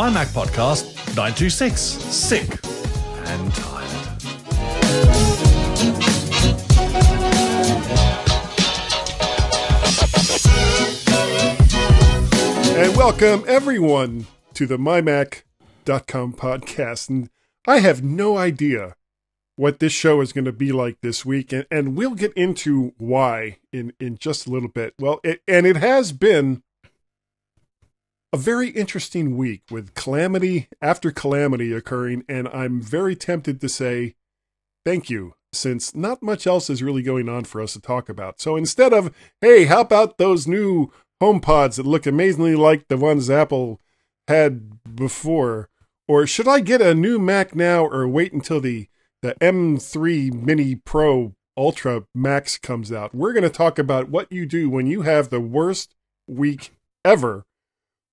My 0.00 0.08
Mac 0.08 0.28
Podcast 0.28 0.96
926. 1.08 1.78
Sick 1.78 2.58
and 3.26 3.54
tired. 3.54 3.90
And 12.78 12.96
welcome 12.96 13.44
everyone 13.46 14.26
to 14.54 14.66
the 14.66 14.78
mymac.com 14.78 16.32
podcast. 16.32 17.10
And 17.10 17.28
I 17.66 17.80
have 17.80 18.02
no 18.02 18.38
idea 18.38 18.94
what 19.56 19.80
this 19.80 19.92
show 19.92 20.22
is 20.22 20.32
going 20.32 20.46
to 20.46 20.52
be 20.52 20.72
like 20.72 21.02
this 21.02 21.26
week, 21.26 21.52
and, 21.52 21.66
and 21.70 21.94
we'll 21.94 22.14
get 22.14 22.32
into 22.32 22.94
why 22.96 23.58
in, 23.70 23.92
in 24.00 24.16
just 24.16 24.46
a 24.46 24.50
little 24.50 24.70
bit. 24.70 24.94
Well, 24.98 25.20
it, 25.22 25.42
and 25.46 25.66
it 25.66 25.76
has 25.76 26.12
been 26.12 26.62
a 28.32 28.36
very 28.36 28.68
interesting 28.70 29.36
week 29.36 29.62
with 29.70 29.94
calamity 29.94 30.68
after 30.80 31.10
calamity 31.10 31.72
occurring, 31.72 32.24
and 32.28 32.48
I'm 32.48 32.80
very 32.80 33.16
tempted 33.16 33.60
to 33.60 33.68
say 33.68 34.14
thank 34.84 35.10
you, 35.10 35.34
since 35.52 35.94
not 35.94 36.22
much 36.22 36.46
else 36.46 36.70
is 36.70 36.82
really 36.82 37.02
going 37.02 37.28
on 37.28 37.44
for 37.44 37.60
us 37.60 37.72
to 37.72 37.80
talk 37.80 38.08
about. 38.08 38.40
So 38.40 38.56
instead 38.56 38.92
of, 38.92 39.14
hey, 39.40 39.64
how 39.64 39.80
about 39.80 40.18
those 40.18 40.46
new 40.46 40.92
HomePods 41.20 41.76
that 41.76 41.86
look 41.86 42.06
amazingly 42.06 42.54
like 42.54 42.88
the 42.88 42.96
ones 42.96 43.28
Apple 43.28 43.80
had 44.28 44.94
before, 44.94 45.68
or 46.06 46.26
should 46.26 46.48
I 46.48 46.60
get 46.60 46.80
a 46.80 46.94
new 46.94 47.18
Mac 47.18 47.54
now 47.54 47.84
or 47.84 48.06
wait 48.08 48.32
until 48.32 48.60
the 48.60 48.88
the 49.22 49.34
M3 49.34 50.32
Mini 50.32 50.76
Pro 50.76 51.34
Ultra 51.56 52.04
Max 52.14 52.56
comes 52.56 52.90
out? 52.92 53.14
We're 53.14 53.32
going 53.32 53.42
to 53.42 53.50
talk 53.50 53.78
about 53.78 54.08
what 54.08 54.30
you 54.32 54.46
do 54.46 54.70
when 54.70 54.86
you 54.86 55.02
have 55.02 55.28
the 55.28 55.40
worst 55.40 55.94
week 56.26 56.70
ever 57.04 57.44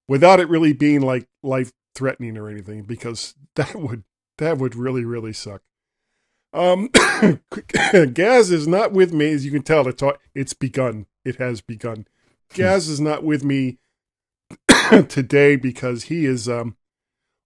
without 0.07 0.39
it 0.39 0.49
really 0.49 0.73
being 0.73 1.01
like 1.01 1.27
life 1.43 1.71
threatening 1.95 2.37
or 2.37 2.49
anything 2.49 2.83
because 2.83 3.35
that 3.55 3.75
would 3.75 4.03
that 4.37 4.57
would 4.57 4.75
really 4.75 5.05
really 5.05 5.33
suck. 5.33 5.61
Um 6.53 6.89
Gaz 8.13 8.51
is 8.51 8.67
not 8.67 8.91
with 8.91 9.13
me 9.13 9.31
as 9.31 9.45
you 9.45 9.51
can 9.51 9.63
tell 9.63 9.87
it's 9.87 10.03
it's 10.35 10.53
begun. 10.53 11.07
It 11.25 11.37
has 11.37 11.61
begun. 11.61 12.07
Gaz 12.53 12.87
is 12.87 13.01
not 13.01 13.23
with 13.23 13.43
me 13.43 13.79
today 15.09 15.55
because 15.55 16.03
he 16.03 16.25
is 16.25 16.47
um, 16.47 16.77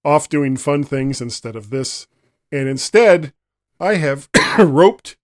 off 0.03 0.29
doing 0.29 0.57
fun 0.57 0.83
things 0.83 1.21
instead 1.21 1.55
of 1.55 1.69
this. 1.69 2.07
And 2.51 2.67
instead, 2.67 3.33
I 3.79 3.95
have 3.95 4.29
roped 4.59 5.17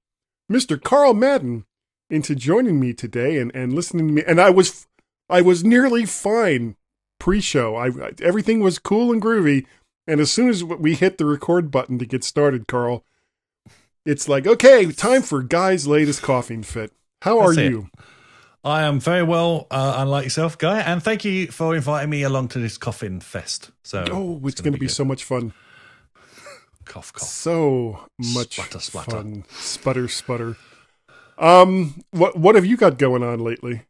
Mr. 0.52 0.82
Carl 0.82 1.14
Madden 1.14 1.66
into 2.10 2.36
joining 2.36 2.80
me 2.80 2.94
today 2.94 3.38
and, 3.38 3.54
and 3.54 3.74
listening 3.74 4.08
to 4.08 4.14
me. 4.14 4.24
And 4.26 4.40
I 4.40 4.50
was 4.50 4.88
I 5.30 5.42
was 5.42 5.64
nearly 5.64 6.06
fine 6.06 6.78
pre-show. 7.20 7.76
I 7.76 7.90
everything 8.22 8.60
was 8.60 8.80
cool 8.80 9.12
and 9.12 9.22
groovy. 9.22 9.66
And 10.08 10.20
as 10.22 10.32
soon 10.32 10.50
as 10.50 10.64
we 10.64 10.96
hit 10.96 11.18
the 11.18 11.26
record 11.26 11.70
button 11.72 12.00
to 12.00 12.06
get 12.06 12.24
started, 12.24 12.68
Carl, 12.68 13.04
it's 14.06 14.30
like, 14.30 14.48
okay, 14.48 14.90
time 14.92 15.22
for 15.22 15.44
Guy's 15.44 15.86
latest 15.88 16.22
coughing 16.22 16.64
fit. 16.64 16.94
How 17.24 17.40
are 17.40 17.48
That's 17.54 17.58
it. 17.68 17.72
you? 17.72 17.90
I 18.64 18.84
am 18.84 19.00
very 19.00 19.24
well, 19.24 19.68
uh, 19.72 19.96
unlike 19.98 20.26
yourself, 20.26 20.58
Guy, 20.58 20.80
and 20.80 21.02
thank 21.04 21.24
you 21.26 21.48
for 21.48 21.76
inviting 21.76 22.10
me 22.10 22.24
along 22.24 22.50
to 22.50 22.60
this 22.60 22.78
coffin 22.78 23.20
fest. 23.20 23.72
So, 23.84 24.06
Oh, 24.12 24.42
it's 24.48 24.62
going 24.62 24.74
to 24.74 24.80
be 24.80 24.88
good. 24.88 24.94
so 24.94 25.06
much 25.06 25.24
fun. 25.24 25.54
cough, 26.86 27.12
cough. 27.14 27.28
So 27.28 28.00
much 28.18 28.56
Sputter, 28.56 28.80
sputter. 28.80 29.12
fun. 29.12 29.44
Sputter, 29.50 30.08
sputter. 30.08 30.58
Um, 31.38 32.02
what 32.12 32.38
what 32.38 32.56
have 32.56 32.66
you 32.66 32.78
got 32.78 32.98
going 32.98 33.24
on 33.24 33.40
lately? 33.40 33.84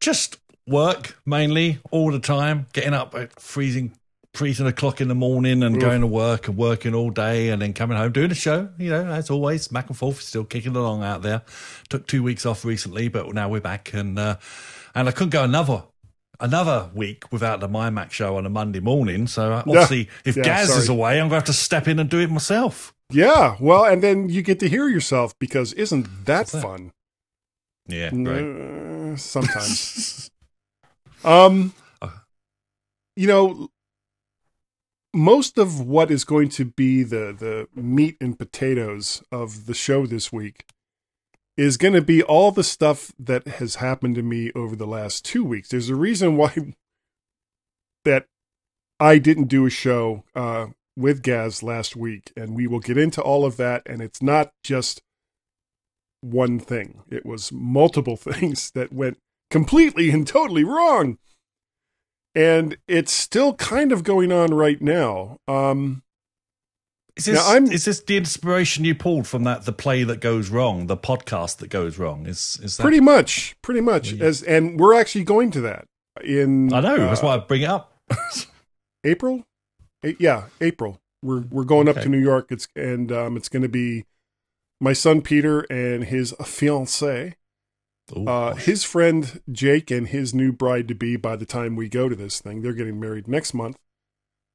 Just 0.00 0.38
work 0.68 1.18
mainly 1.26 1.78
all 1.90 2.10
the 2.12 2.18
time, 2.20 2.66
getting 2.72 2.94
up 2.94 3.14
at 3.14 3.40
freezing, 3.40 3.92
freezing 4.34 4.66
o'clock 4.66 5.00
in 5.00 5.08
the 5.08 5.14
morning 5.14 5.62
and 5.62 5.76
Oof. 5.76 5.80
going 5.82 6.00
to 6.02 6.06
work 6.06 6.48
and 6.48 6.56
working 6.56 6.94
all 6.94 7.10
day 7.10 7.48
and 7.48 7.60
then 7.62 7.72
coming 7.72 7.96
home 7.96 8.12
doing 8.12 8.30
a 8.30 8.34
show. 8.34 8.68
You 8.78 8.90
know, 8.90 9.06
as 9.06 9.30
always, 9.30 9.68
back 9.68 9.88
and 9.88 9.96
forth, 9.96 10.20
still 10.20 10.44
kicking 10.44 10.76
along 10.76 11.02
out 11.02 11.22
there. 11.22 11.42
Took 11.88 12.06
two 12.06 12.22
weeks 12.22 12.44
off 12.46 12.64
recently, 12.64 13.08
but 13.08 13.32
now 13.34 13.48
we're 13.48 13.60
back 13.60 13.92
and 13.94 14.18
uh, 14.18 14.36
and 14.94 15.08
I 15.08 15.12
couldn't 15.12 15.30
go 15.30 15.44
another. 15.44 15.84
Another 16.40 16.88
week 16.94 17.32
without 17.32 17.58
the 17.58 17.66
My 17.66 17.90
Mac 17.90 18.12
show 18.12 18.36
on 18.36 18.46
a 18.46 18.48
Monday 18.48 18.78
morning. 18.78 19.26
So 19.26 19.52
uh, 19.54 19.62
obviously, 19.66 20.08
if 20.24 20.36
Yeah, 20.36 20.44
Gaz 20.44 20.68
sorry. 20.68 20.82
is 20.82 20.88
away, 20.88 21.14
I'm 21.14 21.22
going 21.28 21.30
to 21.30 21.34
have 21.34 21.44
to 21.46 21.52
step 21.52 21.88
in 21.88 21.98
and 21.98 22.08
do 22.08 22.20
it 22.20 22.30
myself. 22.30 22.94
Yeah, 23.10 23.56
well, 23.58 23.84
and 23.84 24.04
then 24.04 24.28
you 24.28 24.42
get 24.42 24.60
to 24.60 24.68
hear 24.68 24.88
yourself 24.88 25.36
because 25.40 25.72
isn't 25.72 26.26
that 26.26 26.46
that? 26.46 26.62
fun? 26.62 26.92
Yeah, 27.88 28.10
great. 28.10 28.44
Uh, 28.44 29.16
sometimes. 29.16 30.30
um, 31.24 31.74
you 33.16 33.26
know, 33.26 33.70
most 35.14 35.58
of 35.58 35.80
what 35.80 36.10
is 36.10 36.24
going 36.24 36.48
to 36.50 36.64
be 36.64 37.02
the 37.02 37.34
the 37.36 37.68
meat 37.80 38.16
and 38.20 38.38
potatoes 38.38 39.22
of 39.32 39.66
the 39.66 39.74
show 39.74 40.06
this 40.06 40.32
week 40.32 40.64
is 41.56 41.76
going 41.76 41.94
to 41.94 42.02
be 42.02 42.22
all 42.22 42.52
the 42.52 42.62
stuff 42.62 43.12
that 43.18 43.46
has 43.48 43.76
happened 43.76 44.14
to 44.14 44.22
me 44.22 44.52
over 44.54 44.76
the 44.76 44.86
last 44.86 45.24
two 45.24 45.42
weeks. 45.42 45.70
There's 45.70 45.88
a 45.88 45.96
reason 45.96 46.36
why 46.36 46.54
that 48.04 48.26
I 49.00 49.18
didn't 49.18 49.48
do 49.48 49.66
a 49.66 49.70
show 49.70 50.22
uh, 50.36 50.68
with 50.96 51.22
Gaz 51.22 51.62
last 51.62 51.96
week, 51.96 52.32
and 52.36 52.54
we 52.54 52.68
will 52.68 52.80
get 52.80 52.96
into 52.96 53.20
all 53.20 53.44
of 53.44 53.56
that. 53.56 53.82
And 53.86 54.00
it's 54.00 54.22
not 54.22 54.52
just 54.62 55.02
one 56.20 56.60
thing; 56.60 57.02
it 57.10 57.26
was 57.26 57.50
multiple 57.50 58.16
things 58.16 58.70
that 58.72 58.92
went 58.92 59.18
completely 59.50 60.10
and 60.10 60.26
totally 60.26 60.64
wrong. 60.64 61.18
And 62.34 62.76
it's 62.86 63.12
still 63.12 63.54
kind 63.54 63.90
of 63.92 64.04
going 64.04 64.30
on 64.30 64.54
right 64.54 64.80
now. 64.80 65.38
Um, 65.48 66.02
Is 67.16 67.24
this, 67.24 67.50
is 67.72 67.84
this 67.84 68.00
the 68.00 68.16
inspiration 68.16 68.84
you 68.84 68.94
pulled 68.94 69.26
from 69.26 69.42
that 69.44 69.64
the 69.64 69.72
play 69.72 70.04
that 70.04 70.20
goes 70.20 70.50
wrong, 70.50 70.86
the 70.86 70.96
podcast 70.96 71.56
that 71.58 71.68
goes 71.68 71.98
wrong? 71.98 72.26
Is 72.26 72.60
is 72.62 72.76
that 72.76 72.82
pretty 72.84 73.00
much, 73.00 73.56
pretty 73.62 73.80
much, 73.80 74.12
Yeah. 74.12 74.26
as 74.26 74.42
and 74.42 74.78
we're 74.78 74.94
actually 74.94 75.24
going 75.24 75.50
to 75.52 75.60
that 75.62 75.86
in. 76.22 76.72
I 76.72 76.80
know 76.80 76.96
that's 76.96 77.22
uh, 77.22 77.26
why 77.26 77.34
I 77.34 77.38
bring 77.38 77.62
it 77.62 77.68
up. 77.70 77.98
April. 79.04 79.44
A- 80.04 80.16
yeah, 80.20 80.44
April. 80.60 81.00
We're 81.22 81.40
we're 81.50 81.64
going 81.64 81.88
up 81.88 81.96
to 81.96 82.08
New 82.08 82.20
York. 82.20 82.52
It's 82.52 82.68
and 82.76 83.10
um, 83.10 83.36
it's 83.36 83.48
going 83.48 83.62
to 83.62 83.68
be 83.68 84.04
my 84.80 84.92
son 84.92 85.22
Peter 85.22 85.62
and 85.62 86.04
his 86.04 86.32
fiancee, 86.44 87.34
Uh, 88.16 88.54
his 88.54 88.84
friend 88.84 89.40
Jake, 89.50 89.90
and 89.90 90.08
his 90.08 90.34
new 90.34 90.52
bride 90.52 90.88
to 90.88 90.94
be. 90.94 91.16
By 91.16 91.36
the 91.36 91.46
time 91.46 91.76
we 91.76 91.88
go 91.88 92.08
to 92.08 92.16
this 92.16 92.40
thing, 92.40 92.62
they're 92.62 92.72
getting 92.72 92.98
married 92.98 93.28
next 93.28 93.54
month, 93.54 93.78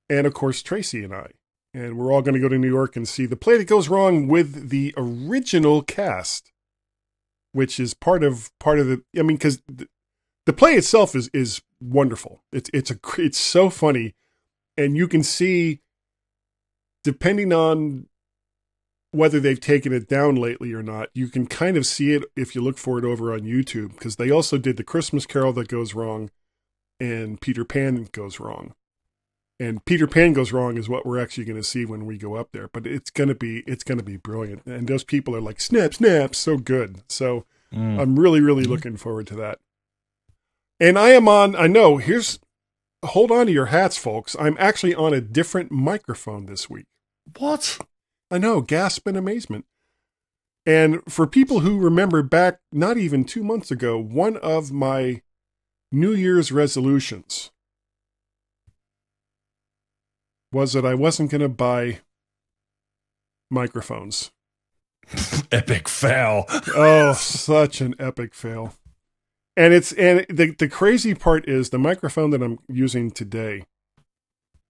and 0.09 0.25
of 0.25 0.33
course 0.33 0.61
Tracy 0.61 1.03
and 1.03 1.13
I, 1.13 1.31
and 1.73 1.97
we're 1.97 2.11
all 2.11 2.21
going 2.21 2.33
to 2.33 2.39
go 2.39 2.49
to 2.49 2.57
New 2.57 2.67
York 2.69 2.95
and 2.95 3.07
see 3.07 3.25
the 3.25 3.35
play 3.35 3.57
that 3.57 3.67
goes 3.67 3.89
wrong 3.89 4.27
with 4.27 4.69
the 4.69 4.93
original 4.97 5.81
cast, 5.81 6.51
which 7.51 7.79
is 7.79 7.93
part 7.93 8.23
of 8.23 8.51
part 8.59 8.79
of 8.79 8.87
the. 8.87 9.03
I 9.17 9.21
mean, 9.21 9.37
because 9.37 9.61
the, 9.67 9.87
the 10.45 10.53
play 10.53 10.73
itself 10.73 11.15
is 11.15 11.29
is 11.33 11.61
wonderful. 11.79 12.43
It's 12.51 12.69
it's 12.73 12.91
a 12.91 12.99
it's 13.17 13.37
so 13.37 13.69
funny, 13.69 14.15
and 14.77 14.97
you 14.97 15.07
can 15.07 15.21
see, 15.21 15.81
depending 17.03 17.53
on 17.53 18.07
whether 19.13 19.39
they've 19.39 19.59
taken 19.59 19.93
it 19.93 20.07
down 20.09 20.35
lately 20.35 20.73
or 20.73 20.83
not, 20.83 21.09
you 21.13 21.27
can 21.27 21.47
kind 21.47 21.77
of 21.77 21.85
see 21.85 22.13
it 22.13 22.23
if 22.35 22.55
you 22.55 22.61
look 22.61 22.77
for 22.77 22.99
it 22.99 23.05
over 23.05 23.33
on 23.33 23.41
YouTube 23.41 23.93
because 23.93 24.17
they 24.17 24.29
also 24.29 24.57
did 24.57 24.77
the 24.77 24.83
Christmas 24.83 25.25
Carol 25.25 25.53
that 25.53 25.67
goes 25.67 25.93
wrong, 25.93 26.29
and 26.99 27.39
Peter 27.39 27.63
Pan 27.63 28.07
goes 28.11 28.39
wrong. 28.39 28.73
And 29.59 29.85
Peter 29.85 30.07
Pan 30.07 30.33
goes 30.33 30.51
wrong 30.51 30.77
is 30.77 30.89
what 30.89 31.05
we're 31.05 31.21
actually 31.21 31.45
going 31.45 31.61
to 31.61 31.63
see 31.63 31.85
when 31.85 32.05
we 32.05 32.17
go 32.17 32.35
up 32.35 32.49
there. 32.51 32.67
But 32.67 32.85
it's 32.85 33.09
going 33.09 33.29
to 33.29 33.35
be 33.35 33.63
it's 33.67 33.83
going 33.83 33.99
to 33.99 34.03
be 34.03 34.17
brilliant, 34.17 34.65
and 34.65 34.87
those 34.87 35.03
people 35.03 35.35
are 35.35 35.41
like 35.41 35.61
snap, 35.61 35.93
snap, 35.93 36.35
so 36.35 36.57
good. 36.57 37.03
So 37.07 37.45
Mm. 37.73 37.99
I'm 37.99 38.19
really, 38.19 38.39
really 38.39 38.65
looking 38.65 38.97
forward 38.97 39.27
to 39.27 39.35
that. 39.35 39.59
And 40.79 40.97
I 40.97 41.09
am 41.09 41.27
on, 41.27 41.55
I 41.55 41.67
know, 41.67 41.97
here's, 41.97 42.39
hold 43.03 43.31
on 43.31 43.47
to 43.47 43.51
your 43.51 43.67
hats, 43.67 43.97
folks. 43.97 44.35
I'm 44.39 44.55
actually 44.59 44.93
on 44.93 45.13
a 45.13 45.21
different 45.21 45.71
microphone 45.71 46.45
this 46.45 46.69
week. 46.69 46.85
what? 47.37 47.79
I 48.33 48.39
know, 48.39 48.61
gasp 48.61 49.07
in 49.07 49.15
amazement. 49.15 49.65
And 50.65 51.03
for 51.07 51.27
people 51.27 51.59
who 51.59 51.77
remember 51.77 52.23
back, 52.23 52.61
not 52.71 52.97
even 52.97 53.25
two 53.25 53.43
months 53.43 53.69
ago, 53.69 53.99
one 53.99 54.37
of 54.37 54.71
my 54.71 55.21
New 55.91 56.13
Year's 56.13 56.51
resolutions 56.51 57.51
was 60.51 60.73
that 60.73 60.83
I 60.83 60.95
wasn't 60.95 61.29
going 61.29 61.41
to 61.41 61.49
buy 61.49 61.99
microphones. 63.51 64.31
Epic 65.51 65.87
fail. 65.87 66.45
oh, 66.75 67.13
such 67.13 67.81
an 67.81 67.93
epic 67.99 68.33
fail. 68.33 68.73
And 69.55 69.75
it's 69.75 69.91
and 69.91 70.25
the 70.27 70.55
the 70.57 70.69
crazy 70.69 71.13
part 71.13 71.47
is 71.47 71.69
the 71.69 71.77
microphone 71.77 72.31
that 72.31 72.41
I'm 72.41 72.57
using 72.67 73.11
today 73.11 73.65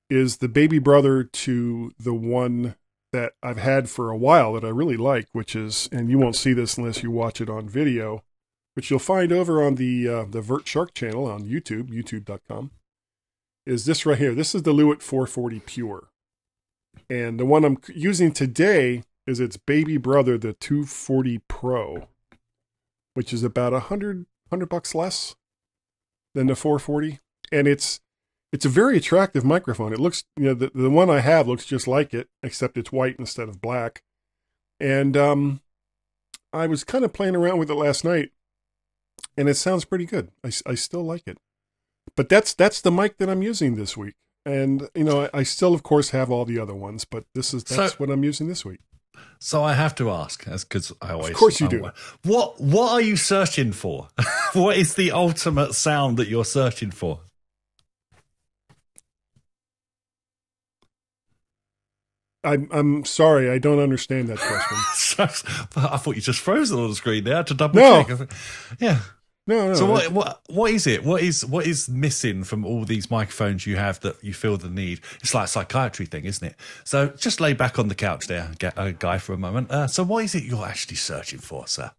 is 0.09 0.37
the 0.37 0.49
baby 0.49 0.79
brother 0.79 1.23
to 1.23 1.91
the 1.97 2.13
one 2.13 2.75
that 3.13 3.33
I've 3.41 3.57
had 3.57 3.89
for 3.89 4.09
a 4.09 4.17
while 4.17 4.53
that 4.53 4.65
I 4.65 4.69
really 4.69 4.97
like, 4.97 5.27
which 5.31 5.55
is 5.55 5.87
and 5.91 6.09
you 6.09 6.17
won't 6.17 6.35
see 6.35 6.51
this 6.51 6.77
unless 6.77 7.01
you 7.01 7.11
watch 7.11 7.39
it 7.39 7.49
on 7.49 7.69
video, 7.69 8.23
which 8.73 8.89
you'll 8.89 8.99
find 8.99 9.31
over 9.31 9.63
on 9.63 9.75
the 9.75 10.09
uh, 10.09 10.25
the 10.29 10.41
Vert 10.41 10.67
Shark 10.67 10.93
channel 10.93 11.25
on 11.25 11.43
YouTube, 11.43 11.89
youtube.com. 11.89 12.71
is 13.65 13.85
this 13.85 14.05
right 14.05 14.17
here. 14.17 14.35
This 14.35 14.53
is 14.53 14.63
the 14.63 14.73
Lewitt 14.73 15.01
440 15.01 15.61
Pure. 15.61 16.09
And 17.09 17.39
the 17.39 17.45
one 17.45 17.63
I'm 17.63 17.77
using 17.93 18.31
today 18.31 19.03
is 19.25 19.39
its 19.39 19.57
baby 19.57 19.97
brother, 19.97 20.37
the 20.37 20.53
240 20.53 21.39
Pro, 21.47 22.07
which 23.13 23.31
is 23.31 23.43
about 23.43 23.73
a 23.73 23.79
hundred 23.79 24.25
hundred 24.49 24.69
bucks 24.69 24.93
less 24.93 25.35
than 26.33 26.47
the 26.47 26.55
440. 26.55 27.19
And 27.51 27.67
it's 27.67 27.99
it's 28.53 28.65
a 28.65 28.69
very 28.69 28.95
attractive 28.97 29.43
microphone. 29.43 29.91
It 29.93 29.99
looks, 29.99 30.23
you 30.37 30.45
know, 30.45 30.53
the, 30.53 30.71
the 30.75 30.89
one 30.89 31.09
I 31.09 31.21
have 31.21 31.47
looks 31.47 31.65
just 31.65 31.87
like 31.87 32.13
it, 32.13 32.29
except 32.43 32.77
it's 32.77 32.91
white 32.91 33.15
instead 33.17 33.49
of 33.49 33.59
black. 33.59 34.03
And 34.79 35.17
um, 35.17 35.61
I 36.53 36.67
was 36.67 36.83
kind 36.83 37.03
of 37.03 37.11
playing 37.13 37.35
around 37.35 37.57
with 37.57 37.71
it 37.71 37.75
last 37.75 38.05
night, 38.05 38.31
and 39.35 39.49
it 39.49 39.55
sounds 39.55 39.85
pretty 39.85 40.05
good. 40.05 40.29
I, 40.43 40.51
I 40.67 40.75
still 40.75 41.03
like 41.03 41.23
it. 41.25 41.37
But 42.15 42.29
that's 42.29 42.53
that's 42.53 42.79
the 42.79 42.91
mic 42.91 43.17
that 43.17 43.27
I'm 43.29 43.41
using 43.41 43.75
this 43.75 43.97
week. 43.97 44.13
And 44.45 44.87
you 44.93 45.03
know, 45.03 45.23
I, 45.23 45.39
I 45.39 45.43
still, 45.43 45.73
of 45.73 45.81
course, 45.81 46.11
have 46.11 46.29
all 46.29 46.45
the 46.45 46.59
other 46.59 46.75
ones, 46.75 47.05
but 47.05 47.25
this 47.33 47.53
is 47.55 47.63
that's 47.63 47.93
So- 47.93 47.97
what 47.97 48.11
I'm 48.11 48.23
using 48.23 48.47
this 48.47 48.63
week. 48.63 48.81
So 49.39 49.63
I 49.63 49.73
have 49.73 49.93
to 49.95 50.09
ask, 50.09 50.43
because 50.45 50.91
I 51.01 51.11
always. 51.13 51.31
Of 51.31 51.35
course 51.35 51.59
you 51.59 51.67
do. 51.67 51.89
What 52.23 52.61
What 52.61 52.91
are 52.91 53.01
you 53.01 53.17
searching 53.17 53.71
for? 53.71 54.09
what 54.53 54.77
is 54.77 54.93
the 54.93 55.11
ultimate 55.11 55.73
sound 55.73 56.17
that 56.17 56.27
you're 56.27 56.45
searching 56.45 56.91
for? 56.91 57.19
I'm 62.43 62.67
I'm 62.71 63.05
sorry, 63.05 63.49
I 63.49 63.57
don't 63.57 63.79
understand 63.79 64.27
that 64.29 64.37
question. 64.87 65.45
I 65.75 65.97
thought 65.97 66.15
you 66.15 66.21
just 66.21 66.39
frozen 66.39 66.79
on 66.79 66.89
the 66.89 66.95
screen 66.95 67.23
there 67.23 67.43
to 67.43 67.53
double 67.53 67.79
No. 67.79 68.03
check. 68.03 68.31
Yeah. 68.79 68.99
No, 69.45 69.67
no. 69.67 69.73
So 69.73 69.85
what 69.85 70.11
what 70.11 70.41
what 70.49 70.71
is 70.71 70.87
it? 70.87 71.03
What 71.03 71.21
is 71.21 71.45
what 71.45 71.67
is 71.67 71.89
missing 71.89 72.43
from 72.45 72.65
all 72.65 72.85
these 72.85 73.11
microphones 73.11 73.67
you 73.67 73.75
have 73.75 73.99
that 74.01 74.23
you 74.23 74.33
feel 74.33 74.55
the 74.57 74.69
need? 74.69 75.01
It's 75.21 75.33
like 75.33 75.45
a 75.45 75.47
psychiatry 75.49 76.05
thing, 76.05 76.23
isn't 76.25 76.47
it? 76.47 76.55
So 76.85 77.07
just 77.09 77.41
lay 77.41 77.51
back 77.53 77.77
on 77.77 77.89
the 77.89 77.95
couch 77.95 78.27
there, 78.27 78.51
get 78.59 78.73
a 78.77 78.93
guy 78.93 79.17
for 79.17 79.33
a 79.33 79.37
moment. 79.37 79.69
Uh, 79.69 79.87
so 79.87 80.03
what 80.03 80.23
is 80.23 80.33
it 80.33 80.43
you're 80.43 80.65
actually 80.65 80.95
searching 80.95 81.39
for, 81.39 81.67
sir? 81.67 81.91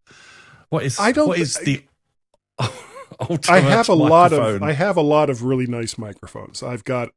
What 0.71 0.85
is 0.85 0.99
I 0.99 1.13
don't- 1.13 1.29
what 1.29 1.39
is 1.39 1.55
the 1.57 1.85
ultimate 3.21 3.51
I 3.51 3.61
have 3.61 3.89
a 3.89 3.95
lot 3.95 4.33
of? 4.33 4.63
I 4.63 4.73
have 4.73 4.97
a 4.97 5.03
lot 5.03 5.29
of 5.31 5.43
really 5.43 5.67
nice 5.67 5.99
microphones. 5.99 6.63
I've 6.63 6.85
got 6.85 7.11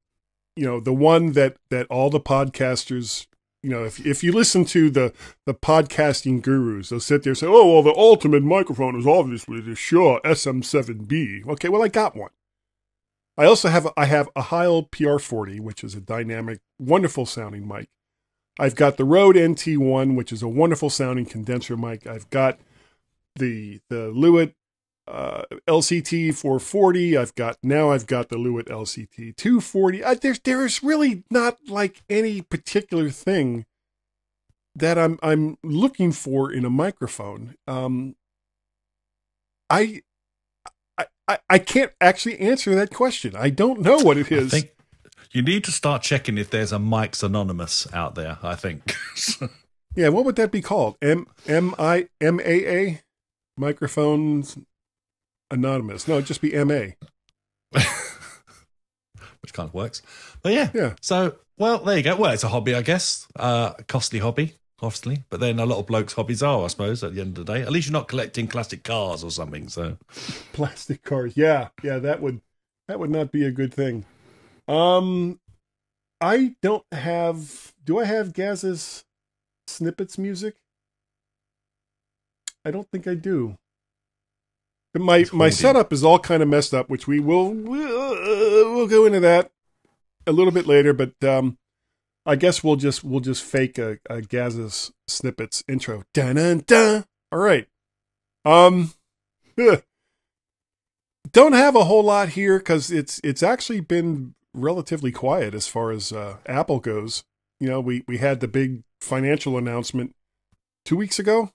you 0.57 0.65
know 0.65 0.80
the 0.80 0.94
one 0.94 1.33
that 1.33 1.56
that 1.69 1.88
all 1.88 2.09
the 2.09 2.19
podcasters 2.19 3.27
you 3.62 3.69
know 3.69 3.83
if 3.83 4.04
if 4.06 4.24
you 4.24 4.31
listen 4.31 4.65
to 4.65 4.89
the 4.89 5.13
the 5.45 5.54
podcasting 5.54 6.42
gurus 6.42 6.89
they'll 6.89 7.00
sit 7.00 7.24
there 7.24 7.31
and 7.31 7.38
say 7.38 7.48
oh 7.48 7.74
well 7.74 7.83
the 7.83 7.95
ultimate 7.95 8.44
microphone 8.44 9.00
is 9.00 9.06
obviously 9.06 9.62
the 9.62 9.75
Shure 9.75 10.19
SM7B. 10.25 11.48
Okay, 11.48 11.69
well 11.69 11.83
I 11.83 11.88
got 11.88 12.15
one. 12.15 12.31
I 13.38 13.45
also 13.45 13.69
have 13.69 13.88
I 13.95 14.06
have 14.06 14.30
a 14.36 14.44
Heil 14.44 14.83
PR40 14.83 15.59
which 15.59 15.83
is 15.83 15.94
a 15.94 16.01
dynamic 16.01 16.59
wonderful 16.80 17.25
sounding 17.25 17.68
mic. 17.68 17.88
I've 18.59 18.75
got 18.75 18.98
the 18.98 19.06
Rode 19.06 19.36
NT1 19.36 20.15
which 20.15 20.31
is 20.31 20.42
a 20.42 20.48
wonderful 20.48 20.89
sounding 20.89 21.25
condenser 21.25 21.77
mic. 21.77 22.07
I've 22.07 22.30
got 22.31 22.59
the 23.36 23.80
the 23.89 24.12
Lewitt 24.12 24.54
uh, 25.07 25.44
LCT 25.68 26.36
440. 26.36 27.18
I've 27.18 27.36
got 27.36 27.57
now 27.63 27.92
I've 27.92 28.07
got 28.07 28.30
the 28.30 28.38
Lewitt 28.38 28.68
LCT 28.68 29.36
240. 29.36 30.04
I, 30.04 30.13
there's 30.15 30.39
there's 30.39 30.83
really 30.83 31.24
not 31.30 31.57
like 31.68 32.04
any 32.09 32.42
particular 32.42 33.09
thing 33.09 33.65
that 34.75 34.98
I'm 34.98 35.18
I'm 35.24 35.57
looking 35.63 36.12
for 36.12 36.51
in 36.51 36.65
a 36.65 36.69
microphone. 36.69 37.56
Um, 37.68 38.15
I. 39.69 40.01
I, 41.30 41.39
I, 41.50 41.59
can't 41.59 41.92
actually 42.00 42.39
answer 42.39 42.74
that 42.74 42.94
question. 42.94 43.36
I 43.36 43.50
don't 43.50 43.81
know 43.81 43.98
what 43.98 44.18
it 44.18 44.31
is. 44.31 44.54
I 44.54 44.62
think 44.62 44.71
you 45.31 45.42
need 45.42 45.65
to 45.65 45.74
start 45.74 46.01
checking 46.01 46.38
if 46.38 46.50
there's 46.50 46.71
a 46.71 46.80
Mike's 46.80 47.21
Anonymous 47.21 47.86
out 47.94 48.15
there. 48.15 48.38
I 48.42 48.56
think. 48.56 48.95
yeah, 49.95 50.07
what 50.07 50.24
would 50.24 50.38
that 50.38 50.51
be 50.51 50.62
called? 50.62 50.95
M 51.01 51.27
M 51.45 51.75
I 51.77 52.07
M 52.21 52.39
A 52.39 52.77
A 52.77 53.01
microphones 53.57 54.57
anonymous. 55.51 56.07
No, 56.07 56.21
just 56.21 56.41
be 56.41 56.53
M 56.53 56.71
A. 56.71 56.95
which 59.41 59.53
kind 59.53 59.67
of 59.69 59.73
works. 59.73 60.01
But 60.41 60.53
yeah, 60.53 60.69
Yeah. 60.73 60.95
So 61.01 61.35
well, 61.57 61.79
there 61.79 61.97
you 61.97 62.03
go. 62.03 62.15
Well, 62.15 62.31
it's 62.31 62.44
a 62.44 62.49
hobby, 62.49 62.75
I 62.75 62.81
guess. 62.83 63.27
Uh, 63.35 63.73
costly 63.88 64.19
hobby, 64.19 64.53
obviously. 64.81 65.23
But 65.29 65.39
then 65.39 65.59
a 65.59 65.65
lot 65.65 65.79
of 65.79 65.88
blokes' 65.88 66.13
hobbies 66.13 66.44
are, 66.44 66.63
I 66.63 66.67
suppose. 66.67 67.03
At 67.03 67.15
the 67.15 67.21
end 67.21 67.38
of 67.38 67.45
the 67.45 67.53
day, 67.53 67.61
at 67.63 67.71
least 67.71 67.88
you're 67.88 67.94
not 67.94 68.07
collecting 68.07 68.47
classic 68.47 68.83
cars 68.83 69.23
or 69.23 69.31
something. 69.31 69.67
So 69.69 69.97
plastic 70.53 71.03
cars. 71.03 71.35
Yeah, 71.35 71.69
yeah, 71.83 71.99
that 71.99 72.21
would 72.21 72.41
that 72.88 72.99
would 72.99 73.09
not 73.09 73.31
be 73.31 73.44
a 73.45 73.51
good 73.51 73.73
thing. 73.73 74.05
Um 74.67 75.39
I 76.19 76.55
don't 76.61 76.85
have 76.91 77.73
do 77.83 77.99
I 77.99 78.05
have 78.05 78.33
Gaz's 78.33 79.03
snippets 79.67 80.17
music? 80.17 80.55
I 82.65 82.71
don't 82.71 82.89
think 82.91 83.07
I 83.07 83.13
do. 83.13 83.55
My 84.94 85.25
my 85.31 85.50
setup 85.50 85.94
is 85.94 86.04
all 86.04 86.19
kind 86.19 86.42
of 86.42 86.50
messed 86.50 86.74
up, 86.74 86.89
which 86.89 87.07
we 87.07 87.19
will 87.19 87.51
we'll, 87.51 88.74
we'll 88.74 88.88
go 88.88 89.06
into 89.06 89.19
that 89.19 89.51
a 90.25 90.31
little 90.31 90.51
bit 90.51 90.66
later, 90.66 90.94
but 90.94 91.24
um 91.24 91.57
I 92.25 92.36
guess 92.36 92.63
we'll 92.63 92.75
just 92.78 93.04
we'll 93.04 93.19
just 93.19 93.44
fake 93.44 93.78
a, 93.78 94.00
a 94.10 94.22
Gaz's 94.22 94.92
snippets 95.07 95.63
intro. 95.68 96.04
Dun 96.13 96.36
dun 96.36 96.63
dun. 96.66 97.06
All 97.31 97.39
right. 97.39 97.68
Um 98.44 98.94
ugh 99.60 99.84
don't 101.31 101.54
have 101.54 101.75
a 101.75 101.86
whole 101.86 102.04
lot 102.04 102.30
here 102.30 102.57
because 102.57 102.92
it's 102.92 103.19
it's 103.24 103.44
actually 103.44 103.80
been 103.80 104.33
relatively 104.54 105.12
quiet 105.12 105.54
as 105.54 105.68
far 105.68 105.92
as 105.92 106.12
uh, 106.12 106.38
Apple 106.45 106.80
goes. 106.80 107.24
You 107.60 107.68
know, 107.68 107.80
we 107.80 108.04
we 108.07 108.18
had 108.18 108.40
the 108.40 108.48
big 108.48 108.83
financial 109.01 109.57
announcement 109.57 110.16
two 110.86 110.95
weeks 110.95 111.19
ago, 111.19 111.51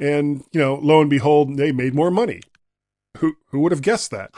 and 0.00 0.44
you 0.52 0.60
know, 0.60 0.76
lo 0.76 1.00
and 1.00 1.10
behold, 1.10 1.56
they 1.56 1.72
made 1.72 1.94
more 1.94 2.10
money. 2.10 2.40
Who 3.18 3.36
who 3.48 3.60
would 3.60 3.72
have 3.72 3.82
guessed 3.82 4.10
that? 4.10 4.32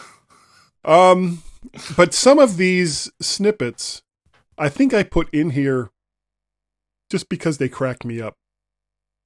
Um, 0.85 1.43
but 1.97 2.15
some 2.15 2.39
of 2.39 2.57
these 2.57 3.11
snippets, 3.21 4.03
I 4.57 4.69
think 4.69 4.95
I 4.95 5.03
put 5.03 5.33
in 5.33 5.51
here 5.51 5.91
just 7.11 7.29
because 7.29 7.59
they 7.59 7.69
cracked 7.69 8.05
me 8.05 8.21
up. 8.21 8.37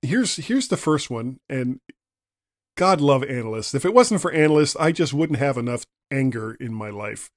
Here's 0.02 0.36
here's 0.36 0.68
the 0.68 0.76
first 0.76 1.10
one, 1.10 1.38
and 1.48 1.80
God 2.76 3.00
love 3.00 3.22
analysts. 3.22 3.74
If 3.74 3.84
it 3.84 3.94
wasn't 3.94 4.20
for 4.20 4.32
analysts, 4.32 4.76
I 4.76 4.92
just 4.92 5.14
wouldn't 5.14 5.38
have 5.38 5.56
enough 5.56 5.84
anger 6.10 6.56
in 6.58 6.74
my 6.74 6.90
life. 6.90 7.30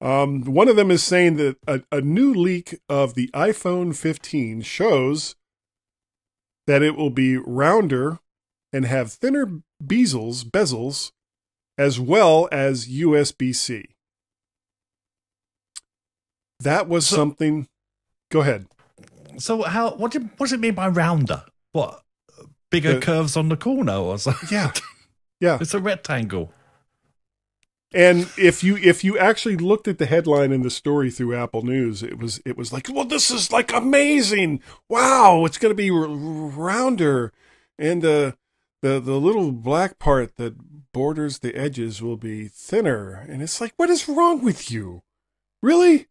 Um, 0.00 0.42
one 0.42 0.68
of 0.68 0.76
them 0.76 0.90
is 0.92 1.02
saying 1.02 1.36
that 1.36 1.56
a, 1.66 1.82
a 1.90 2.00
new 2.00 2.32
leak 2.32 2.78
of 2.88 3.14
the 3.14 3.28
iPhone 3.34 3.96
15 3.96 4.62
shows 4.62 5.34
that 6.68 6.82
it 6.82 6.96
will 6.96 7.10
be 7.10 7.36
rounder 7.36 8.20
and 8.72 8.84
have 8.86 9.12
thinner 9.12 9.60
bezels, 9.82 10.44
bezels, 10.44 11.12
as 11.76 11.98
well 12.00 12.48
as 12.52 12.88
USB 12.88 13.54
C. 13.54 13.86
That 16.60 16.88
was 16.88 17.06
So- 17.06 17.16
something. 17.16 17.68
Go 18.30 18.40
ahead. 18.40 18.66
so 19.38 19.62
how 19.62 19.94
what 19.94 20.10
do 20.12 20.18
what 20.36 20.46
does 20.48 20.52
it 20.52 20.60
mean 20.60 20.74
by 20.74 20.88
rounder? 20.88 21.44
What 21.72 22.02
bigger 22.70 22.94
The- 22.94 23.00
curves 23.00 23.36
on 23.36 23.48
the 23.48 23.56
corner 23.56 23.94
or 23.96 24.18
something? 24.18 24.48
Yeah. 24.50 24.72
Yeah. 25.40 25.58
It's 25.60 25.72
a 25.72 25.78
rectangle. 25.78 26.52
And 27.94 28.28
if 28.36 28.64
you 28.64 28.76
if 28.76 29.04
you 29.04 29.16
actually 29.16 29.56
looked 29.56 29.86
at 29.86 29.98
the 29.98 30.06
headline 30.06 30.50
in 30.50 30.62
the 30.62 30.68
story 30.70 31.12
through 31.12 31.36
Apple 31.36 31.62
News, 31.64 32.02
it 32.02 32.18
was 32.18 32.40
it 32.44 32.56
was 32.56 32.72
like, 32.72 32.88
well, 32.92 33.04
this 33.04 33.30
is 33.30 33.52
like 33.52 33.72
amazing! 33.72 34.60
Wow, 34.88 35.44
it's 35.44 35.56
going 35.56 35.70
to 35.70 35.76
be 35.76 35.90
r- 35.92 36.08
rounder, 36.08 37.32
and 37.78 38.04
uh, 38.04 38.32
the 38.82 39.00
the 39.00 39.18
little 39.20 39.52
black 39.52 39.98
part 39.98 40.36
that 40.36 40.54
borders 40.92 41.40
the 41.40 41.54
edges 41.54 42.02
will 42.02 42.16
be 42.16 42.48
thinner. 42.48 43.12
And 43.28 43.42
it's 43.42 43.60
like, 43.60 43.72
what 43.76 43.90
is 43.90 44.08
wrong 44.08 44.42
with 44.42 44.70
you? 44.70 45.02
Really? 45.62 46.06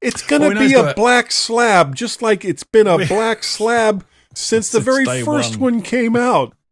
It's 0.00 0.22
going 0.22 0.42
to 0.42 0.48
Well, 0.50 0.58
be 0.68 0.74
a 0.74 0.94
black 0.94 1.32
slab, 1.32 1.94
just 1.96 2.22
like 2.22 2.44
it's 2.44 2.62
been 2.64 2.86
a 2.86 2.98
black 3.08 3.42
slab 3.42 4.06
since 4.34 4.70
the 4.70 4.78
very 4.80 5.04
first 5.24 5.56
one. 5.56 5.74
one 5.74 5.82
came 5.82 6.16
out. 6.16 6.54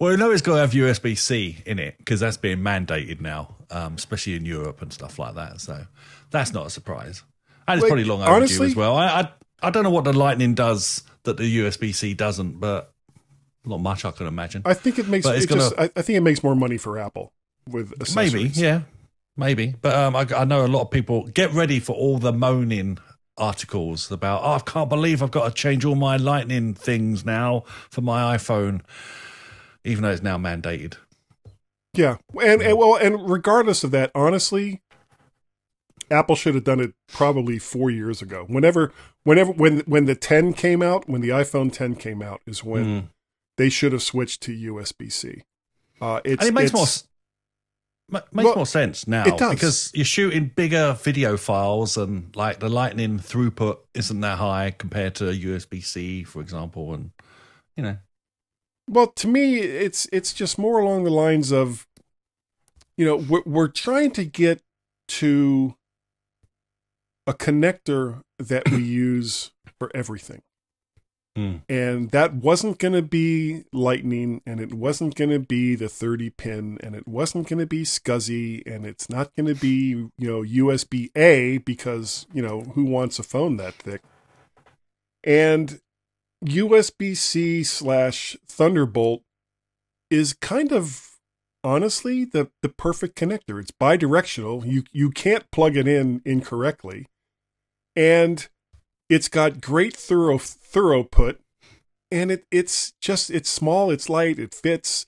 Well, 0.00 0.10
we 0.10 0.16
know 0.16 0.32
it's 0.32 0.42
got 0.42 0.54
to 0.54 0.60
have 0.62 0.72
USB 0.72 1.16
C 1.16 1.58
in 1.64 1.78
it 1.78 1.96
because 1.98 2.18
that's 2.18 2.36
being 2.36 2.58
mandated 2.58 3.20
now, 3.20 3.54
um, 3.70 3.94
especially 3.94 4.34
in 4.34 4.44
Europe 4.44 4.82
and 4.82 4.92
stuff 4.92 5.16
like 5.16 5.36
that. 5.36 5.60
So 5.60 5.86
that's 6.30 6.52
not 6.52 6.66
a 6.66 6.70
surprise. 6.70 7.22
And 7.68 7.78
it's 7.78 7.82
Like, 7.84 7.90
probably 7.90 8.04
long 8.04 8.20
overdue 8.22 8.34
honestly- 8.34 8.66
as 8.66 8.74
well. 8.76 8.96
I, 8.96 9.06
I 9.06 9.32
I 9.62 9.70
don't 9.70 9.84
know 9.84 9.90
what 9.90 10.02
the 10.04 10.12
Lightning 10.12 10.54
does 10.54 11.04
that 11.22 11.36
the 11.36 11.44
USB 11.60 11.94
C 11.94 12.14
doesn't, 12.14 12.58
but 12.58 12.92
not 13.66 13.80
much 13.80 14.04
I 14.04 14.10
can 14.10 14.26
imagine. 14.26 14.62
I 14.64 14.74
think 14.74 14.98
it 14.98 15.08
makes 15.08 15.26
But 15.26 15.36
it's 15.36 15.44
it 15.44 15.48
gonna- 15.48 15.70
I, 15.78 15.84
I 15.96 16.02
think 16.02 16.16
it 16.16 16.22
makes 16.22 16.42
more 16.42 16.54
money 16.54 16.76
for 16.76 16.98
Apple 16.98 17.32
with. 17.68 17.92
Maybe, 18.14 18.42
yeah, 18.54 18.82
maybe. 19.36 19.74
But 19.80 19.94
um, 19.94 20.14
I, 20.16 20.26
I 20.36 20.44
know 20.44 20.64
a 20.64 20.68
lot 20.68 20.82
of 20.82 20.90
people 20.90 21.24
get 21.28 21.52
ready 21.52 21.80
for 21.80 21.92
all 21.94 22.18
the 22.18 22.32
moaning 22.32 22.98
articles 23.36 24.10
about. 24.12 24.42
Oh, 24.44 24.52
I 24.52 24.58
can't 24.60 24.88
believe 24.88 25.22
I've 25.22 25.30
got 25.30 25.48
to 25.48 25.54
change 25.54 25.84
all 25.84 25.94
my 25.96 26.16
Lightning 26.16 26.74
things 26.74 27.24
now 27.24 27.64
for 27.90 28.00
my 28.00 28.36
iPhone, 28.36 28.82
even 29.84 30.02
though 30.04 30.10
it's 30.10 30.22
now 30.22 30.36
mandated. 30.38 30.94
Yeah, 31.94 32.16
and, 32.42 32.60
and 32.60 32.76
well, 32.76 32.96
and 32.96 33.30
regardless 33.30 33.84
of 33.84 33.92
that, 33.92 34.10
honestly, 34.16 34.82
Apple 36.10 36.36
should 36.36 36.54
have 36.54 36.64
done 36.64 36.80
it 36.80 36.92
probably 37.08 37.58
four 37.58 37.90
years 37.90 38.20
ago. 38.20 38.44
Whenever, 38.48 38.92
whenever, 39.22 39.52
when 39.52 39.78
when 39.80 40.04
the 40.04 40.14
10 40.14 40.52
came 40.54 40.82
out, 40.82 41.08
when 41.08 41.20
the 41.20 41.28
iPhone 41.30 41.72
10 41.72 41.94
came 41.94 42.20
out, 42.20 42.40
is 42.46 42.62
when 42.64 42.84
Mm. 42.84 43.08
They 43.56 43.68
should 43.68 43.92
have 43.92 44.02
switched 44.02 44.42
to 44.42 44.72
USB 44.72 45.10
C. 45.10 45.42
Uh, 46.00 46.20
it's, 46.24 46.42
and 46.42 46.48
it 46.48 46.54
makes 46.60 46.72
more 46.72 46.86
makes 48.10 48.28
Well, 48.32 48.56
more 48.56 48.66
sense 48.66 49.06
now 49.08 49.24
it 49.26 49.38
does. 49.38 49.54
because 49.54 49.90
you're 49.94 50.04
shooting 50.04 50.52
bigger 50.54 50.92
video 51.02 51.36
files 51.36 51.96
and 51.96 52.34
like 52.36 52.60
the 52.60 52.68
lightning 52.68 53.18
throughput 53.18 53.78
isn't 53.94 54.20
that 54.20 54.38
high 54.38 54.72
compared 54.76 55.14
to 55.16 55.24
USB 55.24 55.82
C, 55.82 56.22
for 56.22 56.40
example, 56.42 56.92
and 56.92 57.10
you 57.76 57.82
know, 57.82 57.96
Well, 58.90 59.06
to 59.08 59.26
me, 59.26 59.56
it's 59.58 60.06
it's 60.12 60.32
just 60.34 60.58
more 60.58 60.78
along 60.78 61.04
the 61.04 61.10
lines 61.10 61.50
of, 61.50 61.86
you 62.98 63.06
know, 63.06 63.16
we're, 63.16 63.42
we're 63.46 63.68
trying 63.68 64.10
to 64.12 64.24
get 64.24 64.60
to 65.08 65.74
a 67.26 67.32
connector 67.32 68.20
that 68.38 68.70
we 68.70 68.82
use 68.82 69.50
for 69.78 69.90
everything. 69.94 70.42
Hmm. 71.36 71.56
And 71.68 72.10
that 72.10 72.34
wasn't 72.34 72.78
going 72.78 72.94
to 72.94 73.02
be 73.02 73.64
Lightning, 73.72 74.40
and 74.46 74.60
it 74.60 74.72
wasn't 74.72 75.16
going 75.16 75.30
to 75.30 75.40
be 75.40 75.74
the 75.74 75.88
30 75.88 76.30
pin, 76.30 76.78
and 76.80 76.94
it 76.94 77.08
wasn't 77.08 77.48
going 77.48 77.58
to 77.58 77.66
be 77.66 77.82
SCSI, 77.82 78.62
and 78.66 78.86
it's 78.86 79.10
not 79.10 79.34
going 79.34 79.46
to 79.46 79.60
be, 79.60 79.88
you 79.88 80.12
know, 80.18 80.42
USB 80.42 81.10
A 81.16 81.58
because, 81.58 82.26
you 82.32 82.40
know, 82.40 82.60
who 82.74 82.84
wants 82.84 83.18
a 83.18 83.24
phone 83.24 83.56
that 83.56 83.74
thick? 83.74 84.02
And 85.24 85.80
USB 86.44 87.16
C 87.16 87.64
slash 87.64 88.36
Thunderbolt 88.46 89.22
is 90.10 90.34
kind 90.34 90.70
of 90.70 91.18
honestly 91.64 92.24
the, 92.24 92.50
the 92.62 92.68
perfect 92.68 93.16
connector. 93.18 93.60
It's 93.60 93.72
bidirectional. 93.72 94.64
You 94.64 94.84
you 94.92 95.10
can't 95.10 95.50
plug 95.50 95.76
it 95.76 95.88
in 95.88 96.20
incorrectly. 96.24 97.06
And 97.96 98.48
it's 99.08 99.28
got 99.28 99.60
great 99.60 99.96
thorough 99.96 100.38
throughput 100.38 101.36
and 102.10 102.30
it 102.30 102.46
it's 102.50 102.92
just 103.00 103.30
it's 103.30 103.50
small, 103.50 103.90
it's 103.90 104.08
light, 104.08 104.38
it 104.38 104.54
fits. 104.54 105.06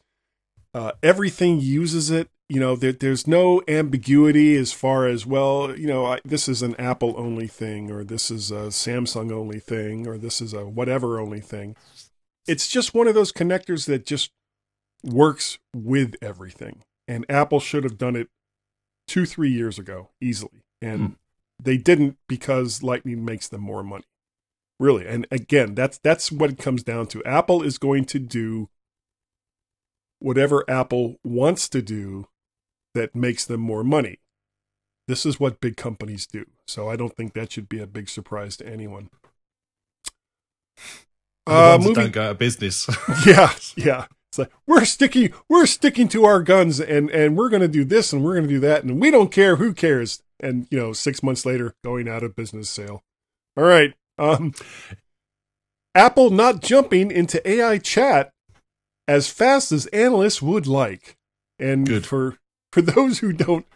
Uh, 0.75 0.93
everything 1.03 1.61
uses 1.61 2.11
it. 2.11 2.29
You 2.49 2.61
know, 2.61 2.77
there, 2.77 2.93
there's 2.93 3.27
no 3.27 3.63
ambiguity 3.67 4.57
as 4.57 4.73
far 4.73 5.07
as 5.07 5.25
well. 5.25 5.77
You 5.77 5.87
know, 5.87 6.05
I, 6.07 6.21
this 6.25 6.49
is 6.49 6.63
an 6.63 6.75
Apple 6.77 7.15
only 7.17 7.47
thing, 7.47 7.91
or 7.91 8.05
this 8.05 8.31
is 8.31 8.51
a 8.51 8.69
Samsung 8.71 9.33
only 9.33 9.59
thing, 9.59 10.07
or 10.07 10.19
this 10.19 10.41
is 10.41 10.53
a 10.53 10.67
whatever 10.67 11.19
only 11.19 11.41
thing. 11.41 11.77
It's 12.47 12.69
just 12.69 12.95
one 12.95 13.09
of 13.09 13.15
those 13.15 13.33
connectors 13.33 13.87
that 13.87 14.05
just 14.05 14.31
works 15.03 15.59
with 15.75 16.15
everything. 16.21 16.83
And 17.09 17.25
Apple 17.29 17.61
should 17.61 17.85
have 17.85 17.99
done 17.99 18.17
it 18.17 18.29
two, 19.07 19.27
three 19.27 19.51
years 19.51 19.79
ago 19.79 20.11
easily, 20.21 20.63
and 20.83 21.01
Hmm. 21.01 21.13
They 21.63 21.77
didn't 21.77 22.17
because 22.29 22.83
Lightning 22.83 23.25
makes 23.25 23.49
them 23.49 23.63
more 23.63 23.83
money. 23.83 24.05
Really, 24.79 25.07
and 25.07 25.27
again, 25.31 25.75
that's 25.75 25.99
that's 25.99 26.31
what 26.31 26.51
it 26.51 26.59
comes 26.59 26.83
down 26.83 27.07
to. 27.09 27.25
Apple 27.25 27.63
is 27.63 27.79
going 27.79 28.05
to 28.07 28.19
do 28.19 28.69
whatever 30.19 30.65
Apple 30.69 31.17
wants 31.25 31.69
to 31.71 31.81
do 31.81 32.29
that 32.95 33.15
makes 33.15 33.45
them 33.45 33.61
more 33.61 33.85
money. 33.85 34.19
This 35.09 35.25
is 35.25 35.39
what 35.39 35.61
big 35.61 35.77
companies 35.77 36.27
do. 36.27 36.47
So 36.67 36.91
I 36.91 36.97
don't 36.97 37.15
think 37.17 37.33
that 37.35 37.53
should 37.53 37.69
be 37.69 37.81
a 37.81 37.87
big 37.87 38.09
surprise 38.09 38.57
to 38.59 38.69
anyone. 38.69 39.11
Uh, 41.47 41.79
that 41.79 41.81
moving, 41.81 41.95
don't 41.95 42.13
go 42.13 42.23
out 42.25 42.31
of 42.33 42.39
business. 42.39 42.89
yeah, 43.27 43.53
yeah. 43.77 44.07
It's 44.31 44.39
like 44.39 44.51
we're 44.67 44.85
sticking, 44.85 45.33
we're 45.49 45.67
sticking 45.67 46.09
to 46.09 46.25
our 46.25 46.43
guns, 46.43 46.81
and 46.81 47.09
and 47.11 47.37
we're 47.37 47.49
going 47.49 47.63
to 47.63 47.69
do 47.69 47.85
this, 47.85 48.13
and 48.13 48.25
we're 48.25 48.35
going 48.35 48.49
to 48.49 48.55
do 48.55 48.61
that, 48.61 48.83
and 48.83 49.01
we 49.01 49.11
don't 49.11 49.31
care. 49.31 49.57
Who 49.57 49.73
cares? 49.73 50.23
And 50.41 50.67
you 50.71 50.79
know, 50.79 50.93
six 50.93 51.23
months 51.23 51.47
later, 51.47 51.75
going 51.85 52.09
out 52.09 52.23
of 52.23 52.37
business 52.37 52.69
sale. 52.69 53.03
All 53.57 53.65
right. 53.65 53.95
Um, 54.19 54.55
Apple 55.95 56.31
not 56.31 56.61
jumping 56.61 57.11
into 57.11 57.47
AI 57.49 57.79
chat 57.79 58.33
as 59.09 59.29
fast 59.31 59.73
as 59.73 59.87
analysts 59.87 60.43
would 60.43 60.67
like, 60.67 61.17
and 61.59 61.87
Good. 61.87 62.07
for 62.07 62.39
for 62.73 62.83
those 62.83 63.21
who 63.21 63.33
don't 63.33 63.67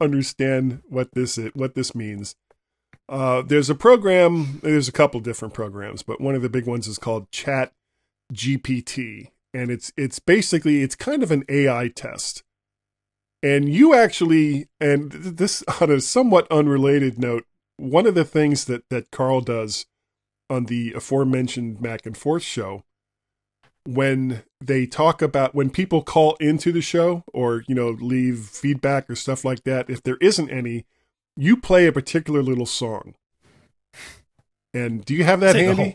understand 0.00 0.82
what 0.88 1.12
this 1.12 1.38
is, 1.38 1.50
what 1.54 1.74
this 1.74 1.94
means. 1.94 2.34
Uh, 3.08 3.42
there's 3.42 3.70
a 3.70 3.74
program. 3.74 4.60
There's 4.62 4.88
a 4.88 4.92
couple 4.92 5.20
different 5.20 5.54
programs, 5.54 6.02
but 6.02 6.20
one 6.20 6.34
of 6.34 6.42
the 6.42 6.48
big 6.48 6.66
ones 6.66 6.88
is 6.88 6.98
called 6.98 7.30
Chat 7.30 7.72
GPT, 8.32 9.30
and 9.54 9.70
it's 9.70 9.92
it's 9.96 10.18
basically 10.18 10.82
it's 10.82 10.96
kind 10.96 11.22
of 11.22 11.30
an 11.30 11.44
AI 11.48 11.88
test. 11.88 12.42
And 13.46 13.72
you 13.72 13.94
actually, 13.94 14.66
and 14.80 15.12
this 15.12 15.62
on 15.80 15.88
a 15.88 16.00
somewhat 16.00 16.50
unrelated 16.50 17.16
note, 17.16 17.46
one 17.76 18.06
of 18.06 18.16
the 18.16 18.24
things 18.24 18.64
that 18.64 18.82
that 18.90 19.12
Carl 19.12 19.40
does 19.40 19.86
on 20.50 20.64
the 20.64 20.92
aforementioned 20.94 21.80
Mac 21.80 22.06
and 22.06 22.16
Forth 22.16 22.42
show, 22.42 22.82
when 23.84 24.42
they 24.60 24.84
talk 24.84 25.22
about 25.22 25.54
when 25.54 25.70
people 25.70 26.02
call 26.02 26.34
into 26.40 26.72
the 26.72 26.80
show 26.80 27.22
or 27.32 27.62
you 27.68 27.74
know 27.74 27.90
leave 27.90 28.46
feedback 28.46 29.08
or 29.08 29.14
stuff 29.14 29.44
like 29.44 29.62
that, 29.62 29.88
if 29.88 30.02
there 30.02 30.18
isn't 30.20 30.50
any, 30.50 30.84
you 31.36 31.56
play 31.56 31.86
a 31.86 31.92
particular 31.92 32.42
little 32.42 32.66
song. 32.66 33.14
And 34.74 35.04
do 35.04 35.14
you 35.14 35.22
have 35.22 35.38
that 35.40 35.52
Take 35.52 35.66
handy? 35.66 35.94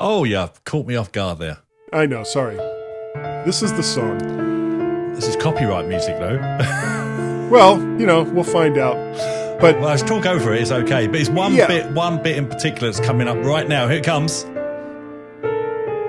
Oh 0.00 0.24
yeah, 0.24 0.48
caught 0.64 0.86
me 0.86 0.96
off 0.96 1.12
guard 1.12 1.38
there. 1.38 1.58
I 1.92 2.06
know, 2.06 2.24
sorry. 2.24 2.56
This 3.44 3.62
is 3.62 3.72
the 3.72 3.84
song. 3.84 4.55
This 5.16 5.26
is 5.28 5.36
copyright 5.36 5.86
music 5.88 6.18
though. 6.18 6.92
Well, 7.50 7.78
you 7.78 8.06
know, 8.06 8.24
we'll 8.24 8.42
find 8.42 8.76
out. 8.76 8.96
But 9.60 9.76
well, 9.78 9.90
let's 9.90 10.02
talk 10.02 10.26
over 10.26 10.52
it. 10.52 10.62
It's 10.62 10.72
okay, 10.72 11.06
but 11.06 11.20
it's 11.20 11.30
one 11.30 11.54
Yeah. 11.54 11.68
bit, 11.68 11.92
one 11.92 12.20
bit 12.20 12.36
in 12.36 12.48
particular 12.48 12.90
that's 12.90 12.98
coming 13.06 13.28
up 13.28 13.36
right 13.44 13.68
now. 13.68 13.86
Here 13.86 13.98
it 13.98 14.04
comes. 14.04 14.44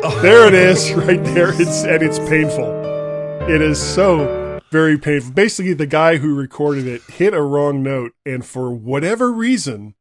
Oh, 0.04 0.20
there 0.24 0.48
it 0.48 0.56
is, 0.56 0.92
right 0.96 1.24
there. 1.24 1.50
It's 1.62 1.84
and 1.84 2.02
it's 2.02 2.18
painful. 2.18 2.68
It 3.48 3.62
is 3.62 3.80
so 3.80 4.60
very 4.72 4.98
painful. 4.98 5.32
Basically, 5.34 5.74
the 5.74 5.86
guy 5.86 6.18
who 6.18 6.36
recorded 6.36 6.88
it 6.88 7.04
hit 7.04 7.36
a 7.36 7.42
wrong 7.44 7.84
note, 7.84 8.14
and 8.26 8.44
for 8.44 8.72
whatever 8.74 9.32
reason, 9.32 9.94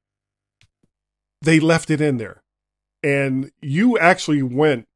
they 1.43 1.61
left 1.61 1.91
it 1.91 2.01
in 2.01 2.17
there. 2.17 2.43
And 3.03 3.51
you 3.61 3.99
actually 3.99 4.43
went 4.43 4.89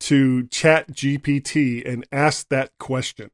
to 0.00 0.48
Chat 0.48 0.90
GPT 0.90 1.88
and 1.88 2.04
asked 2.10 2.50
that 2.50 2.72
question. 2.80 3.30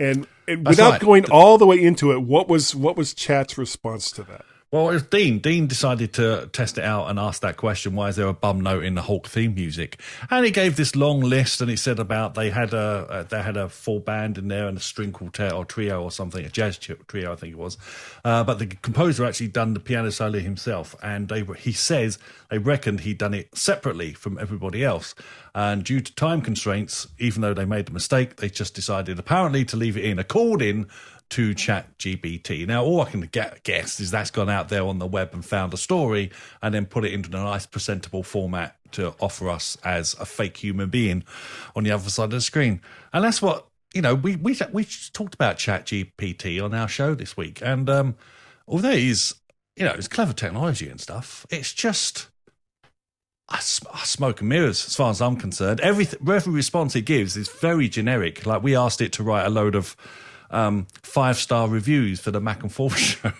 And, 0.00 0.26
and 0.48 0.66
without 0.66 0.98
going 1.00 1.30
all 1.30 1.58
the 1.58 1.66
way 1.66 1.80
into 1.80 2.10
it, 2.10 2.22
what 2.22 2.48
was 2.48 2.74
what 2.74 2.96
was 2.96 3.12
Chat's 3.14 3.58
response 3.58 4.10
to 4.12 4.22
that? 4.24 4.46
Well, 4.72 4.88
it 4.90 4.92
was 4.92 5.02
Dean. 5.02 5.40
Dean 5.40 5.66
decided 5.66 6.12
to 6.12 6.48
test 6.52 6.78
it 6.78 6.84
out 6.84 7.10
and 7.10 7.18
ask 7.18 7.42
that 7.42 7.56
question: 7.56 7.96
Why 7.96 8.08
is 8.08 8.14
there 8.14 8.28
a 8.28 8.32
bum 8.32 8.60
note 8.60 8.84
in 8.84 8.94
the 8.94 9.02
Hulk 9.02 9.26
theme 9.26 9.52
music? 9.56 10.00
And 10.30 10.44
he 10.44 10.52
gave 10.52 10.76
this 10.76 10.94
long 10.94 11.22
list, 11.22 11.60
and 11.60 11.68
he 11.68 11.74
said 11.74 11.98
about 11.98 12.34
they 12.34 12.50
had 12.50 12.72
a 12.72 12.78
uh, 13.10 13.22
they 13.24 13.42
had 13.42 13.56
a 13.56 13.68
full 13.68 13.98
band 13.98 14.38
in 14.38 14.46
there 14.46 14.68
and 14.68 14.78
a 14.78 14.80
string 14.80 15.10
quartet 15.10 15.52
or 15.52 15.64
trio 15.64 16.00
or 16.04 16.12
something, 16.12 16.44
a 16.44 16.48
jazz 16.48 16.78
trio, 16.78 17.32
I 17.32 17.34
think 17.34 17.54
it 17.54 17.58
was. 17.58 17.78
Uh, 18.24 18.44
but 18.44 18.60
the 18.60 18.66
composer 18.66 19.24
actually 19.24 19.48
done 19.48 19.74
the 19.74 19.80
piano 19.80 20.12
solo 20.12 20.38
himself, 20.38 20.94
and 21.02 21.28
they 21.28 21.42
he 21.58 21.72
says 21.72 22.20
they 22.48 22.58
reckoned 22.58 23.00
he'd 23.00 23.18
done 23.18 23.34
it 23.34 23.48
separately 23.58 24.12
from 24.12 24.38
everybody 24.38 24.84
else. 24.84 25.16
And 25.52 25.82
due 25.82 25.98
to 25.98 26.14
time 26.14 26.42
constraints, 26.42 27.08
even 27.18 27.42
though 27.42 27.54
they 27.54 27.64
made 27.64 27.86
the 27.86 27.92
mistake, 27.92 28.36
they 28.36 28.48
just 28.48 28.74
decided 28.74 29.18
apparently 29.18 29.64
to 29.64 29.76
leave 29.76 29.96
it 29.96 30.04
in, 30.04 30.20
according 30.20 30.88
to 31.30 31.54
Chat 31.54 31.96
GPT. 31.98 32.66
Now, 32.66 32.84
all 32.84 33.00
I 33.00 33.10
can 33.10 33.20
get, 33.22 33.62
guess 33.62 34.00
is 34.00 34.10
that's 34.10 34.30
gone 34.30 34.50
out 34.50 34.68
there 34.68 34.84
on 34.84 34.98
the 34.98 35.06
web 35.06 35.30
and 35.32 35.44
found 35.44 35.72
a 35.72 35.76
story 35.76 36.30
and 36.62 36.74
then 36.74 36.86
put 36.86 37.04
it 37.04 37.12
into 37.12 37.28
a 37.28 37.40
nice, 37.40 37.66
presentable 37.66 38.22
format 38.22 38.76
to 38.92 39.14
offer 39.20 39.48
us 39.48 39.78
as 39.84 40.14
a 40.14 40.26
fake 40.26 40.56
human 40.56 40.90
being 40.90 41.24
on 41.76 41.84
the 41.84 41.92
other 41.92 42.10
side 42.10 42.24
of 42.24 42.30
the 42.32 42.40
screen. 42.40 42.80
And 43.12 43.24
that's 43.24 43.40
what, 43.40 43.66
you 43.94 44.02
know, 44.02 44.14
we, 44.14 44.36
we, 44.36 44.56
we 44.72 44.84
talked 45.12 45.34
about 45.34 45.58
Chat 45.58 45.86
GPT 45.86 46.62
on 46.62 46.74
our 46.74 46.88
show 46.88 47.14
this 47.14 47.36
week. 47.36 47.62
And 47.62 47.88
um, 47.88 48.16
although 48.66 48.90
it 48.90 49.02
is, 49.02 49.34
you 49.76 49.84
know, 49.84 49.92
it's 49.92 50.08
clever 50.08 50.32
technology 50.32 50.88
and 50.88 51.00
stuff, 51.00 51.46
it's 51.50 51.72
just. 51.72 52.28
I, 53.52 53.58
smoke 53.58 54.38
and 54.38 54.48
mirrors 54.48 54.86
as 54.86 54.94
far 54.94 55.10
as 55.10 55.20
I'm 55.20 55.34
concerned. 55.34 55.80
Everything, 55.80 56.20
every 56.30 56.52
response 56.52 56.94
it 56.94 57.00
gives 57.00 57.36
is 57.36 57.48
very 57.48 57.88
generic. 57.88 58.46
Like 58.46 58.62
we 58.62 58.76
asked 58.76 59.00
it 59.00 59.12
to 59.14 59.24
write 59.24 59.44
a 59.44 59.50
load 59.50 59.74
of 59.74 59.96
um, 60.50 60.86
five 61.02 61.36
star 61.36 61.68
reviews 61.68 62.20
for 62.20 62.30
the 62.30 62.40
Mac 62.40 62.62
and 62.62 62.72
Forth 62.72 62.98
show. 62.98 63.32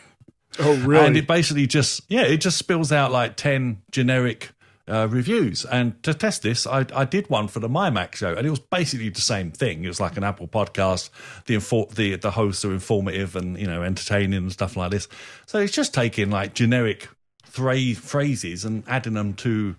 Oh, 0.58 0.76
really? 0.78 1.06
And 1.06 1.16
it 1.16 1.26
basically 1.26 1.66
just, 1.66 2.02
yeah, 2.08 2.22
it 2.22 2.38
just 2.38 2.58
spills 2.58 2.90
out 2.92 3.12
like 3.12 3.36
10 3.36 3.82
generic 3.90 4.50
uh, 4.90 5.06
reviews. 5.08 5.64
And 5.64 6.02
to 6.02 6.12
test 6.12 6.42
this, 6.42 6.66
I, 6.66 6.84
I 6.94 7.04
did 7.04 7.30
one 7.30 7.48
for 7.48 7.60
the 7.60 7.68
My 7.68 7.90
Mac 7.90 8.16
show, 8.16 8.34
and 8.34 8.46
it 8.46 8.50
was 8.50 8.58
basically 8.58 9.08
the 9.08 9.20
same 9.20 9.52
thing. 9.52 9.84
It 9.84 9.88
was 9.88 10.00
like 10.00 10.16
an 10.16 10.24
Apple 10.24 10.48
podcast. 10.48 11.10
The 11.46 11.54
infor- 11.54 11.90
the 11.94 12.16
the 12.16 12.32
hosts 12.32 12.64
are 12.64 12.72
informative 12.72 13.36
and 13.36 13.58
you 13.58 13.66
know 13.66 13.82
entertaining 13.82 14.34
and 14.34 14.52
stuff 14.52 14.76
like 14.76 14.90
this. 14.90 15.08
So 15.46 15.58
it's 15.58 15.72
just 15.72 15.94
taking 15.94 16.30
like 16.30 16.54
generic 16.54 17.08
thra- 17.46 17.94
phrases 17.94 18.64
and 18.64 18.82
adding 18.88 19.14
them 19.14 19.34
to 19.34 19.76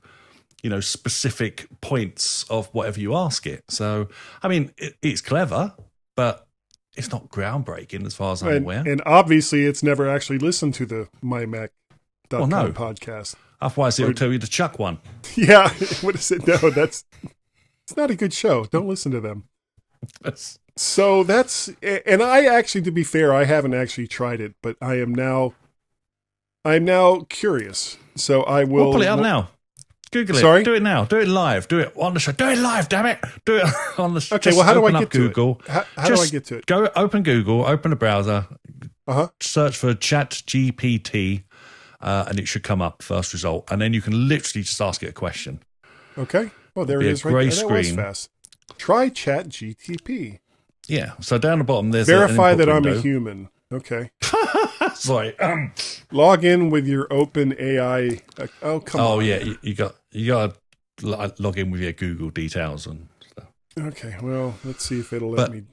you 0.64 0.70
know 0.70 0.80
specific 0.80 1.68
points 1.82 2.46
of 2.50 2.68
whatever 2.68 3.00
you 3.00 3.16
ask 3.16 3.46
it. 3.46 3.64
So 3.70 4.08
I 4.42 4.48
mean, 4.48 4.72
it, 4.78 4.96
it's 5.02 5.22
clever, 5.22 5.74
but 6.16 6.48
it's 6.98 7.12
not 7.12 7.30
groundbreaking 7.30 8.06
as 8.06 8.14
far 8.16 8.34
as 8.34 8.42
I'm 8.44 8.50
And, 8.50 8.66
aware. 8.66 8.84
and 8.88 9.02
obviously, 9.06 9.66
it's 9.66 9.82
never 9.84 10.10
actually 10.10 10.40
listened 10.40 10.74
to 10.76 10.86
the 10.86 11.08
mymac.com 11.24 11.70
Well, 12.32 12.48
no. 12.48 12.72
podcast. 12.72 13.36
Otherwise, 13.62 14.00
it'll 14.00 14.12
or- 14.12 14.14
tell 14.14 14.32
you 14.32 14.40
to 14.40 14.48
chuck 14.48 14.80
one. 14.80 15.00
Yeah, 15.36 15.70
what 16.02 16.16
is 16.16 16.32
it? 16.32 16.46
No, 16.48 16.58
that's 16.70 17.06
it's 17.86 17.96
not 17.96 18.12
a 18.12 18.16
good 18.16 18.34
show. 18.34 18.66
Don't 18.66 18.88
listen 18.88 19.12
to 19.14 19.22
them. 19.22 19.46
That's- 20.22 20.60
So 20.76 21.24
that's 21.24 21.70
and 21.84 22.22
I 22.24 22.46
actually, 22.46 22.82
to 22.84 22.92
be 22.92 23.04
fair, 23.04 23.34
I 23.34 23.44
haven't 23.46 23.74
actually 23.74 24.08
tried 24.08 24.42
it, 24.42 24.56
but 24.62 24.76
I 24.82 24.96
am 25.00 25.14
now, 25.14 25.54
I'm 26.66 26.84
now 26.86 27.22
curious. 27.30 27.98
So 28.16 28.44
I 28.44 28.64
will 28.66 28.84
We'll 28.86 28.92
pull 28.94 29.02
it 29.04 29.08
up 29.08 29.20
now. 29.20 29.50
Google 30.12 30.36
it. 30.38 30.42
Sorry? 30.42 30.64
Do 30.64 30.74
it 30.74 30.82
now. 30.84 31.06
Do 31.06 31.18
it 31.18 31.28
live. 31.28 31.68
Do 31.68 31.80
it 31.80 31.94
on 31.96 32.14
the 32.14 32.20
show. 32.20 32.32
Do 32.34 32.48
it 32.50 32.58
live, 32.58 32.90
damn 32.90 33.06
it. 33.06 33.20
Do 33.46 33.58
it 33.58 33.66
on 34.00 34.14
the 34.14 34.22
show. 34.22 34.36
Okay, 34.36 34.52
well, 34.52 34.64
how 34.64 34.74
do 34.74 34.86
I 34.86 34.92
get 34.92 35.12
to 35.12 35.18
Google. 35.18 35.62
it? 35.66 35.72
How, 35.72 35.86
how 35.96 36.08
do 36.10 36.22
I 36.22 36.28
get 36.28 36.46
to 36.46 36.56
it? 36.58 36.66
Go 36.66 36.90
open 36.96 37.24
Google, 37.24 37.66
open 37.66 37.92
a 37.94 37.96
browser, 37.96 38.48
Uh 39.08 39.14
huh. 39.14 39.28
search 39.40 39.78
for 39.78 39.94
Chat 39.94 40.32
GPT, 40.46 41.44
uh, 42.02 42.26
and 42.28 42.40
it 42.40 42.48
should 42.48 42.64
come 42.64 42.82
up 42.82 43.02
first 43.02 43.32
result. 43.34 43.70
And 43.72 43.82
then 43.82 43.94
you 43.94 44.02
can 44.02 44.28
literally 44.28 44.64
just 44.64 44.82
ask 44.82 45.02
it 45.04 45.08
a 45.08 45.14
question. 45.14 45.64
Okay. 46.18 46.52
Well, 46.76 46.86
there 46.86 47.00
it 47.02 47.08
is. 47.08 47.24
Right 47.24 47.50
there. 47.50 47.68
That 47.68 47.70
was 47.70 47.92
fast. 47.92 48.30
Try 48.78 49.10
Chat 49.10 49.50
GTP. 49.50 50.40
Yeah. 50.88 51.12
So 51.22 51.38
down 51.38 51.60
the 51.60 51.64
bottom, 51.64 51.92
there's 51.92 52.08
Verify 52.08 52.54
that 52.56 52.70
I'm 52.70 52.86
a 52.86 53.00
human. 53.00 53.50
Okay. 53.72 54.12
Sorry. 54.96 55.38
Um, 55.40 55.74
Log 56.12 56.44
in 56.44 56.70
with 56.70 56.86
your 56.88 57.08
open 57.12 57.56
AI. 57.58 58.20
uh, 58.38 58.48
Oh 58.62 58.80
come 58.82 59.00
oh 59.02 59.20
on. 59.20 59.26
yeah, 59.26 59.38
you, 59.40 59.58
you 59.62 59.74
got 59.74 59.96
you 60.12 60.28
got 60.28 60.56
to 60.98 61.08
lo- 61.08 61.32
log 61.40 61.58
in 61.58 61.72
with 61.72 61.82
your 61.82 61.94
Google 61.94 62.30
details 62.30 62.86
and 62.88 63.08
stuff. 63.32 63.48
Okay. 63.80 64.16
Well, 64.22 64.56
let's 64.64 64.86
see 64.86 65.00
if 65.00 65.14
it'll 65.14 65.32
let 65.32 65.52
me. 65.52 65.64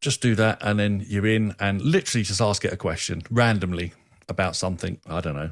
Just 0.00 0.22
do 0.22 0.34
that, 0.36 0.58
and 0.62 0.78
then 0.78 1.04
you're 1.06 1.26
in, 1.26 1.54
and 1.60 1.82
literally 1.82 2.24
just 2.24 2.40
ask 2.40 2.64
it 2.64 2.72
a 2.72 2.76
question 2.76 3.22
randomly 3.30 3.92
about 4.28 4.56
something. 4.56 4.98
I 5.06 5.20
don't 5.20 5.36
know. 5.36 5.50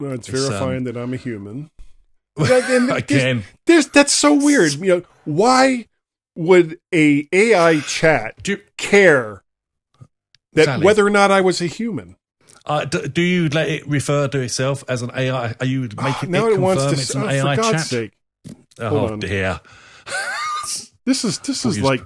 Well, 0.00 0.12
it's, 0.12 0.28
it's, 0.28 0.42
um, 0.44 0.48
verifying 0.50 0.84
that 0.84 0.96
I'm 0.96 1.12
a 1.12 1.16
human. 1.16 1.70
But 2.36 2.66
then 2.66 2.86
there's- 2.86 3.02
Again, 3.02 3.44
There's 3.66 3.86
that's 3.88 4.12
so 4.12 4.34
weird. 4.34 4.72
You 4.72 4.86
know, 4.86 5.02
why 5.24 5.86
would 6.34 6.80
a 6.92 7.28
AI 7.32 7.78
chat 7.80 8.42
do 8.42 8.56
care 8.76 9.44
that 10.54 10.80
whether 10.82 11.06
or 11.06 11.10
not 11.10 11.30
I 11.30 11.40
was 11.42 11.60
a 11.60 11.66
human? 11.66 12.16
Uh, 12.66 12.84
do, 12.84 13.06
do 13.06 13.22
you 13.22 13.48
let 13.50 13.68
it 13.68 13.86
refer 13.86 14.28
to 14.28 14.40
itself 14.40 14.84
as 14.88 15.02
an 15.02 15.10
AI? 15.14 15.54
Are 15.60 15.66
you 15.66 15.88
making 16.02 16.30
now 16.30 16.46
it 16.46 16.54
it 16.54 16.60
wants 16.60 16.82
confirm 16.82 16.94
to. 16.94 17.00
it's 17.00 17.14
an 17.14 17.22
oh, 17.22 17.28
AI 17.28 17.56
for 17.56 17.62
God's 17.62 17.72
chat? 17.72 17.86
sake, 17.86 18.12
oh 18.78 18.88
hold 18.88 19.10
on. 19.12 19.18
dear, 19.18 19.60
this 21.04 21.24
is 21.24 21.38
this 21.40 21.64
is 21.64 21.80
like 21.80 22.02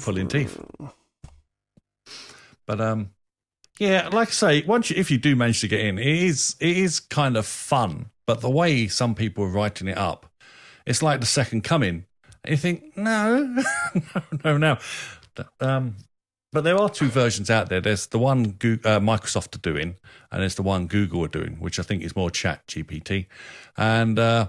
pulling 0.00 0.28
teeth. 0.28 0.60
But 2.66 2.80
um, 2.80 3.10
yeah, 3.78 4.08
like 4.12 4.28
I 4.28 4.32
say, 4.32 4.62
once 4.62 4.90
you, 4.90 4.96
if 4.96 5.10
you 5.10 5.18
do 5.18 5.34
manage 5.34 5.60
to 5.62 5.68
get 5.68 5.80
in, 5.80 5.98
it 5.98 6.06
is 6.06 6.54
it 6.60 6.76
is 6.76 7.00
kind 7.00 7.36
of 7.36 7.46
fun. 7.46 8.10
But 8.26 8.40
the 8.40 8.50
way 8.50 8.86
some 8.86 9.16
people 9.16 9.44
are 9.44 9.48
writing 9.48 9.88
it 9.88 9.98
up, 9.98 10.30
it's 10.86 11.02
like 11.02 11.20
the 11.20 11.26
second 11.26 11.64
coming. 11.64 12.06
And 12.44 12.52
you 12.52 12.56
think, 12.56 12.96
no, 12.96 13.56
no, 14.14 14.22
no, 14.44 14.58
no. 14.58 14.78
Um, 15.60 15.96
but 16.52 16.64
there 16.64 16.76
are 16.78 16.88
two 16.88 17.08
versions 17.08 17.50
out 17.50 17.68
there. 17.68 17.80
There's 17.80 18.06
the 18.06 18.18
one 18.18 18.50
Goo 18.52 18.78
uh, 18.84 19.00
Microsoft 19.00 19.54
are 19.56 19.60
doing, 19.72 19.96
and 20.30 20.42
there's 20.42 20.54
the 20.56 20.62
one 20.62 20.86
Google 20.86 21.24
are 21.24 21.28
doing, 21.28 21.56
which 21.60 21.78
I 21.78 21.82
think 21.82 22.02
is 22.02 22.14
more 22.16 22.30
Chat 22.30 22.66
GPT. 22.66 23.26
And 23.76 24.18
uh, 24.18 24.48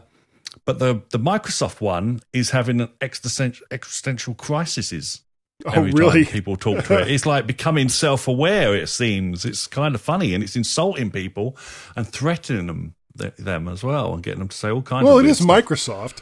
but 0.66 0.80
the 0.80 1.02
the 1.12 1.20
Microsoft 1.20 1.82
one 1.82 2.20
is 2.34 2.52
having 2.52 2.82
an 2.82 2.89
existential 3.02 3.66
existential 3.72 4.34
crises 4.36 5.22
oh 5.66 5.72
every 5.72 5.92
really? 5.92 6.26
time 6.26 6.34
people 6.34 6.56
talk 6.58 6.86
to 6.86 7.02
it. 7.02 7.08
It's 7.12 7.26
like 7.26 7.48
becoming 7.48 7.89
self 7.89 8.28
aware. 8.28 8.76
It 8.76 8.88
seems 8.89 9.46
it's 9.46 9.68
kind 9.68 9.96
of 9.96 10.02
funny, 10.02 10.34
and 10.34 10.44
it's 10.44 10.56
insulting 10.56 11.10
people 11.12 11.56
and 11.96 12.08
threatening 12.08 12.68
them 12.68 12.96
th- 13.18 13.36
them 13.38 13.68
as 13.68 13.84
well, 13.84 14.13
and 14.13 14.22
getting 14.22 14.39
them 14.39 14.50
to 14.50 14.58
say 14.58 14.70
all 14.70 14.82
kinds. 14.82 15.06
Well, 15.06 15.18
of 15.20 15.22
it 15.24 15.28
weird 15.28 15.32
is 15.32 15.38
stuff. 15.38 15.48
Microsoft. 15.50 16.22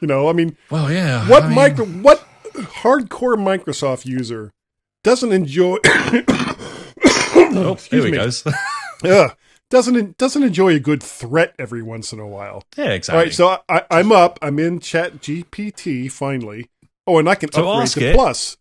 You 0.00 0.08
know, 0.08 0.28
I 0.28 0.32
mean, 0.32 0.56
Well, 0.68 0.90
yeah. 0.90 1.28
what 1.28 1.44
I 1.44 1.46
mean- 1.46 1.54
micro 1.54 1.84
what 1.86 2.26
hardcore 2.54 3.36
Microsoft 3.36 4.04
user 4.04 4.52
doesn't 5.02 5.32
enjoy? 5.32 5.78
Oh, 7.54 7.72
Excuse 7.72 8.04
here 8.04 8.04
he 8.06 8.10
me. 8.12 8.16
goes. 8.18 8.44
Ugh, 9.04 9.36
doesn't 9.68 10.16
doesn't 10.16 10.42
enjoy 10.42 10.74
a 10.74 10.80
good 10.80 11.02
threat 11.02 11.54
every 11.58 11.82
once 11.82 12.12
in 12.12 12.18
a 12.18 12.26
while. 12.26 12.62
yeah, 12.78 12.90
exactly. 12.90 13.24
right, 13.24 13.32
so 13.34 13.58
I, 13.68 13.84
I'm 13.90 14.10
up. 14.12 14.38
I'm 14.40 14.58
in 14.58 14.80
Chat 14.80 15.18
GPT 15.20 16.10
finally. 16.10 16.70
Oh, 17.06 17.18
and 17.18 17.28
I 17.28 17.34
can 17.34 17.52
So 17.52 17.68
upgrade 17.68 17.82
ask 17.82 17.98
to 17.98 18.08
it. 18.10 18.14
Plus. 18.14 18.56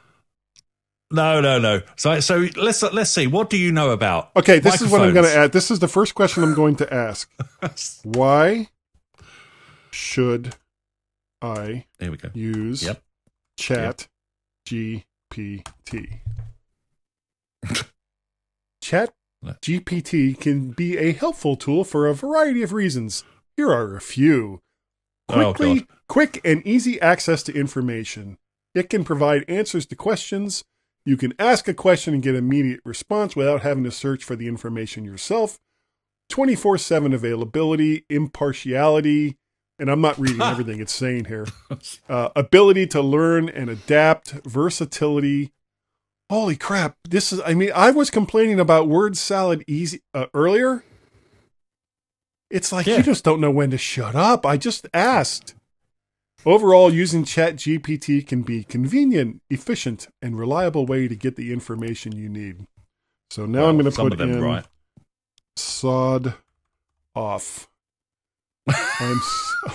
no, 1.11 1.39
no, 1.39 1.57
no. 1.59 1.81
So, 1.95 2.19
so 2.19 2.47
let's 2.57 2.81
let's 2.83 3.11
see. 3.11 3.27
What 3.27 3.49
do 3.49 3.55
you 3.57 3.71
know 3.71 3.91
about? 3.91 4.31
Okay, 4.35 4.59
this 4.59 4.81
is 4.81 4.91
what 4.91 5.01
I'm 5.01 5.13
going 5.13 5.25
to 5.25 5.35
add. 5.35 5.51
This 5.53 5.71
is 5.71 5.79
the 5.79 5.87
first 5.87 6.13
question 6.15 6.43
I'm 6.43 6.53
going 6.55 6.75
to 6.77 6.93
ask. 6.93 7.29
Why 8.03 8.67
should 9.91 10.55
I 11.41 11.85
Here 11.99 12.11
we 12.11 12.17
go. 12.17 12.29
use 12.33 12.83
Yep. 12.83 13.01
Chat 13.57 14.07
GPT? 14.67 15.63
Chat 18.91 19.13
GPT 19.45 20.37
can 20.37 20.71
be 20.71 20.97
a 20.97 21.13
helpful 21.13 21.55
tool 21.55 21.85
for 21.85 22.07
a 22.07 22.13
variety 22.13 22.61
of 22.61 22.73
reasons. 22.73 23.23
Here 23.55 23.71
are 23.71 23.95
a 23.95 24.01
few. 24.01 24.59
Oh, 25.29 25.53
Quickly, 25.53 25.79
God. 25.79 25.87
quick 26.09 26.41
and 26.43 26.61
easy 26.67 26.99
access 26.99 27.41
to 27.43 27.57
information. 27.57 28.37
It 28.75 28.89
can 28.89 29.05
provide 29.05 29.45
answers 29.47 29.85
to 29.85 29.95
questions. 29.95 30.65
You 31.05 31.15
can 31.15 31.33
ask 31.39 31.69
a 31.69 31.73
question 31.73 32.13
and 32.13 32.21
get 32.21 32.35
immediate 32.35 32.81
response 32.83 33.33
without 33.33 33.61
having 33.61 33.85
to 33.85 33.91
search 33.91 34.25
for 34.25 34.35
the 34.35 34.49
information 34.49 35.05
yourself. 35.05 35.57
24 36.27 36.77
7 36.77 37.13
availability, 37.13 38.03
impartiality, 38.09 39.37
and 39.79 39.89
I'm 39.89 40.01
not 40.01 40.19
reading 40.19 40.41
everything 40.41 40.81
it's 40.81 40.91
saying 40.91 41.25
here. 41.25 41.47
Uh, 42.09 42.27
ability 42.35 42.87
to 42.87 43.01
learn 43.01 43.47
and 43.47 43.69
adapt, 43.69 44.31
versatility. 44.45 45.53
Holy 46.31 46.55
crap. 46.55 46.95
This 47.03 47.33
is, 47.33 47.41
I 47.45 47.53
mean, 47.53 47.73
I 47.75 47.91
was 47.91 48.09
complaining 48.09 48.57
about 48.57 48.87
word 48.87 49.17
salad 49.17 49.65
easy 49.67 49.99
uh, 50.13 50.27
earlier. 50.33 50.85
It's 52.49 52.71
like 52.71 52.87
Yeah. 52.87 52.95
you 52.97 53.03
just 53.03 53.25
don't 53.25 53.41
know 53.41 53.51
when 53.51 53.69
to 53.71 53.77
shut 53.77 54.15
up. 54.15 54.45
I 54.45 54.55
just 54.55 54.87
asked. 54.93 55.55
Overall, 56.45 56.89
using 56.93 57.25
ChatGPT 57.25 58.25
can 58.25 58.43
be 58.43 58.63
convenient, 58.63 59.41
efficient, 59.49 60.07
and 60.21 60.39
reliable 60.39 60.85
way 60.85 61.09
to 61.09 61.17
get 61.17 61.35
the 61.35 61.51
information 61.51 62.15
you 62.15 62.29
need. 62.29 62.65
So 63.29 63.45
now 63.45 63.65
I'm 63.65 63.77
going 63.77 63.91
to 63.91 63.95
put 63.95 64.17
them 64.17 64.31
in 64.31 64.41
right. 64.41 64.65
sod 65.57 66.35
off. 67.13 67.67
I'm 68.99 69.19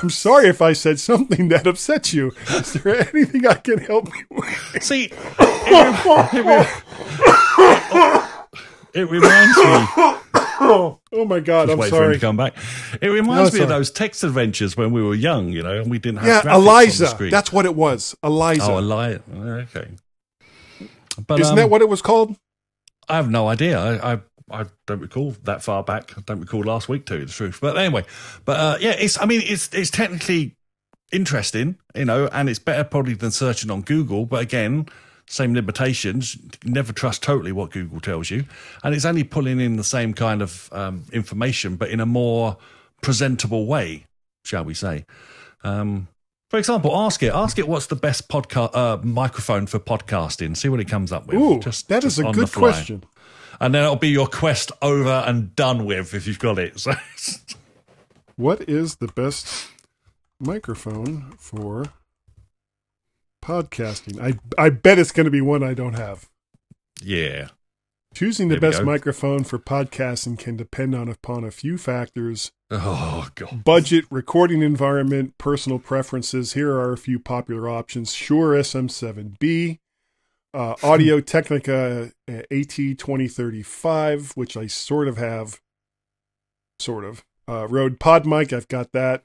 I'm 0.03 0.11
sorry 0.11 0.49
if 0.49 0.61
I 0.61 0.73
said 0.73 0.99
something 0.99 1.49
that 1.49 1.67
upset 1.67 2.13
you. 2.13 2.33
Is 2.51 2.73
there 2.75 3.09
anything 3.15 3.47
I 3.47 3.55
can 3.55 3.79
help 3.79 4.09
you 4.17 4.27
with? 4.31 4.83
See, 4.83 5.05
it, 5.05 6.33
it, 6.35 6.45
re- 6.45 6.67
it 8.95 9.11
reminds 9.11 9.57
me. 9.57 10.17
Oh 10.59 11.25
my 11.27 11.41
God! 11.41 11.67
Just 11.69 11.73
I'm 11.73 11.79
wait 11.79 11.91
for 11.91 11.97
him 11.97 12.03
sorry. 12.03 12.15
to 12.15 12.21
come 12.21 12.37
back. 12.37 12.55
It 13.01 13.09
reminds 13.09 13.49
it's 13.49 13.57
me 13.59 13.63
of 13.63 13.69
those 13.69 13.91
text 13.91 14.25
adventures 14.25 14.77
when 14.77 14.91
we 14.91 15.03
were 15.03 15.15
young, 15.15 15.51
you 15.51 15.63
know, 15.63 15.81
and 15.81 15.91
we 15.91 15.99
didn't 15.99 16.19
have 16.21 16.27
Yeah, 16.27 16.41
graphics 16.43 16.55
on 16.55 16.61
the 16.65 16.71
Eliza. 16.71 17.17
That's 17.31 17.53
what 17.53 17.67
it 17.67 17.75
was. 17.75 18.17
Eliza. 18.23 18.73
oh, 18.73 18.79
Eliza. 18.79 19.23
Okay. 19.39 19.89
But 21.27 21.41
Isn't 21.41 21.53
um, 21.53 21.57
that 21.57 21.71
what 21.71 21.83
it 21.83 21.89
was 21.89 22.03
called? 22.03 22.37
I 23.09 23.17
have 23.17 23.31
no 23.31 23.49
idea. 23.49 23.79
I, 23.79 24.15
I 24.15 24.21
I 24.51 24.67
don't 24.87 25.01
recall 25.01 25.35
that 25.45 25.63
far 25.63 25.83
back. 25.83 26.17
I 26.17 26.21
don't 26.23 26.41
recall 26.41 26.63
last 26.63 26.89
week, 26.89 27.07
to 27.07 27.11
tell 27.15 27.21
you 27.21 27.27
the 27.27 27.33
truth. 27.33 27.59
But 27.61 27.77
anyway, 27.77 28.05
but 28.45 28.61
uh, 28.61 28.77
yeah, 28.81 28.95
it's. 28.99 29.21
I 29.21 29.27
mean, 29.27 29.43
it's 29.45 29.73
it's 29.73 29.91
technically 29.91 30.57
interesting, 31.13 31.77
you 31.95 32.05
know, 32.05 32.29
and 32.33 32.49
it's 32.49 32.59
better 32.59 32.85
probably 32.85 33.15
than 33.15 33.31
searching 33.31 33.71
on 33.71 33.83
Google. 33.83 34.25
But 34.25 34.43
again, 34.43 34.87
same 35.29 35.55
limitations. 35.55 36.37
Never 36.65 36.93
trust 36.93 37.23
totally 37.23 37.53
what 37.53 37.73
Google 37.73 38.01
tells 38.01 38.31
you, 38.31 38.45
and 38.85 38.95
it's 38.95 39.05
only 39.05 39.25
pulling 39.25 39.61
in 39.61 39.77
the 39.77 39.85
same 39.85 40.15
kind 40.15 40.43
of 40.43 40.69
um, 40.73 41.05
information, 41.13 41.77
but 41.77 41.91
in 41.91 41.99
a 42.01 42.07
more 42.07 42.57
presentable 43.03 43.67
way, 43.67 44.07
shall 44.45 44.65
we 44.65 44.75
say? 44.75 45.07
Um, 45.65 46.07
for 46.51 46.59
example, 46.59 46.97
ask 46.97 47.23
it. 47.25 47.33
Ask 47.35 47.59
it 47.59 47.67
what's 47.67 47.87
the 47.87 47.97
best 47.97 48.29
podcast 48.29 48.77
uh, 48.77 48.99
microphone 49.03 49.67
for 49.67 49.81
podcasting. 49.81 50.57
See 50.57 50.69
what 50.69 50.79
it 50.79 50.89
comes 50.89 51.11
up 51.11 51.27
with. 51.27 51.37
Ooh, 51.37 51.59
Just- 51.59 51.89
that 51.89 52.05
is 52.05 52.21
a 52.21 52.31
good 52.31 52.53
question. 52.53 53.03
And 53.61 53.75
then 53.75 53.83
it'll 53.85 53.97
be 53.97 54.09
your 54.09 54.27
quest 54.27 54.73
over 54.83 55.25
and 55.27 55.55
done 55.57 55.85
with 55.85 56.15
if 56.15 56.27
you've 56.27 56.39
got 56.39 56.59
it. 56.59 56.81
So, 56.81 56.93
What 58.37 58.69
is 58.69 58.97
the 58.97 59.09
best 59.09 59.69
microphone 60.39 61.33
for 61.39 61.87
podcasting? 63.45 64.21
I 64.21 64.39
I 64.63 64.71
bet 64.71 64.99
it's 64.99 65.13
going 65.13 65.25
to 65.25 65.31
be 65.31 65.41
one 65.41 65.63
I 65.63 65.75
don't 65.75 65.95
have. 65.95 66.29
yeah, 67.03 67.49
Choosing 68.15 68.49
the 68.49 68.55
There 68.59 68.71
best 68.71 68.83
microphone 68.83 69.45
for 69.45 69.59
podcasting 69.59 70.39
can 70.39 70.57
depend 70.57 70.95
on 70.95 71.09
upon 71.09 71.45
a 71.45 71.51
few 71.51 71.77
factors: 71.77 72.51
Oh 72.71 73.29
god. 73.35 73.63
budget, 73.65 74.05
recording 74.11 74.63
environment, 74.63 75.37
personal 75.39 75.79
preferences. 75.79 76.55
Here 76.55 76.73
are 76.73 76.93
a 76.93 76.99
few 76.99 77.19
popular 77.19 77.69
options: 77.69 78.13
Shure 78.15 78.55
SM7B, 78.55 79.79
uh, 80.55 80.75
Audio 80.83 81.21
Technica 81.21 82.13
uh, 82.29 82.43
AT2035, 82.51 84.37
which 84.37 84.57
I 84.57 84.67
sort 84.67 85.09
of 85.09 85.17
have, 85.19 85.61
sort 86.79 87.05
of. 87.05 87.25
Uh, 87.49 87.69
Rode 87.69 88.01
PodMic, 88.01 88.53
I've 88.53 88.67
got 88.67 88.91
that, 88.93 89.23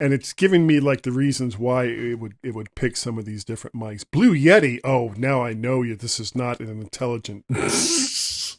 and 0.00 0.14
it's 0.14 0.32
giving 0.32 0.66
me 0.66 0.80
like 0.80 1.02
the 1.02 1.12
reasons 1.12 1.58
why 1.58 1.84
it 1.84 2.18
would 2.18 2.34
it 2.42 2.54
would 2.54 2.74
pick 2.74 2.96
some 2.96 3.18
of 3.18 3.26
these 3.26 3.44
different 3.44 3.76
mics. 3.76 4.04
Blue 4.10 4.34
Yeti. 4.34 4.80
Oh, 4.84 5.12
now 5.16 5.44
I 5.44 5.52
know 5.52 5.82
you. 5.82 5.94
This 5.96 6.18
is 6.18 6.34
not 6.34 6.60
an 6.60 6.68
intelligent. 6.68 7.44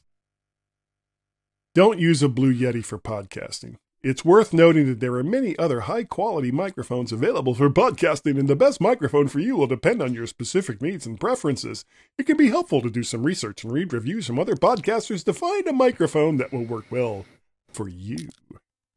Don't 1.75 1.99
use 1.99 2.21
a 2.21 2.29
Blue 2.29 2.53
Yeti 2.53 2.83
for 2.83 2.99
podcasting. 2.99 3.77
It's 4.01 4.23
worth 4.23 4.53
noting 4.53 4.85
that 4.87 5.01
there 5.01 5.13
are 5.15 5.23
many 5.23 5.57
other 5.59 5.81
high 5.81 6.05
quality 6.05 6.51
microphones 6.51 7.11
available 7.11 7.53
for 7.53 7.69
podcasting, 7.69 8.39
and 8.39 8.47
the 8.47 8.55
best 8.55 8.79
microphone 8.79 9.27
for 9.27 9.39
you 9.39 9.57
will 9.57 9.67
depend 9.67 10.01
on 10.01 10.13
your 10.13 10.25
specific 10.25 10.81
needs 10.81 11.05
and 11.05 11.19
preferences. 11.19 11.83
It 12.17 12.25
can 12.25 12.37
be 12.37 12.47
helpful 12.47 12.81
to 12.81 12.89
do 12.89 13.03
some 13.03 13.23
research 13.23 13.63
and 13.65 13.73
read 13.73 13.91
reviews 13.91 14.25
from 14.27 14.39
other 14.39 14.55
podcasters 14.55 15.25
to 15.25 15.33
find 15.33 15.67
a 15.67 15.73
microphone 15.73 16.37
that 16.37 16.53
will 16.53 16.63
work 16.63 16.85
well 16.89 17.25
for 17.73 17.89
you. 17.89 18.29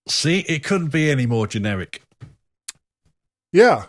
See, 0.07 0.41
it 0.41 0.63
couldn't 0.63 0.93
be 0.93 1.11
any 1.11 1.27
more 1.27 1.49
generic. 1.49 2.03
Yeah. 3.53 3.87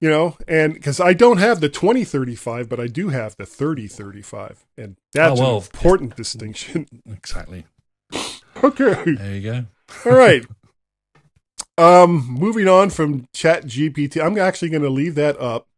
You 0.00 0.10
know, 0.10 0.36
and 0.48 0.74
because 0.74 1.00
I 1.00 1.12
don't 1.12 1.38
have 1.38 1.60
the 1.60 1.68
2035, 1.68 2.68
but 2.68 2.80
I 2.80 2.86
do 2.88 3.08
have 3.10 3.36
the 3.36 3.46
3035. 3.46 4.66
And 4.76 4.96
that's 5.12 5.40
Oh, 5.40 5.42
well. 5.42 5.56
an 5.58 5.62
important 5.62 6.16
distinction. 6.16 6.86
Exactly. 7.10 7.66
okay. 8.64 9.14
There 9.14 9.34
you 9.34 9.42
go. 9.42 9.64
All 10.04 10.12
right. 10.12 10.44
Um, 11.78 12.26
moving 12.28 12.68
on 12.68 12.90
from 12.90 13.28
Chat 13.32 13.64
GPT, 13.66 14.22
I'm 14.24 14.38
actually 14.38 14.70
going 14.70 14.82
to 14.82 14.90
leave 14.90 15.14
that 15.16 15.38
up 15.38 15.68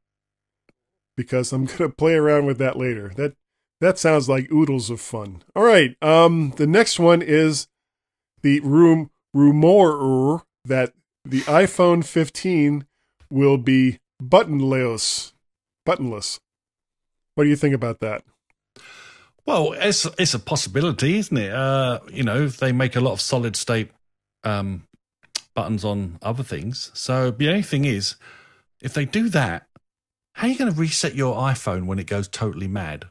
because 1.17 1.53
I'm 1.53 1.65
going 1.65 1.79
to 1.79 1.89
play 1.89 2.15
around 2.15 2.47
with 2.47 2.59
that 2.59 2.77
later. 2.77 3.13
That 3.17 3.35
that 3.81 3.99
sounds 3.99 4.29
like 4.29 4.51
oodles 4.51 4.91
of 4.91 5.01
fun. 5.01 5.43
All 5.55 5.65
right. 5.65 5.97
Um, 6.03 6.53
the 6.57 6.67
next 6.67 6.99
one 6.99 7.23
is 7.23 7.69
the 8.43 8.61
room 8.61 9.11
rumor 9.35 10.43
that 10.65 10.93
the 11.25 11.41
iPhone 11.43 12.05
15 12.05 12.87
will 13.31 13.59
be 13.59 13.99
buttonless. 14.23 15.33
Buttonless. 15.87 16.39
What 17.35 17.45
do 17.45 17.51
you 17.51 17.57
think 17.57 17.75
about 17.75 18.01
that? 18.01 18.23
Well, 19.47 19.73
it's 19.73 20.07
it's 20.19 20.35
a 20.35 20.39
possibility, 20.39 21.19
isn't 21.19 21.37
it? 21.37 21.53
Uh, 21.53 22.01
you 22.13 22.23
know, 22.23 22.49
they 22.49 22.73
make 22.73 22.97
a 22.97 23.01
lot 23.01 23.13
of 23.13 23.21
solid 23.21 23.57
state 23.57 23.91
um, 24.45 24.85
buttons 25.55 25.85
on 25.85 26.19
other 26.23 26.43
things. 26.43 26.91
So 26.95 27.31
the 27.31 27.49
only 27.49 27.63
thing 27.63 27.85
is, 27.85 28.17
if 28.83 28.95
they 28.95 29.05
do 29.05 29.29
that, 29.31 29.67
how 30.35 30.47
are 30.47 30.51
you 30.51 30.59
going 30.59 30.73
to 30.73 30.79
reset 30.79 31.15
your 31.15 31.37
iPhone 31.37 31.87
when 31.87 31.99
it 31.99 32.07
goes 32.07 32.29
totally 32.29 32.69
mad? 32.69 33.07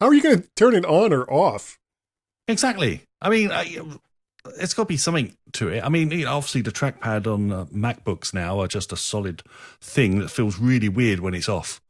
How 0.00 0.08
are 0.08 0.14
you 0.14 0.22
going 0.22 0.42
to 0.42 0.48
turn 0.56 0.74
it 0.74 0.84
on 0.84 1.12
or 1.12 1.30
off? 1.32 1.78
Exactly. 2.48 3.02
I 3.22 3.30
mean, 3.30 3.52
I, 3.52 3.80
it's 4.58 4.74
got 4.74 4.84
to 4.84 4.88
be 4.88 4.96
something 4.96 5.36
to 5.52 5.68
it. 5.68 5.84
I 5.84 5.88
mean, 5.88 6.10
you 6.10 6.24
know, 6.24 6.36
obviously 6.36 6.62
the 6.62 6.72
trackpad 6.72 7.32
on 7.32 7.52
uh, 7.52 7.64
MacBooks 7.66 8.34
now 8.34 8.60
are 8.60 8.66
just 8.66 8.92
a 8.92 8.96
solid 8.96 9.42
thing 9.80 10.18
that 10.18 10.30
feels 10.30 10.58
really 10.58 10.88
weird 10.88 11.20
when 11.20 11.34
it's 11.34 11.48
off 11.48 11.80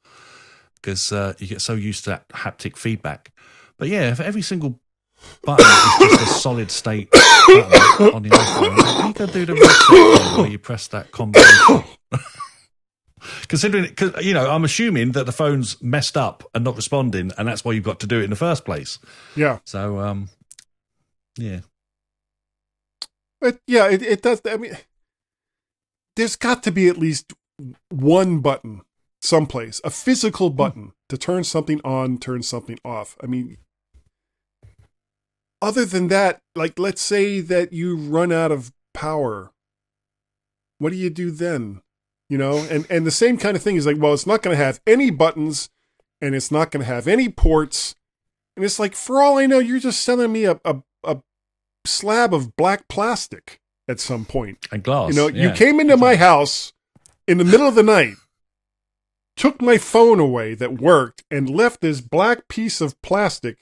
because 0.74 1.12
uh, 1.12 1.34
you 1.38 1.46
get 1.46 1.60
so 1.60 1.74
used 1.74 2.04
to 2.04 2.10
that 2.10 2.28
haptic 2.28 2.76
feedback. 2.76 3.32
But 3.78 3.88
yeah, 3.88 4.10
if 4.10 4.20
every 4.20 4.42
single 4.42 4.80
button 5.42 5.66
is 5.66 6.10
just 6.10 6.22
a 6.22 6.40
solid 6.40 6.70
state 6.70 7.10
button 7.12 8.14
on 8.14 8.22
the 8.22 8.30
iPhone, 8.30 9.08
you 9.08 9.14
can 9.14 9.28
do 9.28 9.46
the 9.46 9.54
reset 9.54 10.38
where 10.38 10.48
you 10.48 10.58
press 10.58 10.86
that 10.88 11.10
combination. 11.12 11.84
Considering, 13.48 13.84
because 13.84 14.24
you 14.24 14.32
know, 14.32 14.50
I'm 14.50 14.64
assuming 14.64 15.12
that 15.12 15.26
the 15.26 15.32
phone's 15.32 15.80
messed 15.82 16.16
up 16.16 16.44
and 16.54 16.64
not 16.64 16.76
responding, 16.76 17.32
and 17.36 17.46
that's 17.46 17.64
why 17.64 17.72
you've 17.72 17.84
got 17.84 18.00
to 18.00 18.06
do 18.06 18.20
it 18.20 18.24
in 18.24 18.30
the 18.30 18.36
first 18.36 18.64
place. 18.64 18.98
Yeah. 19.36 19.58
So, 19.64 19.98
um, 19.98 20.30
yeah, 21.36 21.60
But 23.40 23.60
yeah, 23.66 23.88
it, 23.88 24.02
it 24.02 24.22
does. 24.22 24.40
I 24.46 24.56
mean, 24.56 24.76
there's 26.16 26.36
got 26.36 26.62
to 26.64 26.72
be 26.72 26.88
at 26.88 26.96
least 26.96 27.32
one 27.90 28.40
button 28.40 28.82
someplace, 29.20 29.80
a 29.84 29.90
physical 29.90 30.50
button 30.50 30.92
to 31.08 31.18
turn 31.18 31.44
something 31.44 31.80
on, 31.84 32.18
turn 32.18 32.42
something 32.42 32.78
off. 32.84 33.16
I 33.22 33.26
mean, 33.26 33.58
other 35.62 35.84
than 35.84 36.08
that, 36.08 36.40
like 36.54 36.78
let's 36.78 37.02
say 37.02 37.40
that 37.40 37.72
you 37.72 37.96
run 37.96 38.32
out 38.32 38.52
of 38.52 38.72
power, 38.94 39.52
what 40.78 40.90
do 40.90 40.96
you 40.96 41.10
do 41.10 41.30
then? 41.30 41.82
You 42.28 42.38
know, 42.38 42.58
and 42.70 42.86
and 42.88 43.06
the 43.06 43.10
same 43.10 43.36
kind 43.36 43.56
of 43.56 43.62
thing 43.62 43.76
is 43.76 43.86
like, 43.86 43.98
well, 43.98 44.14
it's 44.14 44.26
not 44.26 44.42
going 44.42 44.56
to 44.56 44.64
have 44.64 44.80
any 44.86 45.10
buttons, 45.10 45.68
and 46.20 46.34
it's 46.34 46.50
not 46.50 46.70
going 46.70 46.80
to 46.80 46.92
have 46.92 47.08
any 47.08 47.28
ports, 47.28 47.94
and 48.56 48.64
it's 48.64 48.78
like, 48.78 48.94
for 48.94 49.22
all 49.22 49.38
I 49.38 49.46
know, 49.46 49.58
you're 49.58 49.80
just 49.80 50.00
sending 50.02 50.32
me 50.32 50.44
a 50.44 50.60
a, 50.64 50.82
a 51.02 51.18
slab 51.84 52.32
of 52.32 52.56
black 52.56 52.88
plastic 52.88 53.60
at 53.88 54.00
some 54.00 54.24
point. 54.24 54.68
and 54.70 54.82
glass. 54.82 55.10
You 55.10 55.16
know, 55.16 55.28
yeah. 55.28 55.48
you 55.48 55.54
came 55.54 55.80
into 55.80 55.96
my 55.96 56.16
house 56.16 56.72
in 57.26 57.38
the 57.38 57.44
middle 57.44 57.66
of 57.66 57.74
the 57.74 57.82
night, 57.82 58.14
took 59.36 59.60
my 59.60 59.76
phone 59.76 60.20
away 60.20 60.54
that 60.54 60.80
worked, 60.80 61.24
and 61.30 61.50
left 61.50 61.80
this 61.80 62.00
black 62.00 62.46
piece 62.48 62.80
of 62.80 63.00
plastic 63.02 63.58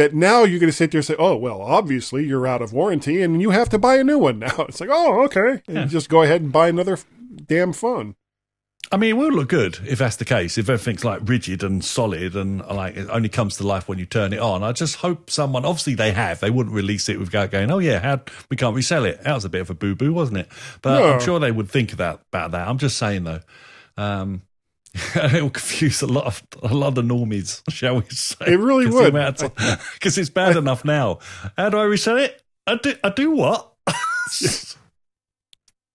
that 0.00 0.14
now 0.14 0.44
you're 0.44 0.58
going 0.58 0.70
to 0.70 0.76
sit 0.76 0.90
there 0.90 0.98
and 0.98 1.04
say, 1.06 1.16
oh, 1.18 1.36
well, 1.36 1.62
obviously 1.62 2.26
you're 2.26 2.46
out 2.46 2.62
of 2.62 2.72
warranty 2.72 3.22
and 3.22 3.40
you 3.40 3.50
have 3.50 3.68
to 3.68 3.78
buy 3.78 3.96
a 3.96 4.04
new 4.04 4.18
one 4.18 4.38
now. 4.46 4.66
It's 4.68 4.80
like, 4.80 4.90
oh, 4.92 5.22
okay. 5.24 5.62
Yeah. 5.68 5.82
you 5.84 5.86
just 5.88 6.08
go 6.08 6.22
ahead 6.22 6.42
and 6.42 6.50
buy 6.52 6.68
another 6.68 6.94
f- 6.94 7.06
damn 7.46 7.72
phone. 7.72 8.16
I 8.92 8.96
mean, 8.96 9.10
it 9.10 9.18
will 9.18 9.30
look 9.30 9.48
good 9.50 9.78
if 9.86 10.00
that's 10.00 10.16
the 10.16 10.24
case. 10.24 10.58
If 10.58 10.68
everything's 10.68 11.04
like 11.04 11.20
rigid 11.24 11.62
and 11.62 11.84
solid 11.84 12.34
and 12.34 12.60
like 12.66 12.96
it 12.96 13.08
only 13.10 13.28
comes 13.28 13.56
to 13.58 13.66
life 13.66 13.88
when 13.88 13.98
you 14.00 14.06
turn 14.06 14.32
it 14.32 14.40
on. 14.40 14.64
I 14.64 14.72
just 14.72 14.96
hope 14.96 15.30
someone. 15.30 15.64
Obviously, 15.64 15.94
they 15.94 16.10
have. 16.10 16.40
They 16.40 16.50
wouldn't 16.50 16.74
release 16.74 17.08
it 17.08 17.20
without 17.20 17.52
going, 17.52 17.70
"Oh 17.70 17.78
yeah, 17.78 18.00
how 18.00 18.20
we 18.48 18.56
can't 18.56 18.74
resell 18.74 19.04
it." 19.04 19.22
That 19.22 19.34
was 19.34 19.44
a 19.44 19.48
bit 19.48 19.60
of 19.60 19.70
a 19.70 19.74
boo 19.74 19.94
boo, 19.94 20.12
wasn't 20.12 20.38
it? 20.38 20.48
But 20.82 20.98
No. 20.98 21.12
I'm 21.12 21.20
sure 21.20 21.38
they 21.38 21.52
would 21.52 21.70
think 21.70 21.92
about 21.92 22.22
about 22.32 22.50
that. 22.50 22.66
I'm 22.66 22.78
just 22.78 22.96
saying 22.98 23.22
though. 23.22 23.40
Um, 23.96 24.42
it 25.14 25.42
will 25.42 25.50
confuse 25.50 26.02
a 26.02 26.06
lot 26.06 26.26
of 26.26 26.42
a 26.62 26.74
lot 26.74 26.88
of 26.88 26.94
the 26.96 27.02
normies, 27.02 27.62
shall 27.70 27.96
we 27.96 28.04
say? 28.10 28.44
It 28.46 28.58
really 28.58 28.86
would. 28.88 29.12
because 29.94 30.18
it's 30.18 30.30
bad 30.30 30.56
enough 30.56 30.84
now. 30.84 31.18
How 31.56 31.68
do 31.68 31.78
I 31.78 31.84
resell 31.84 32.16
it? 32.16 32.42
I 32.66 32.76
do. 32.76 32.94
I 33.04 33.10
do 33.10 33.30
what? 33.30 33.72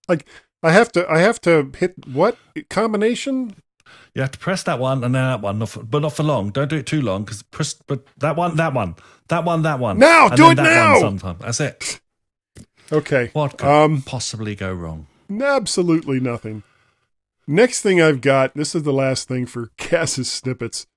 Like, 0.07 0.27
I 0.61 0.71
have 0.71 0.91
to, 0.91 1.09
I 1.09 1.19
have 1.19 1.41
to 1.41 1.71
hit 1.75 1.95
what 2.07 2.37
combination? 2.69 3.55
You 4.13 4.21
have 4.21 4.31
to 4.31 4.39
press 4.39 4.63
that 4.63 4.79
one 4.79 5.03
and 5.03 5.15
then 5.15 5.23
that 5.23 5.41
one, 5.41 5.59
not 5.59 5.69
for, 5.69 5.83
but 5.83 6.01
not 6.03 6.13
for 6.13 6.23
long. 6.23 6.51
Don't 6.51 6.69
do 6.69 6.77
it 6.77 6.85
too 6.85 7.01
long 7.01 7.23
because 7.23 7.43
press. 7.43 7.73
But 7.73 8.05
that 8.19 8.35
one, 8.35 8.55
that 8.57 8.73
one, 8.73 8.95
that 9.29 9.43
one, 9.43 9.63
that 9.63 9.79
one. 9.79 9.99
Now, 9.99 10.27
and 10.27 10.37
do 10.37 10.51
it 10.51 10.55
that 10.55 10.63
now! 10.63 10.91
One 10.93 11.19
sometime. 11.19 11.37
That's 11.39 11.59
it. 11.59 11.99
Okay. 12.91 13.29
What 13.33 13.57
could 13.57 13.67
Um, 13.67 14.01
possibly 14.03 14.55
go 14.55 14.71
wrong? 14.71 15.07
Absolutely 15.41 16.19
nothing. 16.19 16.63
Next 17.47 17.81
thing 17.81 18.01
I've 18.01 18.21
got, 18.21 18.55
this 18.55 18.73
is 18.73 18.83
the 18.83 18.93
last 18.93 19.27
thing 19.27 19.45
for 19.45 19.71
Gaz's 19.77 20.31
snippets. 20.31 20.87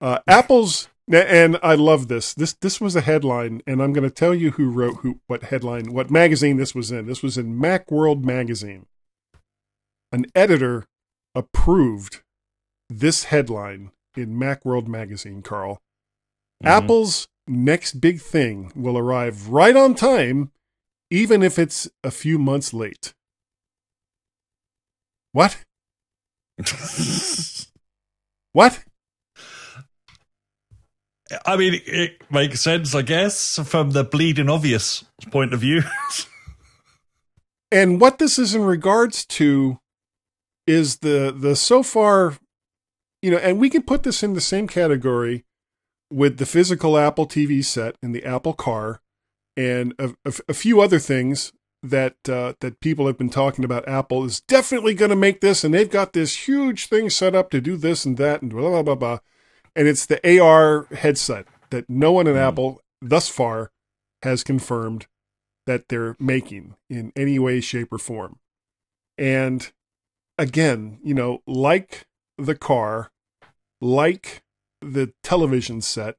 Uh, 0.00 0.18
Apple's 0.26 0.88
and 1.10 1.58
I 1.62 1.74
love 1.74 2.08
this. 2.08 2.32
This 2.32 2.54
this 2.54 2.80
was 2.80 2.94
a 2.94 3.00
headline, 3.00 3.60
and 3.66 3.82
I'm 3.82 3.92
going 3.92 4.08
to 4.08 4.14
tell 4.14 4.34
you 4.34 4.52
who 4.52 4.70
wrote 4.70 4.98
who 4.98 5.20
what 5.26 5.44
headline, 5.44 5.92
what 5.92 6.10
magazine 6.10 6.56
this 6.56 6.74
was 6.74 6.90
in. 6.90 7.06
This 7.06 7.22
was 7.22 7.36
in 7.36 7.58
MacWorld 7.58 8.24
magazine. 8.24 8.86
An 10.12 10.26
editor 10.34 10.86
approved 11.34 12.22
this 12.88 13.24
headline 13.24 13.90
in 14.16 14.36
MacWorld 14.36 14.86
magazine, 14.86 15.42
Carl. 15.42 15.80
Mhm. 16.62 16.68
Apple's 16.68 17.28
next 17.48 18.00
big 18.00 18.20
thing 18.20 18.70
will 18.74 18.96
arrive 18.96 19.48
right 19.48 19.74
on 19.74 19.94
time, 19.94 20.52
even 21.10 21.42
if 21.42 21.58
it's 21.58 21.88
a 22.04 22.10
few 22.10 22.38
months 22.38 22.72
late. 22.72 23.14
What? 25.32 25.64
What? 28.52 28.84
I 31.46 31.56
mean, 31.56 31.80
it, 31.86 32.22
makes 32.30 32.60
sense, 32.60 32.94
I 32.94 33.02
guess, 33.02 33.58
from 33.64 33.92
the 33.92 34.04
bleeding 34.04 34.50
obvious 34.50 35.04
point 35.30 35.54
of 35.54 35.60
view. 35.60 35.82
And 37.70 37.98
what 38.02 38.18
this 38.18 38.38
is 38.38 38.54
in 38.54 38.64
regards 38.64 39.24
to 39.26 39.78
is 40.66 40.98
the 40.98 41.34
the 41.34 41.56
so 41.56 41.82
far, 41.82 42.36
you 43.22 43.30
know, 43.30 43.38
and 43.38 43.58
we 43.58 43.70
can 43.70 43.82
put 43.82 44.02
this 44.02 44.22
in 44.22 44.34
the 44.34 44.42
same 44.42 44.68
category 44.68 45.46
with 46.12 46.36
the 46.36 46.44
physical 46.44 46.98
Apple 46.98 47.26
TV 47.26 47.64
set 47.64 47.96
and 48.02 48.14
the 48.14 48.24
Apple 48.26 48.52
Car, 48.52 49.00
and 49.56 49.94
a, 49.98 50.10
a, 50.26 50.34
a 50.50 50.54
few 50.54 50.82
other 50.82 50.98
things 50.98 51.50
that 51.82 52.28
uh, 52.28 52.54
that 52.60 52.80
people 52.80 53.06
have 53.06 53.18
been 53.18 53.30
talking 53.30 53.64
about. 53.64 53.88
Apple 53.88 54.24
is 54.24 54.40
definitely 54.40 54.94
going 54.94 55.10
to 55.10 55.16
make 55.16 55.40
this, 55.40 55.64
and 55.64 55.74
they've 55.74 55.90
got 55.90 56.12
this 56.12 56.46
huge 56.46 56.86
thing 56.86 57.10
set 57.10 57.34
up 57.34 57.50
to 57.50 57.60
do 57.60 57.76
this 57.76 58.04
and 58.04 58.16
that, 58.18 58.42
and 58.42 58.52
blah 58.52 58.70
blah 58.70 58.82
blah 58.82 58.94
blah. 58.94 59.18
and 59.74 59.88
it's 59.88 60.06
the 60.06 60.40
AR 60.40 60.86
headset 60.94 61.46
that 61.70 61.88
no 61.88 62.12
one 62.12 62.28
at 62.28 62.36
Apple 62.36 62.80
thus 63.00 63.28
far 63.28 63.72
has 64.22 64.44
confirmed 64.44 65.06
that 65.66 65.88
they're 65.88 66.16
making 66.18 66.74
in 66.88 67.12
any 67.16 67.38
way, 67.38 67.60
shape, 67.60 67.92
or 67.92 67.98
form. 67.98 68.38
And 69.18 69.70
again, 70.38 70.98
you 71.02 71.14
know, 71.14 71.42
like 71.46 72.06
the 72.38 72.54
car, 72.54 73.10
like 73.80 74.42
the 74.80 75.12
television 75.22 75.80
set, 75.80 76.16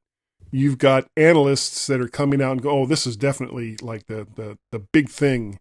you've 0.54 0.78
got 0.78 1.08
analysts 1.16 1.88
that 1.88 2.00
are 2.00 2.06
coming 2.08 2.40
out 2.40 2.52
and 2.52 2.62
go, 2.62 2.70
"Oh, 2.70 2.86
this 2.86 3.06
is 3.06 3.16
definitely 3.16 3.76
like 3.82 4.06
the 4.06 4.26
the 4.36 4.56
the 4.70 4.78
big 4.78 5.08
thing 5.08 5.58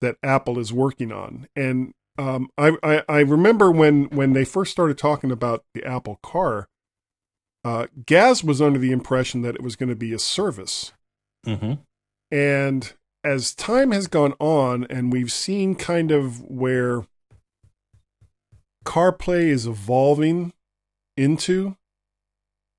that 0.00 0.16
Apple 0.22 0.58
is 0.58 0.72
working 0.72 1.12
on." 1.12 1.46
And 1.54 1.94
um, 2.18 2.48
I, 2.58 2.76
I, 2.82 3.02
I 3.08 3.20
remember 3.20 3.70
when 3.70 4.06
when 4.06 4.32
they 4.32 4.44
first 4.44 4.72
started 4.72 4.98
talking 4.98 5.30
about 5.30 5.64
the 5.74 5.84
Apple 5.84 6.18
Car, 6.22 6.68
uh, 7.64 7.86
Gaz 8.04 8.42
was 8.42 8.60
under 8.60 8.78
the 8.78 8.92
impression 8.92 9.42
that 9.42 9.54
it 9.54 9.62
was 9.62 9.76
going 9.76 9.90
to 9.90 9.96
be 9.96 10.12
a 10.12 10.18
service, 10.18 10.92
Mm-hmm. 11.46 11.74
and 12.30 12.92
as 13.22 13.54
time 13.54 13.92
has 13.92 14.06
gone 14.08 14.34
on, 14.40 14.86
and 14.90 15.12
we've 15.12 15.32
seen 15.32 15.74
kind 15.76 16.10
of 16.10 16.42
where 16.42 17.06
CarPlay 18.84 19.48
is 19.48 19.66
evolving 19.66 20.52
into, 21.16 21.76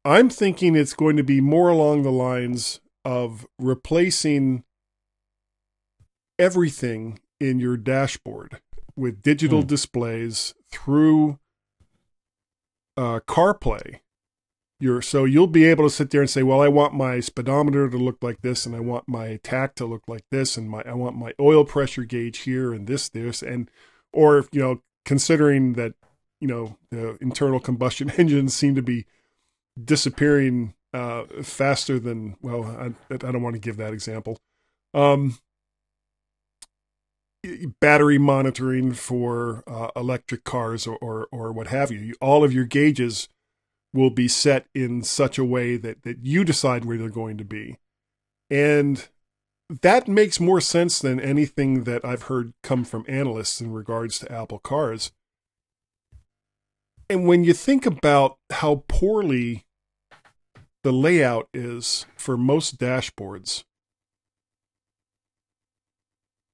I'm 0.08 0.30
thinking 0.30 0.74
it's 0.74 0.94
going 0.94 1.18
to 1.18 1.24
be 1.24 1.42
more 1.42 1.68
along 1.68 2.04
the 2.04 2.14
lines 2.14 2.80
of 3.04 3.46
replacing 3.60 4.64
everything 6.40 7.20
in 7.42 7.60
your 7.60 7.76
dashboard 7.76 8.62
with 8.96 9.22
digital 9.22 9.62
Hmm. 9.62 9.68
displays 9.68 10.54
through 10.72 11.40
uh, 12.96 13.20
CarPlay. 13.28 14.00
You're, 14.80 15.02
so 15.02 15.26
you'll 15.26 15.48
be 15.48 15.66
able 15.66 15.84
to 15.84 15.90
sit 15.94 16.12
there 16.12 16.22
and 16.22 16.30
say, 16.30 16.42
"Well, 16.42 16.62
I 16.62 16.70
want 16.70 16.94
my 16.94 17.20
speedometer 17.20 17.90
to 17.90 17.98
look 17.98 18.24
like 18.24 18.42
this, 18.42 18.66
and 18.66 18.74
I 18.76 18.80
want 18.80 19.10
my 19.10 19.40
tach 19.44 19.76
to 19.76 19.86
look 19.86 20.04
like 20.08 20.24
this, 20.32 20.56
and 20.56 20.70
my 20.70 20.84
I 20.86 20.94
want 20.94 21.18
my 21.18 21.34
oil 21.38 21.66
pressure 21.66 22.06
gauge 22.06 22.40
here, 22.40 22.72
and 22.72 22.88
this, 22.88 23.10
this, 23.10 23.42
and 23.42 23.70
or 24.14 24.46
you 24.54 24.62
know, 24.62 24.82
considering 25.04 25.74
that 25.74 25.96
you 26.40 26.48
know 26.48 26.78
the 26.92 27.18
internal 27.20 27.60
combustion 27.60 28.10
engines 28.18 28.54
seem 28.54 28.74
to 28.76 28.82
be 28.82 29.06
disappearing 29.84 30.74
uh, 30.94 31.24
faster 31.44 32.00
than 32.00 32.36
well, 32.42 32.64
I, 32.66 33.14
I 33.14 33.18
don't 33.18 33.42
want 33.42 33.56
to 33.56 33.62
give 33.62 33.78
that 33.78 33.94
example. 33.94 34.38
Um, 34.94 35.38
battery 37.80 38.18
monitoring 38.18 38.94
for 38.94 39.64
uh, 39.68 39.90
electric 39.96 40.44
cars 40.44 40.88
or, 40.88 40.98
or 40.98 41.28
or 41.32 41.52
what 41.52 41.68
have 41.68 41.92
you. 41.92 42.16
All 42.22 42.44
of 42.44 42.54
your 42.54 42.66
gauges 42.66 43.30
will 43.94 44.10
be 44.10 44.28
set 44.28 44.68
in 44.74 45.04
such 45.04 45.38
a 45.38 45.46
way 45.46 45.78
that 45.78 46.04
that 46.04 46.20
you 46.24 46.44
decide 46.44 46.86
where 46.86 46.98
they're 46.98 47.10
going 47.10 47.38
to 47.38 47.46
be, 47.46 47.78
and 48.50 49.08
that 49.70 50.08
makes 50.08 50.40
more 50.40 50.62
sense 50.62 51.00
than 51.00 51.20
anything 51.20 51.84
that 51.84 52.04
I've 52.06 52.24
heard 52.24 52.54
come 52.64 52.84
from 52.86 53.06
analysts 53.08 53.60
in 53.60 53.72
regards 53.72 54.20
to 54.20 54.32
Apple 54.32 54.60
cars. 54.60 55.12
And 57.10 57.28
when 57.28 57.44
you 57.44 57.54
think 57.54 57.86
about 57.86 58.38
how 58.52 58.84
poorly 58.88 59.66
the 60.88 60.94
layout 60.94 61.50
is 61.54 62.06
for 62.16 62.38
most 62.38 62.80
dashboards, 62.80 63.66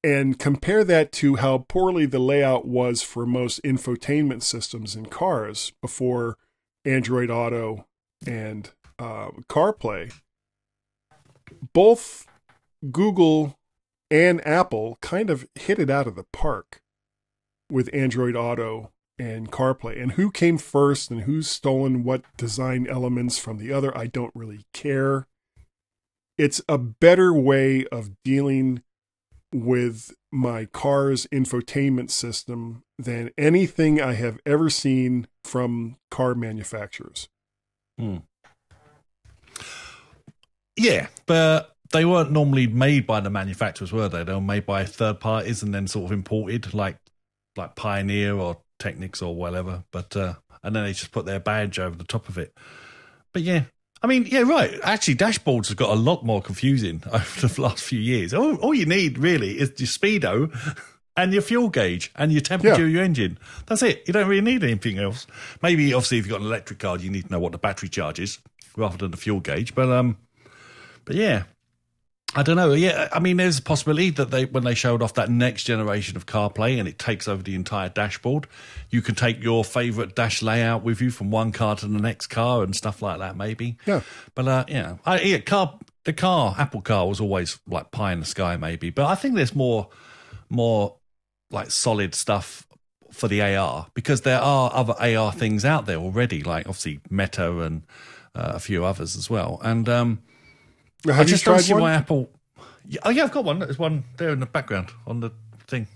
and 0.03 0.39
compare 0.39 0.83
that 0.83 1.11
to 1.11 1.35
how 1.35 1.59
poorly 1.59 2.07
the 2.07 2.17
layout 2.17 2.65
was 2.65 3.03
for 3.03 3.27
most 3.27 3.61
infotainment 3.61 4.41
systems 4.41 4.95
in 4.95 5.05
cars 5.05 5.71
before 5.83 6.39
Android 6.83 7.29
Auto 7.29 7.85
and 8.25 8.71
uh, 8.97 9.29
CarPlay, 9.47 10.11
both 11.71 12.25
Google 12.91 13.59
and 14.09 14.43
Apple 14.47 14.97
kind 14.99 15.29
of 15.29 15.47
hit 15.53 15.77
it 15.77 15.91
out 15.91 16.07
of 16.07 16.15
the 16.15 16.25
park 16.33 16.81
with 17.69 17.87
Android 17.93 18.35
Auto 18.35 18.92
and 19.19 19.51
CarPlay. 19.51 20.01
And 20.01 20.13
who 20.13 20.31
came 20.31 20.57
first 20.57 21.11
and 21.11 21.21
who's 21.21 21.49
stolen 21.49 22.03
what 22.03 22.23
design 22.37 22.87
elements 22.89 23.37
from 23.37 23.57
the 23.57 23.71
other, 23.71 23.95
I 23.97 24.07
don't 24.07 24.35
really 24.35 24.65
care. 24.73 25.27
It's 26.37 26.61
a 26.67 26.77
better 26.77 27.33
way 27.33 27.85
of 27.91 28.11
dealing 28.23 28.81
with 29.53 30.15
my 30.31 30.65
car's 30.65 31.27
infotainment 31.27 32.09
system 32.09 32.83
than 32.97 33.29
anything 33.37 34.01
I 34.01 34.13
have 34.13 34.39
ever 34.45 34.69
seen 34.69 35.27
from 35.43 35.97
car 36.09 36.33
manufacturers. 36.33 37.29
Hmm. 37.99 38.17
Yeah, 40.75 41.07
but 41.27 41.75
they 41.91 42.03
weren't 42.03 42.31
normally 42.31 42.65
made 42.65 43.05
by 43.05 43.19
the 43.19 43.29
manufacturers, 43.29 43.93
were 43.93 44.09
they? 44.09 44.23
They 44.23 44.33
were 44.33 44.41
made 44.41 44.65
by 44.65 44.85
third 44.85 45.19
parties 45.19 45.61
and 45.61 45.73
then 45.73 45.87
sort 45.87 46.05
of 46.05 46.11
imported, 46.11 46.73
like 46.73 46.97
like 47.55 47.75
Pioneer 47.75 48.35
or 48.35 48.62
Technics 48.83 49.21
or 49.21 49.33
whatever. 49.35 49.83
But 49.91 50.15
uh, 50.17 50.33
and 50.61 50.75
then 50.75 50.83
they 50.83 50.91
just 50.93 51.11
put 51.11 51.25
their 51.25 51.39
badge 51.39 51.79
over 51.79 51.95
the 51.95 52.03
top 52.03 52.27
of 52.29 52.37
it. 52.37 52.53
But 53.31 53.41
yeah, 53.43 53.63
I 54.01 54.07
mean, 54.07 54.25
yeah, 54.29 54.41
right. 54.41 54.77
Actually, 54.83 55.15
dashboards 55.15 55.69
have 55.69 55.77
got 55.77 55.89
a 55.91 55.99
lot 55.99 56.25
more 56.25 56.41
confusing 56.41 57.01
over 57.11 57.47
the 57.47 57.61
last 57.61 57.83
few 57.83 57.99
years. 57.99 58.33
All, 58.33 58.55
all 58.57 58.73
you 58.73 58.85
need 58.85 59.17
really 59.17 59.51
is 59.59 59.71
your 59.77 59.87
speedo 59.87 60.53
and 61.15 61.31
your 61.31 61.41
fuel 61.41 61.69
gauge 61.69 62.11
and 62.15 62.31
your 62.31 62.41
temperature 62.41 62.81
Yeah. 62.81 62.85
of 62.87 62.91
your 62.91 63.03
engine. 63.03 63.37
That's 63.67 63.81
it. 63.83 64.03
You 64.07 64.13
don't 64.13 64.27
really 64.27 64.41
need 64.41 64.63
anything 64.63 64.99
else. 64.99 65.25
Maybe, 65.61 65.93
obviously, 65.93 66.17
if 66.17 66.25
you've 66.25 66.31
got 66.31 66.41
an 66.41 66.47
electric 66.47 66.79
car, 66.79 66.97
you 66.97 67.09
need 67.09 67.25
to 67.27 67.31
know 67.31 67.39
what 67.39 67.51
the 67.53 67.57
battery 67.57 67.89
charge 67.89 68.19
is 68.19 68.39
rather 68.75 68.97
than 68.97 69.11
the 69.11 69.17
fuel 69.17 69.39
gauge. 69.39 69.73
But 69.75 69.89
um, 69.89 70.17
but 71.05 71.15
yeah, 71.15 71.43
I 72.35 72.43
don't 72.43 72.55
know. 72.55 72.73
Yeah, 72.73 73.09
I 73.11 73.19
mean, 73.19 73.37
there's 73.37 73.59
a 73.59 73.61
possibility 73.61 74.09
that 74.11 74.31
they, 74.31 74.45
when 74.45 74.63
they 74.63 74.73
showed 74.73 75.03
off 75.03 75.13
that 75.15 75.29
next 75.29 75.65
generation 75.65 76.17
of 76.17 76.25
CarPlay 76.25 76.79
and 76.79 76.87
it 76.87 76.97
takes 76.97 77.27
over 77.27 77.43
the 77.43 77.53
entire 77.55 77.89
dashboard, 77.89 78.47
you 78.89 79.01
can 79.01 79.15
take 79.15 79.43
your 79.43 79.63
favorite 79.63 80.15
dash 80.15 80.41
layout 80.41 80.83
with 80.83 81.01
you 81.01 81.11
from 81.11 81.29
one 81.29 81.51
car 81.51 81.75
to 81.75 81.87
the 81.87 81.99
next 81.99 82.27
car 82.27 82.63
and 82.63 82.75
stuff 82.75 83.01
like 83.01 83.19
that. 83.19 83.37
Maybe. 83.37 83.77
Yeah. 83.85 84.01
But 84.33 84.47
uh, 84.47 84.65
yeah, 84.67 84.97
I, 85.05 85.21
yeah, 85.21 85.39
car 85.39 85.77
the 86.05 86.13
car 86.13 86.55
Apple 86.57 86.81
car 86.81 87.07
was 87.07 87.19
always 87.19 87.59
like 87.67 87.91
pie 87.91 88.13
in 88.13 88.19
the 88.19 88.25
sky, 88.25 88.57
maybe. 88.57 88.89
But 88.89 89.05
I 89.05 89.15
think 89.15 89.35
there's 89.35 89.55
more, 89.55 89.89
more 90.49 90.97
like 91.51 91.71
solid 91.71 92.15
stuff 92.15 92.67
for 93.11 93.27
the 93.27 93.41
AR 93.41 93.87
because 93.93 94.21
there 94.21 94.39
are 94.39 94.71
other 94.73 94.93
AR 94.93 95.31
things 95.31 95.63
out 95.63 95.85
there 95.85 95.97
already, 95.97 96.41
like 96.41 96.67
obviously 96.67 96.99
Meta 97.09 97.59
and 97.61 97.83
uh, 98.35 98.53
a 98.55 98.59
few 98.59 98.83
others 98.83 99.15
as 99.15 99.29
well. 99.29 99.59
And 99.63 99.87
um, 99.87 100.23
Have 101.05 101.17
I 101.17 101.21
you 101.21 101.27
just 101.27 101.45
don't 101.45 101.59
see 101.59 101.73
one? 101.73 101.83
why 101.83 101.93
Apple. 101.93 102.29
Yeah, 102.85 102.99
oh 103.03 103.09
yeah, 103.09 103.23
I've 103.23 103.31
got 103.31 103.45
one. 103.45 103.59
There's 103.59 103.79
one 103.79 104.03
there 104.17 104.29
in 104.29 104.39
the 104.39 104.45
background 104.45 104.91
on 105.07 105.19
the 105.19 105.31
thing. 105.67 105.87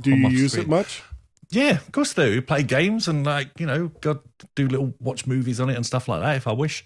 Do 0.00 0.10
you 0.10 0.28
use 0.28 0.52
screen. 0.52 0.66
it 0.66 0.68
much? 0.68 1.02
Yeah, 1.50 1.72
of 1.72 1.92
course 1.92 2.18
I 2.18 2.24
do. 2.26 2.42
Play 2.42 2.62
games 2.62 3.08
and 3.08 3.24
like 3.24 3.50
you 3.58 3.66
know, 3.66 3.88
got 4.00 4.20
do 4.54 4.68
little 4.68 4.94
watch 5.00 5.26
movies 5.26 5.60
on 5.60 5.70
it 5.70 5.76
and 5.76 5.84
stuff 5.86 6.08
like 6.08 6.20
that 6.20 6.36
if 6.36 6.46
I 6.46 6.52
wish. 6.52 6.84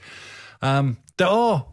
Um, 0.61 0.99
there 1.17 1.29
are 1.29 1.67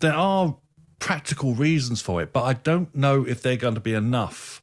there 0.00 0.14
are 0.14 0.56
practical 0.98 1.54
reasons 1.54 2.00
for 2.00 2.22
it, 2.22 2.32
but 2.32 2.44
I 2.44 2.54
don't 2.54 2.94
know 2.94 3.26
if 3.26 3.42
they're 3.42 3.56
going 3.56 3.74
to 3.74 3.80
be 3.80 3.94
enough 3.94 4.62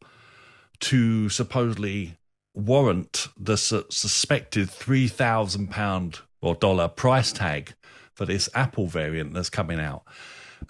to 0.80 1.30
supposedly 1.30 2.18
warrant 2.54 3.28
the 3.38 3.58
su- 3.58 3.86
suspected 3.90 4.70
three 4.70 5.08
thousand 5.08 5.70
pound 5.70 6.20
or 6.42 6.56
dollar 6.56 6.88
price 6.88 7.32
tag 7.32 7.74
for 8.18 8.26
this 8.26 8.50
Apple 8.56 8.88
variant 8.88 9.32
that's 9.34 9.52
coming 9.52 9.80
out. 9.80 10.04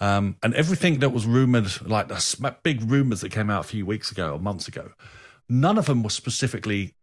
Um, 0.00 0.36
and 0.42 0.54
everything 0.54 0.98
that 0.98 1.14
was 1.14 1.24
rumored, 1.26 1.80
like 1.80 2.08
the 2.08 2.56
big 2.62 2.90
rumors 2.90 3.22
that 3.22 3.32
came 3.32 3.48
out 3.48 3.64
a 3.64 3.68
few 3.68 3.86
weeks 3.86 4.12
ago 4.12 4.34
or 4.34 4.38
months 4.38 4.68
ago, 4.68 4.92
none 5.48 5.78
of 5.78 5.86
them 5.86 6.02
were 6.02 6.10
specifically 6.10 6.94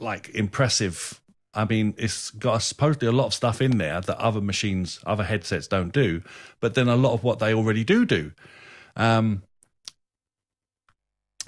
like 0.00 0.28
impressive. 0.30 1.20
I 1.54 1.66
mean, 1.66 1.94
it's 1.96 2.32
got 2.32 2.58
supposedly 2.62 3.06
a 3.06 3.12
lot 3.12 3.26
of 3.26 3.34
stuff 3.34 3.62
in 3.62 3.78
there 3.78 4.00
that 4.00 4.18
other 4.18 4.40
machines, 4.40 4.98
other 5.06 5.22
headsets 5.22 5.68
don't 5.68 5.92
do, 5.92 6.22
but 6.58 6.74
then 6.74 6.88
a 6.88 6.96
lot 6.96 7.12
of 7.12 7.22
what 7.22 7.38
they 7.38 7.54
already 7.54 7.84
do 7.84 8.04
do. 8.04 8.32
Um, 8.96 9.44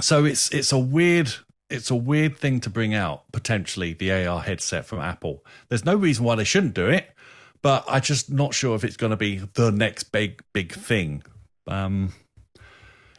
so 0.00 0.24
it's 0.24 0.48
it's 0.54 0.70
a 0.70 0.78
weird 0.78 1.34
it's 1.70 1.90
a 1.90 1.96
weird 1.96 2.36
thing 2.36 2.60
to 2.60 2.70
bring 2.70 2.94
out 2.94 3.24
potentially 3.32 3.94
the 3.94 4.12
AR 4.12 4.42
headset 4.42 4.84
from 4.84 5.00
Apple. 5.00 5.44
There's 5.68 5.84
no 5.84 5.96
reason 5.96 6.24
why 6.24 6.36
they 6.36 6.44
shouldn't 6.44 6.74
do 6.74 6.86
it, 6.86 7.11
but 7.62 7.84
I'm 7.88 8.02
just 8.02 8.30
not 8.30 8.54
sure 8.54 8.74
if 8.74 8.84
it's 8.84 8.96
going 8.96 9.10
to 9.10 9.16
be 9.16 9.38
the 9.54 9.70
next 9.70 10.04
big 10.04 10.42
big 10.52 10.72
thing. 10.72 11.22
Um, 11.66 12.12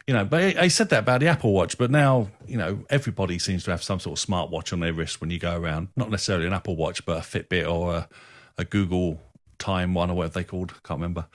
you 0.06 0.12
know, 0.12 0.24
but 0.24 0.58
I 0.58 0.68
said 0.68 0.90
that 0.90 0.98
about 1.00 1.20
the 1.20 1.28
Apple 1.28 1.52
Watch, 1.52 1.78
but 1.78 1.90
now 1.90 2.28
you 2.46 2.58
know 2.58 2.84
everybody 2.90 3.38
seems 3.38 3.64
to 3.64 3.70
have 3.70 3.82
some 3.82 4.00
sort 4.00 4.18
of 4.18 4.26
smartwatch 4.26 4.72
on 4.72 4.80
their 4.80 4.92
wrist 4.92 5.20
when 5.20 5.30
you 5.30 5.38
go 5.38 5.56
around. 5.58 5.88
Not 5.96 6.10
necessarily 6.10 6.46
an 6.46 6.52
Apple 6.52 6.76
Watch, 6.76 7.04
but 7.06 7.16
a 7.16 7.20
Fitbit 7.20 7.70
or 7.70 7.94
a, 7.94 8.08
a 8.58 8.64
Google 8.64 9.20
Time 9.58 9.94
one 9.94 10.10
or 10.10 10.16
whatever 10.16 10.34
they 10.34 10.44
called. 10.44 10.74
Can't 10.82 10.98
remember. 11.00 11.26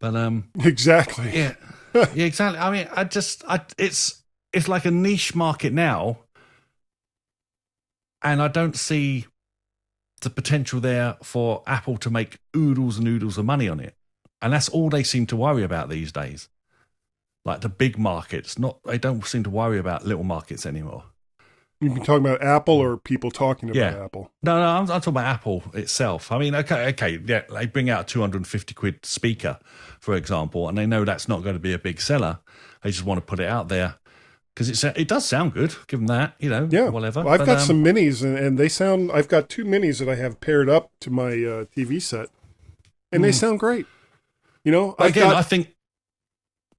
But 0.00 0.16
um, 0.16 0.48
Exactly. 0.64 1.30
yeah, 1.32 1.54
yeah, 1.94 2.24
exactly. 2.24 2.58
I 2.58 2.70
mean, 2.70 2.88
I 2.96 3.04
just, 3.04 3.44
I, 3.46 3.60
it's, 3.78 4.22
it's 4.52 4.66
like 4.66 4.86
a 4.86 4.90
niche 4.90 5.34
market 5.34 5.72
now, 5.72 6.20
and 8.22 8.40
I 8.42 8.48
don't 8.48 8.76
see 8.76 9.26
the 10.20 10.30
potential 10.30 10.80
there 10.80 11.16
for 11.22 11.62
Apple 11.66 11.96
to 11.98 12.10
make 12.10 12.38
oodles 12.56 12.98
and 12.98 13.08
oodles 13.08 13.38
of 13.38 13.44
money 13.44 13.68
on 13.68 13.80
it. 13.80 13.94
And 14.42 14.52
that's 14.52 14.68
all 14.68 14.88
they 14.90 15.02
seem 15.02 15.26
to 15.26 15.36
worry 15.36 15.62
about 15.62 15.88
these 15.88 16.12
days. 16.12 16.48
Like 17.44 17.62
the 17.62 17.68
big 17.68 17.98
markets, 17.98 18.58
not 18.58 18.82
they 18.84 18.98
don't 18.98 19.24
seem 19.24 19.42
to 19.44 19.50
worry 19.50 19.78
about 19.78 20.06
little 20.06 20.24
markets 20.24 20.66
anymore. 20.66 21.04
You've 21.80 21.94
been 21.94 22.04
talking 22.04 22.26
about 22.26 22.42
Apple 22.42 22.74
or 22.74 22.98
people 22.98 23.30
talking 23.30 23.70
about 23.70 23.78
Yeah. 23.78 24.04
Apple? 24.04 24.30
No, 24.42 24.58
no, 24.58 24.66
I'm, 24.66 24.82
I'm 24.82 24.86
talking 25.00 25.14
about 25.14 25.24
Apple 25.24 25.62
itself. 25.72 26.30
I 26.30 26.38
mean, 26.38 26.54
okay, 26.54 26.88
okay, 26.90 27.18
yeah, 27.24 27.42
they 27.50 27.64
bring 27.64 27.88
out 27.88 28.02
a 28.02 28.04
250 28.04 28.74
quid 28.74 29.06
speaker, 29.06 29.58
for 29.98 30.14
example, 30.14 30.68
and 30.68 30.76
they 30.76 30.84
know 30.84 31.06
that's 31.06 31.26
not 31.26 31.42
going 31.42 31.54
to 31.54 31.60
be 31.60 31.72
a 31.72 31.78
big 31.78 32.02
seller. 32.02 32.40
They 32.82 32.90
just 32.90 33.04
want 33.06 33.16
to 33.16 33.24
put 33.24 33.40
it 33.40 33.48
out 33.48 33.68
there 33.68 33.94
because 34.60 34.68
it's 34.84 34.84
it 34.98 35.08
does 35.08 35.24
sound 35.26 35.54
good. 35.54 35.74
Give 35.86 36.00
them 36.00 36.06
that, 36.08 36.34
you 36.38 36.50
know, 36.50 36.68
Yeah, 36.70 36.90
whatever. 36.90 37.22
Well, 37.24 37.32
I've 37.32 37.38
But, 37.40 37.46
got 37.46 37.58
um, 37.60 37.66
some 37.66 37.84
minis, 37.84 38.22
and, 38.22 38.36
and 38.38 38.58
they 38.58 38.68
sound. 38.68 39.10
I've 39.10 39.28
got 39.28 39.48
two 39.48 39.64
minis 39.64 40.00
that 40.00 40.08
I 40.08 40.16
have 40.16 40.38
paired 40.40 40.68
up 40.68 40.90
to 41.00 41.10
my 41.10 41.28
uh, 41.28 41.64
TV 41.74 42.00
set, 42.02 42.28
and 43.10 43.24
they 43.24 43.32
sound 43.32 43.58
great. 43.58 43.86
You 44.62 44.72
know, 44.72 44.94
I've 44.98 45.10
again, 45.12 45.28
got 45.30 45.36
I 45.36 45.42
think 45.42 45.74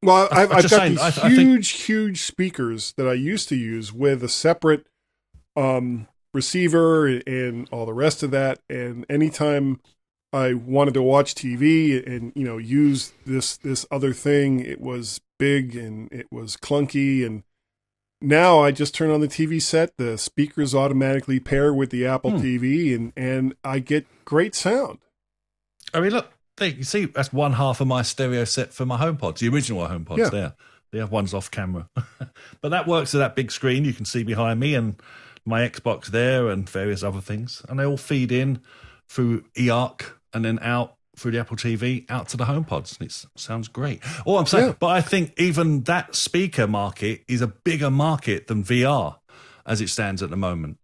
well, 0.03 0.27
I've, 0.31 0.51
I've 0.51 0.61
got 0.61 0.69
saying, 0.69 0.91
these 0.91 0.99
I- 1.01 1.07
I 1.07 1.11
think- 1.11 1.33
huge, 1.33 1.69
huge 1.71 2.21
speakers 2.21 2.93
that 2.97 3.07
I 3.07 3.13
used 3.13 3.49
to 3.49 3.55
use 3.55 3.91
with 3.91 4.23
a 4.23 4.29
separate 4.29 4.85
um, 5.55 6.07
receiver 6.33 7.07
and 7.07 7.67
all 7.71 7.85
the 7.87 7.93
rest 7.93 8.21
of 8.21 8.29
that. 8.31 8.59
And 8.69 9.05
anytime 9.09 9.81
I 10.31 10.53
wanted 10.53 10.93
to 10.93 11.01
watch 11.01 11.33
TV 11.35 12.05
and 12.05 12.31
you 12.35 12.43
know 12.45 12.57
use 12.59 13.13
this 13.25 13.57
this 13.57 13.87
other 13.89 14.13
thing, 14.13 14.59
it 14.59 14.79
was 14.79 15.19
big 15.39 15.75
and 15.75 16.11
it 16.13 16.27
was 16.31 16.55
clunky. 16.57 17.25
And 17.25 17.41
now 18.21 18.59
I 18.59 18.71
just 18.71 18.93
turn 18.93 19.09
on 19.09 19.21
the 19.21 19.27
TV 19.27 19.61
set, 19.61 19.97
the 19.97 20.17
speakers 20.17 20.73
automatically 20.75 21.39
pair 21.39 21.73
with 21.73 21.89
the 21.89 22.05
Apple 22.05 22.31
Hmm. 22.31 22.37
TV, 22.45 22.95
and 22.95 23.13
and 23.15 23.55
I 23.63 23.79
get 23.79 24.05
great 24.25 24.55
sound. 24.55 24.99
I 25.93 25.99
mean, 25.99 26.11
look, 26.11 26.31
there, 26.57 26.69
you 26.69 26.83
see, 26.83 27.05
that's 27.05 27.33
one 27.33 27.53
half 27.53 27.81
of 27.81 27.87
my 27.87 28.01
stereo 28.01 28.43
set 28.45 28.73
for 28.73 28.85
my 28.85 28.97
HomePods, 28.97 29.39
the 29.39 29.49
original 29.49 29.87
HomePods. 29.87 30.17
Yeah. 30.17 30.29
There, 30.29 30.53
the 30.91 31.01
other 31.03 31.11
one's 31.11 31.33
off 31.33 31.49
camera, 31.51 31.89
but 32.61 32.69
that 32.69 32.87
works 32.87 33.13
with 33.13 33.21
that 33.21 33.35
big 33.35 33.51
screen 33.51 33.85
you 33.85 33.93
can 33.93 34.05
see 34.05 34.23
behind 34.23 34.59
me 34.59 34.75
and 34.75 34.95
my 35.45 35.67
Xbox 35.67 36.07
there 36.07 36.49
and 36.49 36.69
various 36.69 37.01
other 37.03 37.21
things, 37.21 37.61
and 37.67 37.79
they 37.79 37.85
all 37.85 37.97
feed 37.97 38.31
in 38.31 38.61
through 39.09 39.43
eARC 39.55 40.03
and 40.33 40.45
then 40.45 40.59
out 40.61 40.95
through 41.17 41.31
the 41.31 41.39
Apple 41.39 41.57
TV 41.57 42.09
out 42.09 42.29
to 42.29 42.37
the 42.37 42.45
HomePods. 42.45 42.99
And 42.99 43.07
it 43.09 43.25
sounds 43.39 43.67
great. 43.67 44.01
All 44.25 44.37
I'm 44.39 44.45
saying, 44.45 44.67
Yeah. 44.67 44.73
but 44.79 44.87
I 44.87 45.01
think 45.01 45.33
even 45.37 45.81
that 45.83 46.15
speaker 46.15 46.67
market 46.67 47.23
is 47.27 47.41
a 47.41 47.47
bigger 47.47 47.91
market 47.91 48.47
than 48.47 48.63
VR 48.63 49.17
as 49.65 49.81
it 49.81 49.89
stands 49.89 50.23
at 50.23 50.29
the 50.29 50.37
moment. 50.37 50.77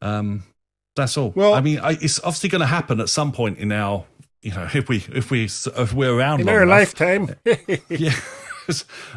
Um, 0.00 0.44
that's 0.96 1.16
all. 1.16 1.30
Well- 1.36 1.54
I 1.54 1.60
mean, 1.60 1.78
I, 1.78 1.92
it's 1.92 2.18
obviously 2.20 2.48
going 2.48 2.60
to 2.60 2.66
happen 2.66 3.00
at 3.00 3.08
some 3.08 3.32
point 3.32 3.58
in 3.58 3.72
our, 3.72 4.04
you 4.40 4.50
know, 4.52 4.68
if 4.74 4.88
we 4.88 4.96
if 5.12 5.30
we 5.30 5.44
if 5.44 5.92
we're 5.92 6.12
around 6.12 6.40
In 6.40 6.48
our 6.48 6.62
enough. 6.62 6.70
lifetime, 7.00 7.34
yeah. 7.88 8.12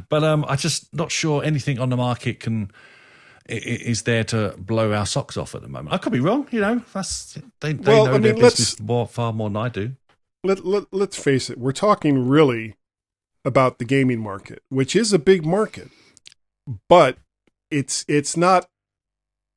but 0.10 0.24
um, 0.24 0.45
I'm 0.48 0.58
just 0.58 0.93
not 0.93 1.12
sure 1.12 1.43
anything 1.43 1.80
on 1.80 1.89
the 1.89 1.98
market 1.98 2.39
can 2.39 2.71
is 3.48 4.04
there 4.04 4.24
to 4.24 4.56
blow 4.58 4.91
our 4.93 5.06
socks 5.06 5.38
off 5.38 5.54
at 5.56 5.62
the 5.62 5.67
moment. 5.67 5.93
I 5.93 5.98
could 5.98 6.12
be 6.13 6.19
wrong. 6.19 6.48
You 6.52 6.62
know, 6.62 6.82
that's 6.93 7.38
they, 7.62 7.74
they 7.74 7.91
Well, 7.93 8.06
know 8.06 8.13
I 8.15 8.17
their 8.19 8.34
mean, 8.34 8.41
let's- 8.41 8.56
business 8.58 8.80
more, 8.80 9.08
far 9.08 9.34
more 9.34 9.50
than 9.50 9.58
I 9.58 9.69
do. 9.69 9.91
Let, 10.45 10.65
let 10.65 10.86
let's 10.91 11.17
face 11.17 11.49
it, 11.49 11.58
we're 11.58 11.71
talking 11.71 12.27
really 12.27 12.75
about 13.43 13.77
the 13.77 13.86
gaming 13.86 14.19
market, 14.19 14.63
which 14.69 14.95
is 14.95 15.13
a 15.13 15.19
big 15.19 15.45
market, 15.45 15.89
but 16.89 17.17
it's 17.71 18.05
it's 18.08 18.36
not 18.38 18.67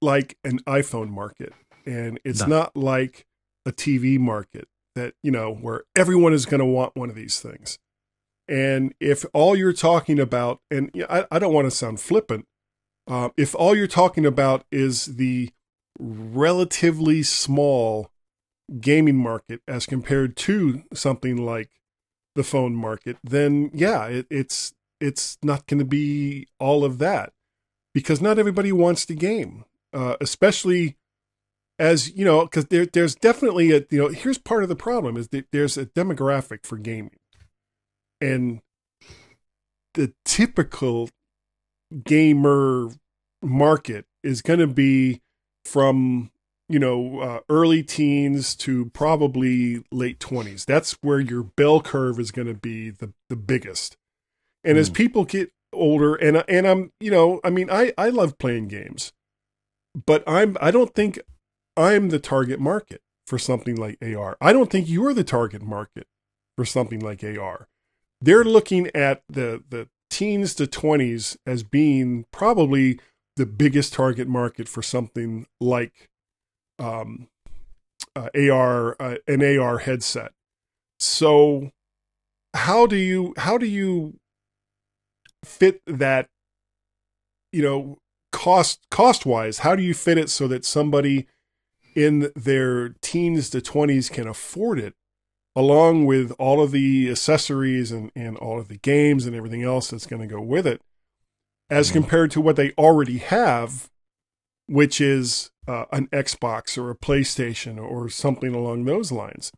like 0.01 0.37
an 0.45 0.59
iPhone 0.61 1.09
market, 1.11 1.53
and 1.87 2.19
it's 2.25 2.41
No. 2.41 2.47
not 2.47 2.77
like 2.77 3.27
a 3.67 3.73
TV 3.73 4.19
market 4.19 4.69
that 4.95 5.15
you 5.23 5.31
know 5.31 5.53
where 5.53 5.85
everyone 5.97 6.33
is 6.33 6.47
going 6.47 6.61
to 6.61 6.67
want 6.67 6.97
one 6.97 7.11
of 7.11 7.17
these 7.17 7.41
things. 7.41 7.79
And 8.47 8.95
if 8.99 9.27
all 9.35 9.55
you're 9.55 9.75
talking 9.75 10.19
about, 10.19 10.61
and 10.71 10.91
you 10.95 11.03
know, 11.03 11.07
I, 11.11 11.27
I 11.31 11.39
don't 11.39 11.53
want 11.53 11.67
to 11.67 11.71
sound 11.71 12.01
flippant, 12.01 12.47
uh, 13.07 13.29
if 13.37 13.55
all 13.55 13.75
you're 13.77 13.87
talking 13.87 14.25
about 14.25 14.65
is 14.73 15.17
the 15.17 15.51
relatively 15.99 17.23
small 17.23 18.11
gaming 18.81 19.17
market 19.17 19.61
as 19.67 19.87
compared 19.87 20.37
to 20.37 20.83
something 20.93 21.45
like 21.45 21.71
the 22.35 22.45
phone 22.45 22.75
market, 22.75 23.17
then 23.25 23.71
yeah, 23.73 24.07
it, 24.07 24.27
it's 24.31 24.75
it's 25.01 25.39
not 25.43 25.67
going 25.67 25.79
to 25.79 25.85
be 25.85 26.49
all 26.59 26.85
of 26.85 26.99
that 26.99 27.33
because 27.95 28.21
not 28.21 28.39
everybody 28.39 28.73
wants 28.73 29.07
to 29.07 29.15
game, 29.15 29.65
uh, 29.93 30.17
especially 30.21 30.97
as 31.79 32.15
you 32.17 32.25
know, 32.25 32.43
because 32.45 32.67
there, 32.67 32.87
there's 32.87 33.15
definitely 33.15 33.71
a 33.73 33.85
you 33.91 33.99
know 33.99 34.09
here's 34.09 34.39
part 34.39 34.63
of 34.63 34.69
the 34.69 34.77
problem 34.77 35.17
is 35.17 35.29
that 35.29 35.47
there's 35.53 35.77
a 35.77 35.87
demographic 35.87 36.65
for 36.65 36.77
gaming, 36.77 37.19
and 38.21 38.61
the 39.95 40.13
typical 40.25 41.11
gamer 42.05 42.91
market 43.43 44.05
is 44.23 44.43
going 44.43 44.59
to 44.59 44.67
be 44.67 45.23
from 45.65 46.31
you 46.69 46.79
know 46.79 47.21
uh, 47.21 47.41
early 47.49 47.83
teens 47.83 48.55
to 48.57 48.87
probably 48.91 49.83
late 49.91 50.19
20s 50.19 50.65
that's 50.67 50.93
where 51.03 51.21
your 51.21 51.43
bell 51.43 51.81
curve 51.81 52.19
is 52.21 52.31
going 52.31 52.49
to 52.49 52.55
be 52.55 52.91
the 52.91 53.13
the 53.29 53.37
biggest. 53.37 53.97
And 54.65 54.77
as 54.77 54.91
Mm. 54.91 54.95
people 54.95 55.25
get 55.25 55.53
older 55.73 56.15
and 56.15 56.45
and 56.49 56.67
I'm 56.67 56.93
you 57.01 57.11
know 57.11 57.41
I 57.45 57.51
mean 57.51 57.69
I 57.71 57.93
I 57.99 58.09
love 58.11 58.39
playing 58.39 58.69
games 58.69 59.13
but 60.07 60.23
I'm 60.27 60.57
I 60.61 60.71
don't 60.71 60.95
think 60.95 61.19
I'm 61.77 62.09
the 62.09 62.19
target 62.19 62.59
market 62.61 63.01
for 63.27 63.39
something 63.39 63.77
like 63.77 63.99
AR 64.03 64.37
I 64.41 64.53
don't 64.53 64.71
think 64.71 64.89
you're 64.89 65.13
the 65.15 65.25
target 65.25 65.63
market 65.63 66.07
for 66.57 66.65
something 66.65 67.01
like 67.01 67.23
AR 67.23 67.69
they're 68.21 68.45
looking 68.45 68.91
at 68.95 69.23
the 69.29 69.63
the 69.69 69.89
teens 70.11 70.55
to 70.55 70.67
20s 70.67 71.37
as 71.47 71.63
being 71.63 72.25
probably 72.33 72.99
the 73.37 73.47
biggest 73.47 73.93
target 73.93 74.27
market 74.27 74.69
for 74.69 74.83
something 74.83 75.47
like 75.61 76.09
um, 76.79 77.29
uh, 78.17 78.29
AR 78.35 78.97
uh, 79.01 79.17
an 79.27 79.43
AR 79.59 79.79
headset. 79.79 80.33
So 80.99 81.71
how 82.55 82.87
do 82.87 82.97
you 82.97 83.35
how 83.37 83.59
do 83.59 83.67
you 83.67 84.19
fit 85.45 85.81
that 85.87 86.29
you 87.53 87.63
know 87.63 87.99
cost 88.33 88.81
cost 88.91 89.25
wise 89.25 89.59
how 89.61 89.75
do 89.75 89.83
you 89.83 89.95
fit 89.95 90.19
it 90.19 90.29
so 90.29 90.49
that 90.49 90.65
somebody 90.65 91.27
in 91.95 92.31
their 92.37 92.91
teens 93.01 93.49
to 93.51 93.61
20s 93.61 94.11
can 94.11 94.27
afford 94.29 94.79
it 94.79 94.95
along 95.57 96.05
with 96.07 96.33
all 96.39 96.63
of 96.63 96.71
the 96.71 97.11
accessories 97.11 97.91
and, 97.91 98.11
and 98.15 98.37
all 98.37 98.61
of 98.61 98.69
the 98.69 98.79
games 98.79 99.27
and 99.27 99.35
everything 99.35 99.63
else 99.63 99.91
that's 99.91 100.07
going 100.07 100.21
to 100.21 100.29
go 100.29 100.41
with 100.41 100.67
it 100.67 100.81
as 101.71 101.91
Mhm. 101.91 101.95
compared 101.95 102.31
to 102.33 102.41
what 102.41 102.57
they 102.57 102.73
already 102.73 103.19
have 103.19 103.89
which 104.67 105.01
is 105.01 105.51
uh, 105.69 105.85
an 105.93 106.07
Xbox 106.09 106.79
or 106.79 106.91
a 106.91 106.97
PlayStation 106.97 107.79
or 107.79 108.09
something 108.09 108.55
along 108.55 108.85
those 108.85 109.13
lines. 109.13 109.53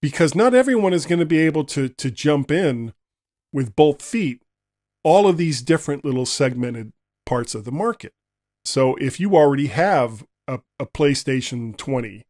Because 0.00 0.34
not 0.34 0.54
everyone 0.54 0.94
is 0.94 1.04
going 1.04 1.18
to 1.18 1.26
be 1.26 1.40
able 1.40 1.64
to 1.64 1.88
to 1.88 2.10
jump 2.10 2.50
in 2.50 2.94
with 3.52 3.76
both 3.76 4.00
feet 4.00 4.42
all 5.02 5.26
of 5.26 5.36
these 5.36 5.60
different 5.60 6.04
little 6.04 6.24
segmented 6.24 6.92
parts 7.26 7.54
of 7.54 7.64
the 7.64 7.72
market. 7.72 8.12
So 8.64 8.94
if 8.96 9.18
you 9.18 9.34
already 9.34 9.66
have 9.68 10.24
a, 10.46 10.60
a 10.78 10.86
PlayStation 10.86 11.76
20, 11.76 12.24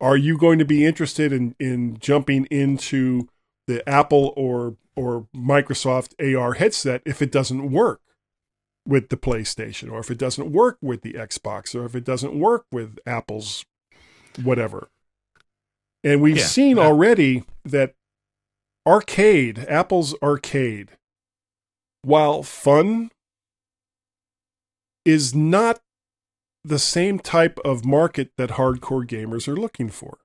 are 0.00 0.16
you 0.16 0.38
going 0.38 0.58
to 0.58 0.64
be 0.64 0.86
interested 0.86 1.32
in 1.32 1.54
in 1.58 1.98
jumping 1.98 2.46
into 2.46 3.28
the 3.66 3.86
Apple 3.88 4.32
or 4.36 4.76
or 4.96 5.26
Microsoft 5.34 6.14
AR 6.18 6.54
headset 6.54 7.02
if 7.04 7.20
it 7.20 7.32
doesn't 7.32 7.70
work? 7.70 8.00
With 8.86 9.08
the 9.08 9.16
PlayStation, 9.16 9.90
or 9.90 10.00
if 10.00 10.10
it 10.10 10.18
doesn't 10.18 10.50
work 10.50 10.78
with 10.80 11.02
the 11.02 11.14
Xbox, 11.14 11.74
or 11.74 11.84
if 11.84 11.94
it 11.94 12.04
doesn't 12.04 12.38
work 12.38 12.64
with 12.72 12.98
Apple's 13.06 13.64
whatever. 14.42 14.88
And 16.02 16.22
we've 16.22 16.38
Yeah. 16.38 16.46
seen 16.46 16.78
already 16.78 17.44
that 17.64 17.94
arcade, 18.86 19.58
Apple's 19.68 20.14
arcade, 20.22 20.96
while 22.02 22.42
fun, 22.42 23.10
is 25.04 25.34
not 25.34 25.82
the 26.64 26.78
same 26.78 27.18
type 27.18 27.58
of 27.64 27.84
market 27.84 28.32
that 28.36 28.50
hardcore 28.50 29.06
gamers 29.06 29.46
are 29.46 29.56
looking 29.56 29.90
for. 29.90 30.18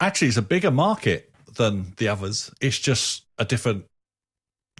Actually, 0.00 0.28
it's 0.28 0.36
a 0.36 0.42
bigger 0.42 0.70
market 0.70 1.32
than 1.56 1.94
the 1.96 2.08
others. 2.08 2.50
It's 2.60 2.78
just 2.78 3.26
a 3.38 3.44
different 3.44 3.89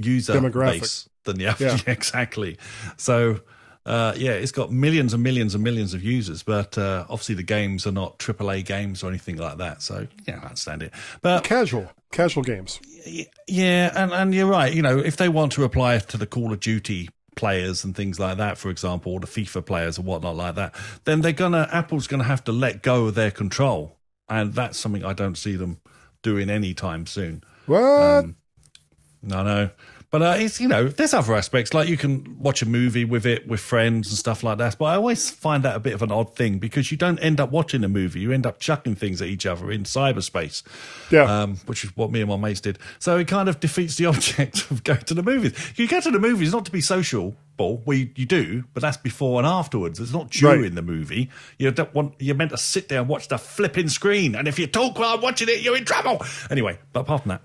user 0.05 0.34
Demographic. 0.34 0.80
base 0.80 1.09
than 1.24 1.36
the 1.36 1.46
others. 1.46 1.61
Yeah. 1.61 1.78
Yeah. 1.86 1.92
exactly. 1.92 2.57
So, 2.96 3.40
uh, 3.86 4.14
yeah, 4.16 4.32
it's 4.32 4.53
got 4.53 4.70
millions 4.70 5.14
and 5.14 5.22
millions 5.22 5.55
and 5.55 5.64
millions 5.64 5.94
of 5.94 6.03
users, 6.03 6.42
but 6.42 6.76
uh, 6.78 7.05
obviously 7.09 7.34
the 7.34 7.42
games 7.42 7.86
are 7.86 7.92
not 7.92 8.18
AAA 8.18 8.64
games 8.64 9.03
or 9.03 9.09
anything 9.09 9.36
like 9.36 9.59
that. 9.59 9.82
So, 9.82 10.07
yeah, 10.26 10.38
I 10.42 10.44
understand 10.46 10.82
it. 10.82 10.92
But 11.22 11.44
Casual, 11.44 11.90
casual 12.12 12.42
games. 12.42 12.80
Yeah, 13.48 13.90
and, 13.94 14.12
and 14.12 14.34
you're 14.34 14.46
right. 14.46 14.72
You 14.72 14.82
know, 14.82 14.98
if 14.98 15.16
they 15.16 15.28
want 15.28 15.53
to 15.53 15.64
apply 15.64 15.98
to 15.98 16.16
the 16.18 16.26
Call 16.26 16.53
of 16.53 16.61
Duty 16.61 17.09
players 17.36 17.84
and 17.84 17.96
things 17.96 18.20
like 18.20 18.36
that, 18.36 18.59
for 18.59 18.68
example, 18.70 19.12
or 19.14 19.20
the 19.20 19.26
FIFA 19.26 19.64
players 19.64 19.96
and 19.96 20.07
whatnot 20.07 20.36
like 20.36 20.57
that, 20.57 20.74
then 21.05 21.22
they're 21.22 21.32
gonna 21.32 21.68
Apple's 21.72 22.07
gonna 22.07 22.24
have 22.24 22.44
to 22.44 22.53
let 22.53 22.82
go 22.82 23.07
of 23.07 23.14
their 23.14 23.30
control, 23.30 23.96
and 24.28 24.53
that's 24.53 24.78
something 24.78 25.05
I 25.05 25.14
don't 25.14 25.38
see 25.38 25.57
them 25.57 25.80
doing 26.22 26.51
anytime 26.51 27.07
soon. 27.07 27.42
What? 27.64 27.80
Um, 27.80 28.36
no, 29.22 29.42
no. 29.42 29.70
But 30.12 30.22
uh, 30.22 30.34
it's 30.38 30.60
you 30.60 30.66
know, 30.66 30.88
there's 30.88 31.14
other 31.14 31.36
aspects 31.36 31.72
like 31.72 31.88
you 31.88 31.96
can 31.96 32.36
watch 32.40 32.62
a 32.62 32.66
movie 32.66 33.04
with 33.04 33.24
it 33.26 33.46
with 33.46 33.60
friends 33.60 34.08
and 34.08 34.18
stuff 34.18 34.42
like 34.42 34.58
that. 34.58 34.76
But 34.76 34.86
I 34.86 34.94
always 34.96 35.30
find 35.30 35.62
that 35.62 35.76
a 35.76 35.78
bit 35.78 35.92
of 35.92 36.02
an 36.02 36.10
odd 36.10 36.34
thing 36.34 36.58
because 36.58 36.90
you 36.90 36.96
don't 36.96 37.18
end 37.20 37.38
up 37.38 37.52
watching 37.52 37.84
a 37.84 37.88
movie; 37.88 38.18
you 38.18 38.32
end 38.32 38.44
up 38.44 38.58
chucking 38.58 38.96
things 38.96 39.22
at 39.22 39.28
each 39.28 39.46
other 39.46 39.70
in 39.70 39.84
cyberspace. 39.84 40.64
yeah. 41.12 41.42
Um, 41.42 41.58
which 41.66 41.84
is 41.84 41.96
what 41.96 42.10
me 42.10 42.22
and 42.22 42.28
my 42.28 42.36
mates 42.36 42.60
did. 42.60 42.80
So 42.98 43.18
it 43.18 43.28
kind 43.28 43.48
of 43.48 43.60
defeats 43.60 43.98
the 43.98 44.06
object 44.06 44.68
of 44.72 44.82
going 44.82 44.98
to 45.02 45.14
the 45.14 45.22
movies. 45.22 45.54
You 45.76 45.86
go 45.86 46.00
to 46.00 46.10
the 46.10 46.18
movies 46.18 46.50
not 46.52 46.64
to 46.64 46.72
be 46.72 46.80
social, 46.80 47.36
well, 47.56 47.80
you, 47.86 48.10
you 48.16 48.26
do, 48.26 48.64
but 48.74 48.80
that's 48.80 48.96
before 48.96 49.38
and 49.38 49.46
afterwards. 49.46 50.00
It's 50.00 50.12
not 50.12 50.30
during 50.30 50.62
Right. 50.62 50.74
the 50.74 50.82
movie. 50.82 51.30
You 51.56 51.70
don't 51.70 51.94
want 51.94 52.14
you're 52.18 52.34
meant 52.34 52.50
to 52.50 52.58
sit 52.58 52.88
there 52.88 52.98
and 52.98 53.08
watch 53.08 53.28
the 53.28 53.38
flipping 53.38 53.88
screen, 53.88 54.34
and 54.34 54.48
if 54.48 54.58
you 54.58 54.66
talk 54.66 54.98
while 54.98 55.20
watching 55.20 55.48
it, 55.48 55.60
you're 55.60 55.76
in 55.76 55.84
trouble. 55.84 56.20
Anyway, 56.50 56.80
but 56.92 57.02
apart 57.02 57.22
from 57.22 57.28
that, 57.28 57.42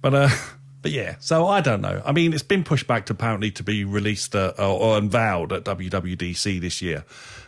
but 0.00 0.14
uh, 0.16 0.28
but 0.82 0.90
yeah. 0.90 1.16
So 1.20 1.46
I 1.46 1.60
don't 1.60 1.80
know. 1.80 2.02
I 2.04 2.12
mean, 2.12 2.32
it's 2.32 2.42
been 2.42 2.64
pushed 2.64 2.86
back 2.86 3.06
to 3.06 3.12
apparently 3.14 3.50
to 3.52 3.62
be 3.62 3.84
released 3.84 4.34
uh, 4.36 4.52
or, 4.58 4.64
or 4.64 4.98
unveiled 4.98 5.52
at 5.52 5.64
WWDC 5.64 6.60
this 6.60 6.82
year. 6.82 7.04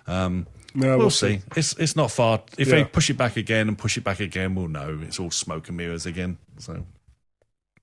Um, 0.06 0.46
No, 0.74 0.88
we'll, 0.90 0.98
we'll 0.98 1.10
see. 1.10 1.40
It's 1.56 1.72
it's 1.78 1.94
not 1.96 2.10
far. 2.10 2.42
If 2.58 2.68
Yeah. 2.68 2.76
they 2.76 2.84
push 2.84 3.10
it 3.10 3.16
back 3.16 3.36
again 3.36 3.68
and 3.68 3.76
push 3.78 3.96
it 3.98 4.04
back 4.04 4.20
again, 4.20 4.54
we'll 4.54 4.68
know. 4.68 5.00
It's 5.02 5.20
all 5.20 5.30
smoke 5.30 5.68
and 5.68 5.76
mirrors 5.76 6.06
again. 6.06 6.38
So 6.58 6.84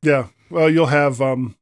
Yeah. 0.02 0.28
Well, 0.49 0.70
you'll 0.70 0.88
have 0.88 1.22
um, 1.22 1.56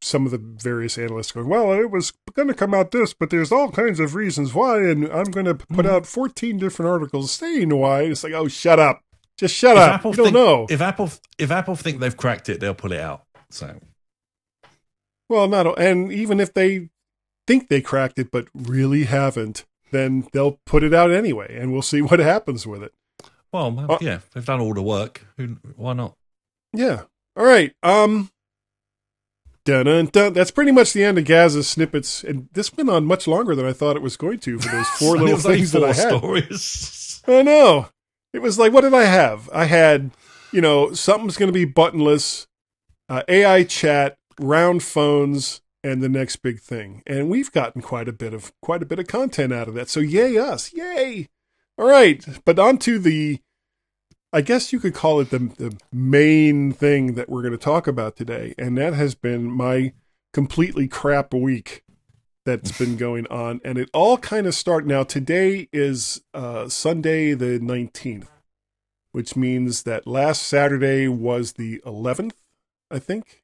some 0.00 0.24
of 0.26 0.30
the 0.32 0.38
various 0.38 0.96
analysts 0.98 1.32
going, 1.32 1.48
well, 1.48 1.72
it 1.72 1.90
was 1.90 2.12
going 2.34 2.46
to 2.48 2.54
come 2.54 2.74
out 2.74 2.92
this, 2.92 3.12
but 3.14 3.30
there's 3.30 3.50
all 3.50 3.70
kinds 3.72 3.98
of 3.98 4.14
reasons 4.14 4.54
why, 4.54 4.78
and 4.78 5.06
I'm 5.08 5.30
going 5.32 5.46
to 5.46 5.54
put 5.54 5.68
Mm-hmm. 5.68 5.86
out 5.88 6.06
14 6.06 6.58
different 6.58 6.88
articles 6.90 7.32
saying 7.32 7.74
why. 7.76 8.02
It's 8.02 8.22
like, 8.22 8.34
oh, 8.34 8.46
shut 8.46 8.78
up. 8.78 9.02
Just 9.36 9.54
shut 9.54 9.76
if 9.76 9.82
up. 9.82 9.92
Apple 9.94 10.10
You 10.12 10.16
don't 10.16 10.32
know. 10.32 10.66
if 10.70 10.80
Apple 10.80 11.10
if 11.36 11.50
Apple 11.50 11.76
think 11.76 11.98
they've 12.00 12.16
cracked 12.16 12.48
it, 12.48 12.58
they'll 12.60 12.72
pull 12.74 12.92
it 12.92 13.00
out. 13.00 13.24
So 13.56 13.80
well, 15.28 15.48
not, 15.48 15.78
and 15.78 16.12
even 16.12 16.38
if 16.40 16.52
they 16.54 16.90
think 17.46 17.68
they 17.68 17.80
cracked 17.80 18.18
it, 18.18 18.30
but 18.30 18.46
really 18.54 19.04
haven't, 19.04 19.64
then 19.90 20.28
they'll 20.32 20.60
put 20.66 20.82
it 20.84 20.94
out 20.94 21.10
anyway, 21.10 21.56
and 21.58 21.72
we'll 21.72 21.82
see 21.82 22.02
what 22.02 22.18
happens 22.20 22.66
with 22.66 22.82
it. 22.82 22.92
well, 23.52 23.74
Uh, 23.90 23.98
yeah, 24.00 24.20
they've 24.32 24.44
done 24.44 24.60
all 24.60 24.74
the 24.74 24.82
work. 24.82 25.26
Who, 25.36 25.56
why 25.76 25.94
not? 25.94 26.14
Yeah. 26.72 27.02
All 27.36 27.44
right. 27.44 27.72
Um. 27.82 28.30
Dun, 29.64 29.86
dun, 29.86 30.06
dun. 30.06 30.32
That's 30.32 30.52
pretty 30.52 30.70
much 30.70 30.92
the 30.92 31.02
end 31.02 31.18
of 31.18 31.24
Gaz's 31.24 31.66
snippets, 31.66 32.22
and 32.22 32.48
this 32.52 32.72
went 32.76 32.88
on 32.88 33.04
much 33.04 33.26
longer 33.26 33.56
than 33.56 33.66
I 33.66 33.72
thought 33.72 33.96
it 33.96 34.02
was 34.02 34.16
going 34.16 34.38
to 34.40 34.60
for 34.60 34.68
those 34.68 34.88
four 34.90 35.16
little 35.18 35.38
things 35.38 35.72
that 35.72 35.82
I 35.82 35.88
had. 35.92 36.18
stories. 36.18 37.20
I 37.28 37.42
know. 37.42 37.88
It 38.32 38.40
was 38.42 38.60
like, 38.60 38.72
what 38.72 38.82
did 38.82 38.94
I 38.94 39.04
have? 39.04 39.50
I 39.52 39.64
had, 39.64 40.12
you 40.52 40.60
know, 40.60 40.92
something's 40.92 41.36
going 41.36 41.52
to 41.52 41.66
be 41.66 41.66
buttonless, 41.66 42.46
uh, 43.08 43.22
AI 43.28 43.64
chat, 43.64 44.16
round 44.40 44.82
phones, 44.82 45.60
and 45.82 46.02
the 46.02 46.08
next 46.08 46.36
big 46.36 46.60
thing. 46.60 47.02
And 47.06 47.28
we've 47.28 47.52
gotten 47.52 47.82
quite 47.82 48.08
a 48.08 48.12
bit 48.12 48.34
of 48.34 48.52
quite 48.60 48.82
a 48.82 48.86
bit 48.86 48.98
of 48.98 49.06
content 49.06 49.52
out 49.52 49.68
of 49.68 49.74
that. 49.74 49.88
So 49.88 50.00
yay 50.00 50.36
us, 50.36 50.72
yay! 50.72 51.28
All 51.78 51.88
right, 51.88 52.24
but 52.44 52.58
on 52.58 52.78
to 52.78 52.98
the, 52.98 53.40
I 54.32 54.40
guess 54.40 54.72
you 54.72 54.80
could 54.80 54.94
call 54.94 55.20
it 55.20 55.30
the 55.30 55.38
the 55.38 55.76
main 55.92 56.72
thing 56.72 57.14
that 57.14 57.28
we're 57.28 57.42
going 57.42 57.52
to 57.52 57.58
talk 57.58 57.86
about 57.86 58.16
today, 58.16 58.54
and 58.58 58.76
that 58.78 58.94
has 58.94 59.14
been 59.14 59.50
my 59.50 59.92
completely 60.32 60.88
crap 60.88 61.32
week 61.32 61.82
that's 62.44 62.76
been 62.78 62.96
going 62.98 63.26
on 63.28 63.60
and 63.64 63.78
it 63.78 63.90
all 63.92 64.18
kind 64.18 64.46
of 64.46 64.54
start 64.54 64.86
now 64.86 65.02
today 65.02 65.66
is 65.72 66.22
uh 66.34 66.68
sunday 66.68 67.32
the 67.32 67.58
19th 67.58 68.28
which 69.12 69.34
means 69.34 69.84
that 69.84 70.06
last 70.06 70.42
saturday 70.42 71.08
was 71.08 71.54
the 71.54 71.80
11th 71.86 72.34
i 72.90 72.98
think 72.98 73.42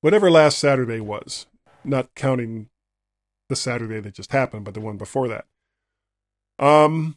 whatever 0.00 0.30
last 0.30 0.58
saturday 0.58 1.00
was 1.00 1.46
not 1.84 2.14
counting 2.14 2.68
the 3.48 3.56
saturday 3.56 4.00
that 4.00 4.14
just 4.14 4.32
happened 4.32 4.64
but 4.64 4.74
the 4.74 4.80
one 4.80 4.96
before 4.96 5.28
that 5.28 5.46
um 6.58 7.16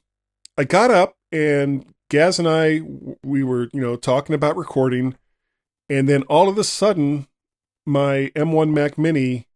i 0.58 0.64
got 0.64 0.92
up 0.92 1.16
and 1.32 1.94
gaz 2.10 2.40
and 2.40 2.48
i 2.48 2.82
we 3.24 3.44
were 3.44 3.70
you 3.74 3.82
know 3.82 3.96
talking 3.96 4.36
about 4.36 4.58
recording 4.58 5.16
and 5.90 6.08
then 6.08 6.24
all 6.24 6.50
of 6.50 6.58
a 6.58 6.64
sudden 6.64 7.28
my 7.86 8.32
m1 8.36 8.74
mac 8.74 8.98
mini 8.98 9.48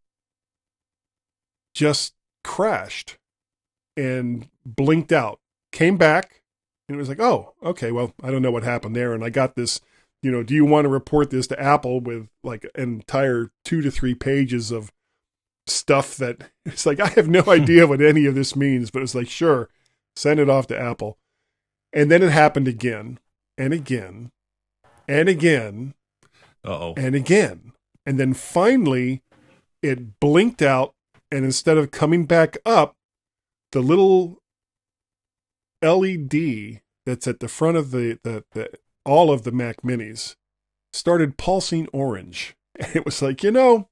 just 1.74 2.14
crashed 2.44 3.18
and 3.96 4.48
blinked 4.64 5.12
out, 5.12 5.40
came 5.70 5.96
back, 5.96 6.42
and 6.88 6.96
it 6.96 6.98
was 6.98 7.08
like, 7.08 7.20
oh, 7.20 7.54
okay, 7.62 7.92
well, 7.92 8.14
I 8.22 8.30
don't 8.30 8.42
know 8.42 8.50
what 8.50 8.64
happened 8.64 8.96
there. 8.96 9.12
And 9.12 9.24
I 9.24 9.30
got 9.30 9.54
this, 9.54 9.80
you 10.22 10.30
know, 10.30 10.42
do 10.42 10.54
you 10.54 10.64
want 10.64 10.84
to 10.84 10.88
report 10.88 11.30
this 11.30 11.46
to 11.48 11.60
Apple 11.60 12.00
with 12.00 12.28
like 12.44 12.64
an 12.74 12.82
entire 12.82 13.50
two 13.64 13.82
to 13.82 13.90
three 13.90 14.14
pages 14.14 14.70
of 14.70 14.92
stuff 15.66 16.16
that 16.16 16.50
it's 16.64 16.86
like, 16.86 17.00
I 17.00 17.08
have 17.08 17.28
no 17.28 17.42
idea 17.48 17.86
what 17.86 18.00
any 18.00 18.26
of 18.26 18.34
this 18.34 18.56
means, 18.56 18.90
but 18.90 19.02
it's 19.02 19.14
like, 19.14 19.28
sure, 19.28 19.68
send 20.16 20.40
it 20.40 20.48
off 20.48 20.66
to 20.68 20.78
Apple. 20.78 21.18
And 21.92 22.10
then 22.10 22.22
it 22.22 22.30
happened 22.30 22.68
again 22.68 23.18
and 23.58 23.74
again 23.74 24.30
and 25.06 25.28
again 25.28 25.94
oh. 26.64 26.94
and 26.96 27.14
again. 27.14 27.72
And 28.06 28.18
then 28.18 28.34
finally, 28.34 29.22
it 29.82 30.18
blinked 30.18 30.62
out, 30.62 30.94
and 31.30 31.44
instead 31.44 31.78
of 31.78 31.90
coming 31.90 32.24
back 32.24 32.56
up, 32.64 32.96
the 33.70 33.80
little 33.80 34.38
LED 35.82 36.80
that's 37.04 37.26
at 37.26 37.40
the 37.40 37.48
front 37.48 37.76
of 37.76 37.90
the, 37.90 38.18
the, 38.22 38.44
the 38.52 38.70
all 39.04 39.32
of 39.32 39.42
the 39.42 39.52
Mac 39.52 39.82
Minis 39.82 40.36
started 40.92 41.36
pulsing 41.36 41.88
orange. 41.92 42.56
And 42.78 42.88
it 42.96 43.04
was 43.04 43.22
like, 43.22 43.42
you 43.42 43.50
know, 43.50 43.88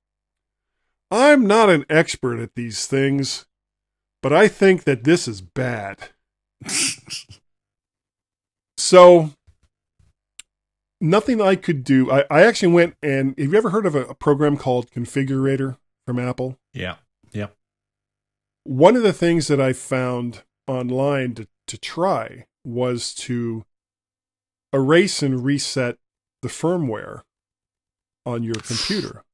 I'm 1.11 1.47
not 1.47 1.71
an 1.71 1.85
expert 1.91 2.41
at 2.41 2.55
these 2.55 2.87
things, 2.87 3.47
but 4.23 4.33
I 4.33 4.49
think 4.49 4.85
that 4.85 5.05
this 5.05 5.27
is 5.27 5.41
bad. 5.41 6.11
So 8.81 9.31
nothing 11.03 11.41
I 11.41 11.55
could 11.55 11.85
do. 11.85 12.11
I, 12.11 12.25
I 12.31 12.43
actually 12.43 12.73
went 12.73 12.97
and 13.03 13.39
have 13.39 13.53
you 13.53 13.59
ever 13.59 13.71
heard 13.71 13.85
of 13.85 13.95
a, 13.95 14.07
a 14.07 14.15
program 14.15 14.57
called 14.57 14.91
Configurator 14.91 15.77
from 16.07 16.19
Apple? 16.19 16.59
Yeah. 16.73 16.97
Yeah. 17.31 17.49
One 18.65 18.97
of 18.97 19.03
the 19.03 19.13
things 19.13 19.49
that 19.49 19.61
I 19.61 19.75
found 19.75 20.43
online 20.67 21.35
to, 21.35 21.49
to 21.67 21.79
try 21.79 22.47
was 22.65 23.15
to 23.15 23.65
erase 24.73 25.23
and 25.23 25.45
reset 25.45 25.97
the 26.43 26.49
firmware 26.49 27.23
on 28.25 28.43
your 28.43 28.55
computer. 28.55 29.25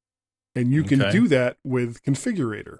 And 0.54 0.72
you 0.72 0.82
can 0.82 1.00
Okay. 1.00 1.12
do 1.12 1.28
that 1.28 1.58
with 1.64 2.02
Configurator. 2.02 2.78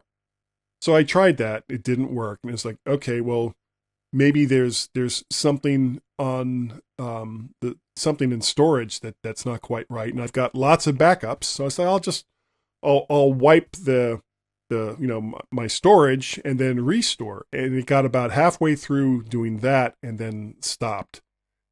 So 0.80 0.94
I 0.94 1.02
tried 1.02 1.36
that. 1.38 1.64
It 1.68 1.82
didn't 1.82 2.14
work. 2.14 2.40
And 2.42 2.52
it's 2.52 2.64
like, 2.64 2.78
okay, 2.86 3.20
well, 3.20 3.54
maybe 4.12 4.44
there's 4.44 4.88
there's 4.94 5.24
something 5.30 6.00
on 6.18 6.80
um 6.98 7.50
the 7.60 7.76
something 7.96 8.32
in 8.32 8.40
storage 8.40 9.00
that 9.00 9.14
that's 9.22 9.44
not 9.44 9.60
quite 9.60 9.84
right 9.90 10.12
and 10.12 10.22
i've 10.22 10.32
got 10.32 10.54
lots 10.54 10.86
of 10.86 10.96
backups 10.96 11.44
so 11.44 11.66
i 11.66 11.68
say 11.68 11.84
i'll 11.84 11.98
just 11.98 12.24
i'll 12.82 13.04
i'll 13.10 13.32
wipe 13.32 13.72
the 13.72 14.20
the 14.70 14.96
you 14.98 15.06
know 15.06 15.20
my, 15.20 15.40
my 15.50 15.66
storage 15.66 16.40
and 16.44 16.58
then 16.58 16.84
restore 16.84 17.44
and 17.52 17.74
it 17.74 17.84
got 17.86 18.06
about 18.06 18.30
halfway 18.30 18.74
through 18.74 19.22
doing 19.24 19.58
that 19.58 19.94
and 20.02 20.18
then 20.18 20.54
stopped 20.60 21.20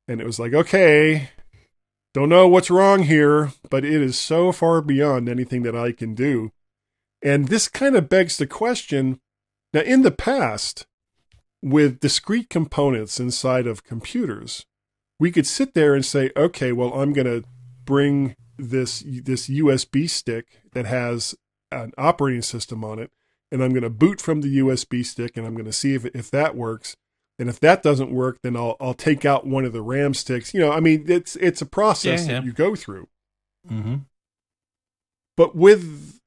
and 0.08 0.20
it 0.20 0.26
was 0.26 0.38
like 0.38 0.52
okay 0.52 1.30
don't 2.12 2.28
know 2.28 2.46
what's 2.46 2.70
wrong 2.70 3.04
here 3.04 3.52
but 3.70 3.84
it 3.84 4.00
is 4.00 4.18
so 4.18 4.52
far 4.52 4.80
beyond 4.80 5.28
anything 5.28 5.62
that 5.62 5.76
i 5.76 5.92
can 5.92 6.14
do 6.14 6.50
and 7.22 7.48
this 7.48 7.68
kind 7.68 7.96
of 7.96 8.08
begs 8.08 8.36
the 8.36 8.46
question 8.46 9.20
now 9.72 9.80
in 9.80 10.02
the 10.02 10.12
past 10.12 10.86
with 11.64 11.98
discrete 11.98 12.50
components 12.50 13.18
inside 13.18 13.66
of 13.66 13.84
computers, 13.84 14.66
we 15.18 15.32
could 15.32 15.46
sit 15.46 15.72
there 15.72 15.94
and 15.94 16.04
say, 16.04 16.30
okay, 16.36 16.72
well, 16.72 16.92
I'm 16.92 17.14
going 17.14 17.26
to 17.26 17.42
bring 17.84 18.36
this 18.56 19.02
this 19.06 19.48
USB 19.48 20.08
stick 20.08 20.60
that 20.74 20.86
has 20.86 21.34
an 21.72 21.92
operating 21.96 22.42
system 22.42 22.84
on 22.84 22.98
it, 22.98 23.10
and 23.50 23.64
I'm 23.64 23.70
going 23.70 23.82
to 23.82 23.90
boot 23.90 24.20
from 24.20 24.42
the 24.42 24.58
USB 24.58 25.04
stick, 25.04 25.36
and 25.36 25.46
I'm 25.46 25.54
going 25.54 25.64
to 25.64 25.72
see 25.72 25.94
if 25.94 26.04
if 26.06 26.30
that 26.30 26.54
works. 26.54 26.96
And 27.38 27.48
if 27.48 27.58
that 27.60 27.82
doesn't 27.82 28.12
work, 28.12 28.38
then 28.42 28.56
I'll 28.56 28.76
I'll 28.80 28.94
take 28.94 29.24
out 29.24 29.46
one 29.46 29.64
of 29.64 29.72
the 29.72 29.82
RAM 29.82 30.14
sticks. 30.14 30.54
You 30.54 30.60
know, 30.60 30.72
I 30.72 30.80
mean, 30.80 31.04
it's 31.08 31.34
it's 31.36 31.60
a 31.60 31.66
process 31.66 32.26
Yeah, 32.26 32.34
yeah. 32.34 32.40
that 32.40 32.46
you 32.46 32.52
go 32.52 32.74
through. 32.76 33.08
Mm-hmm. 33.68 33.96
But 35.36 35.56
with 35.56 36.20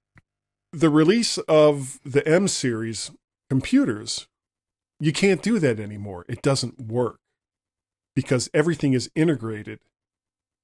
the 0.74 0.90
release 0.90 1.38
of 1.40 2.00
the 2.04 2.28
M 2.28 2.48
series 2.48 3.12
computers, 3.50 4.28
you 5.00 5.14
can't 5.14 5.42
do 5.42 5.60
that 5.60 5.80
anymore. 5.80 6.26
It 6.28 6.42
doesn't 6.42 6.82
work 6.82 7.20
because 8.16 8.50
everything 8.54 8.94
is 8.94 9.10
integrated 9.16 9.80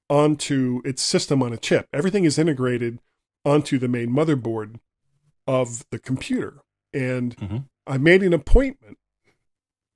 onto 0.09 0.81
its 0.83 1.01
system 1.01 1.41
on 1.41 1.53
a 1.53 1.57
chip. 1.57 1.87
Everything 1.93 2.25
is 2.25 2.37
integrated 2.37 2.99
onto 3.45 3.79
the 3.79 3.87
main 3.87 4.09
motherboard 4.09 4.75
of 5.47 5.85
the 5.89 5.99
computer. 5.99 6.59
And 6.93 7.35
Mhm. 7.37 7.65
I 7.87 7.97
made 7.97 8.23
an 8.23 8.33
appointment 8.33 8.97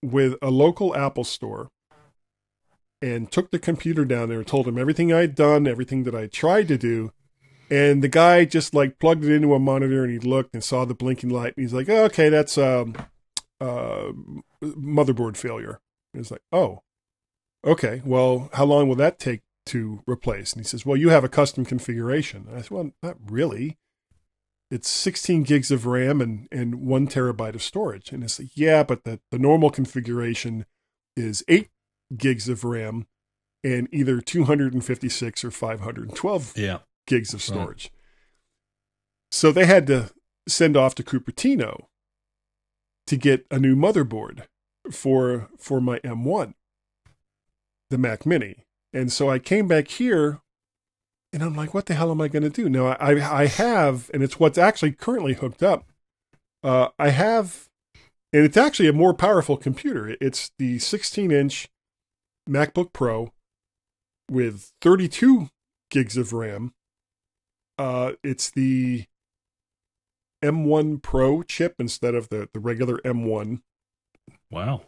with 0.01 0.35
a 0.41 0.49
local 0.49 0.95
Apple 0.95 1.23
store 1.23 1.69
and 3.01 3.31
took 3.31 3.51
the 3.51 3.59
computer 3.59 4.05
down 4.05 4.29
there 4.29 4.39
and 4.39 4.47
told 4.47 4.67
him 4.67 4.77
everything 4.77 5.13
I'd 5.13 5.35
done, 5.35 5.67
everything 5.67 6.03
that 6.03 6.15
I 6.15 6.27
tried 6.27 6.67
to 6.69 6.77
do. 6.77 7.11
And 7.69 8.01
the 8.01 8.07
guy 8.07 8.45
just 8.45 8.73
like 8.73 8.97
plugged 8.97 9.25
it 9.25 9.33
into 9.33 9.53
a 9.53 9.59
monitor 9.59 10.03
and 10.03 10.11
he 10.11 10.19
looked 10.19 10.53
and 10.53 10.63
saw 10.63 10.85
the 10.85 10.95
blinking 10.95 11.29
light 11.29 11.53
and 11.55 11.63
he's 11.63 11.73
like, 11.73 11.89
oh, 11.89 12.05
okay, 12.05 12.29
that's 12.29 12.57
um, 12.57 12.95
uh, 13.59 14.11
motherboard 14.63 15.37
failure. 15.37 15.79
And 16.13 16.21
it's 16.21 16.31
like, 16.31 16.43
oh, 16.51 16.81
okay, 17.65 18.01
well, 18.05 18.49
how 18.53 18.65
long 18.65 18.87
will 18.87 18.95
that 18.95 19.19
take 19.19 19.41
to 19.67 20.01
replace? 20.07 20.53
And 20.53 20.61
he 20.61 20.67
says, 20.67 20.85
well, 20.85 20.97
you 20.97 21.09
have 21.09 21.23
a 21.23 21.29
custom 21.29 21.65
configuration. 21.65 22.45
And 22.47 22.57
I 22.57 22.61
said, 22.61 22.71
well, 22.71 22.91
not 23.03 23.17
really. 23.29 23.77
It's 24.69 24.89
16 24.89 25.43
gigs 25.43 25.71
of 25.71 25.85
RAM 25.85 26.19
and, 26.21 26.47
and 26.51 26.75
one 26.81 27.07
terabyte 27.07 27.55
of 27.55 27.63
storage. 27.63 28.11
And 28.11 28.23
it's 28.23 28.39
like, 28.39 28.49
yeah, 28.53 28.83
but 28.83 29.03
the, 29.05 29.19
the 29.31 29.39
normal 29.39 29.69
configuration 29.69 30.65
is 31.15 31.43
eight 31.47 31.69
gigs 32.17 32.49
of 32.49 32.63
RAM 32.63 33.07
and 33.63 33.87
either 33.91 34.19
256 34.19 35.43
or 35.45 35.51
512 35.51 36.53
Yeah. 36.57 36.79
gigs 37.05 37.33
of 37.33 37.41
storage. 37.41 37.91
So 39.31 39.51
they 39.51 39.65
had 39.65 39.87
to 39.87 40.11
send 40.47 40.75
off 40.77 40.95
to 40.95 41.03
Cupertino 41.03 41.85
to 43.07 43.15
get 43.17 43.45
a 43.49 43.59
new 43.59 43.75
motherboard 43.75 44.43
for 44.91 45.49
for 45.57 45.81
my 45.81 45.99
M1, 45.99 46.53
the 47.89 47.97
Mac 47.97 48.25
Mini. 48.25 48.65
And 48.93 49.11
so 49.11 49.29
I 49.29 49.39
came 49.39 49.67
back 49.67 49.87
here 49.89 50.41
and 51.33 51.43
I'm 51.43 51.55
like, 51.55 51.73
what 51.73 51.85
the 51.85 51.93
hell 51.93 52.11
am 52.11 52.21
I 52.21 52.27
going 52.27 52.43
to 52.43 52.49
do? 52.49 52.69
Now 52.69 52.87
I 52.87 53.41
I 53.41 53.47
have, 53.47 54.09
and 54.13 54.23
it's 54.23 54.39
what's 54.39 54.57
actually 54.57 54.91
currently 54.93 55.33
hooked 55.33 55.63
up. 55.63 55.85
Uh, 56.63 56.89
I 56.97 57.09
have, 57.09 57.69
and 58.33 58.43
it's 58.43 58.57
actually 58.57 58.87
a 58.89 58.93
more 58.93 59.13
powerful 59.13 59.57
computer. 59.57 60.15
It's 60.19 60.51
the 60.57 60.79
16 60.79 61.31
inch 61.31 61.69
MacBook 62.49 62.93
Pro 62.93 63.31
with 64.29 64.71
32 64.81 65.49
gigs 65.89 66.17
of 66.17 66.33
RAM. 66.33 66.73
Uh, 67.77 68.13
it's 68.23 68.49
the 68.49 69.05
M1 70.43 71.01
Pro 71.01 71.43
chip 71.43 71.75
instead 71.79 72.15
of 72.15 72.29
the, 72.29 72.49
the 72.53 72.59
regular 72.59 72.97
M1, 72.99 73.61
Wow. 74.51 74.83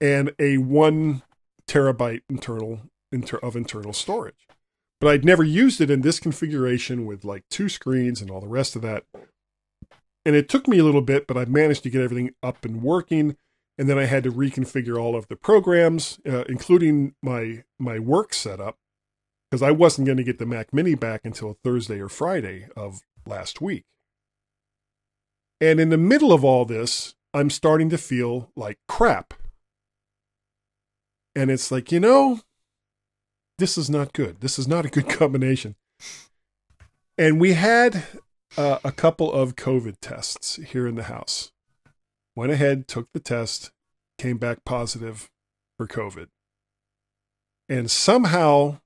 and 0.00 0.32
a 0.38 0.58
one 0.58 1.22
terabyte 1.66 2.22
internal 2.28 2.80
inter, 3.10 3.38
of 3.38 3.56
internal 3.56 3.92
storage. 3.92 4.45
But 5.00 5.10
I'd 5.10 5.24
never 5.24 5.44
used 5.44 5.80
it 5.80 5.90
in 5.90 6.00
this 6.00 6.18
configuration 6.18 7.04
with 7.04 7.24
like 7.24 7.44
two 7.50 7.68
screens 7.68 8.22
and 8.22 8.30
all 8.30 8.40
the 8.40 8.48
rest 8.48 8.76
of 8.76 8.82
that. 8.82 9.04
And 10.24 10.34
it 10.34 10.48
took 10.48 10.66
me 10.66 10.78
a 10.78 10.84
little 10.84 11.02
bit, 11.02 11.26
but 11.26 11.36
I 11.36 11.44
managed 11.44 11.82
to 11.84 11.90
get 11.90 12.02
everything 12.02 12.34
up 12.42 12.64
and 12.64 12.82
working. 12.82 13.36
And 13.78 13.88
then 13.88 13.98
I 13.98 14.06
had 14.06 14.24
to 14.24 14.32
reconfigure 14.32 14.98
all 14.98 15.14
of 15.14 15.28
the 15.28 15.36
programs, 15.36 16.18
uh, 16.26 16.44
including 16.48 17.14
my 17.22 17.64
my 17.78 17.98
work 17.98 18.32
setup, 18.32 18.78
because 19.50 19.62
I 19.62 19.70
wasn't 19.70 20.06
going 20.06 20.16
to 20.16 20.24
get 20.24 20.38
the 20.38 20.46
Mac 20.46 20.72
Mini 20.72 20.94
back 20.94 21.20
until 21.24 21.58
Thursday 21.62 22.00
or 22.00 22.08
Friday 22.08 22.68
of 22.74 23.02
last 23.26 23.60
week. 23.60 23.84
And 25.60 25.78
in 25.78 25.90
the 25.90 25.98
middle 25.98 26.32
of 26.32 26.44
all 26.44 26.64
this, 26.64 27.14
I'm 27.34 27.50
starting 27.50 27.90
to 27.90 27.98
feel 27.98 28.50
like 28.56 28.78
crap. 28.88 29.34
And 31.34 31.50
it's 31.50 31.70
like, 31.70 31.92
you 31.92 32.00
know, 32.00 32.40
this 33.58 33.78
is 33.78 33.88
not 33.88 34.12
good. 34.12 34.40
This 34.40 34.58
is 34.58 34.68
not 34.68 34.84
a 34.84 34.90
good 34.90 35.08
combination. 35.08 35.76
And 37.18 37.40
we 37.40 37.54
had 37.54 38.04
uh, 38.56 38.78
a 38.84 38.92
couple 38.92 39.32
of 39.32 39.56
COVID 39.56 39.96
tests 40.00 40.56
here 40.56 40.86
in 40.86 40.94
the 40.94 41.04
house. 41.04 41.52
Went 42.34 42.52
ahead, 42.52 42.86
took 42.86 43.08
the 43.12 43.20
test, 43.20 43.70
came 44.18 44.36
back 44.36 44.64
positive 44.64 45.30
for 45.78 45.86
COVID. 45.86 46.28
And 47.68 47.90
somehow, 47.90 48.80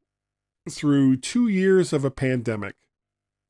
through 0.68 1.16
two 1.16 1.48
years 1.48 1.92
of 1.92 2.04
a 2.04 2.10
pandemic, 2.10 2.76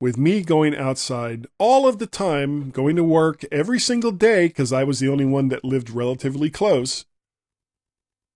with 0.01 0.17
me 0.17 0.43
going 0.43 0.75
outside 0.75 1.47
all 1.59 1.87
of 1.87 1.99
the 1.99 2.07
time, 2.07 2.71
going 2.71 2.97
to 2.97 3.05
work 3.05 3.45
every 3.53 3.79
single 3.79 4.13
day 4.13 4.49
because 4.49 4.73
I 4.73 4.83
was 4.83 4.99
the 4.99 5.11
only 5.11 5.27
one 5.27 5.49
that 5.49 5.65
lived 5.65 5.91
relatively 5.91 6.49
close, 6.49 7.05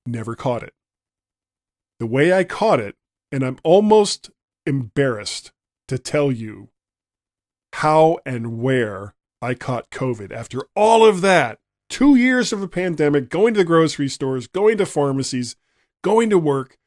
never 0.07 0.37
caught 0.37 0.63
it. 0.63 0.75
The 1.99 2.07
way 2.07 2.33
I 2.33 2.45
caught 2.45 2.81
it, 2.81 2.97
and 3.31 3.43
I'm 3.43 3.59
almost 3.63 4.31
embarrassed 4.67 5.53
to 5.89 5.99
tell 5.99 6.33
you 6.33 6.71
how 7.75 8.19
and 8.25 8.59
where 8.61 9.15
I 9.43 9.55
caught 9.55 9.91
COVID 9.91 10.33
after 10.33 10.63
all 10.75 11.05
of 11.05 11.21
that. 11.21 11.59
Two 11.91 12.15
years 12.15 12.53
of 12.53 12.63
a 12.63 12.69
pandemic, 12.69 13.29
going 13.29 13.55
to 13.55 13.59
the 13.59 13.65
grocery 13.65 14.09
stores, 14.09 14.47
going 14.47 14.79
to 14.79 14.87
pharmacies, 14.87 15.57
going 16.03 16.31
to 16.31 16.39
work, 16.39 16.79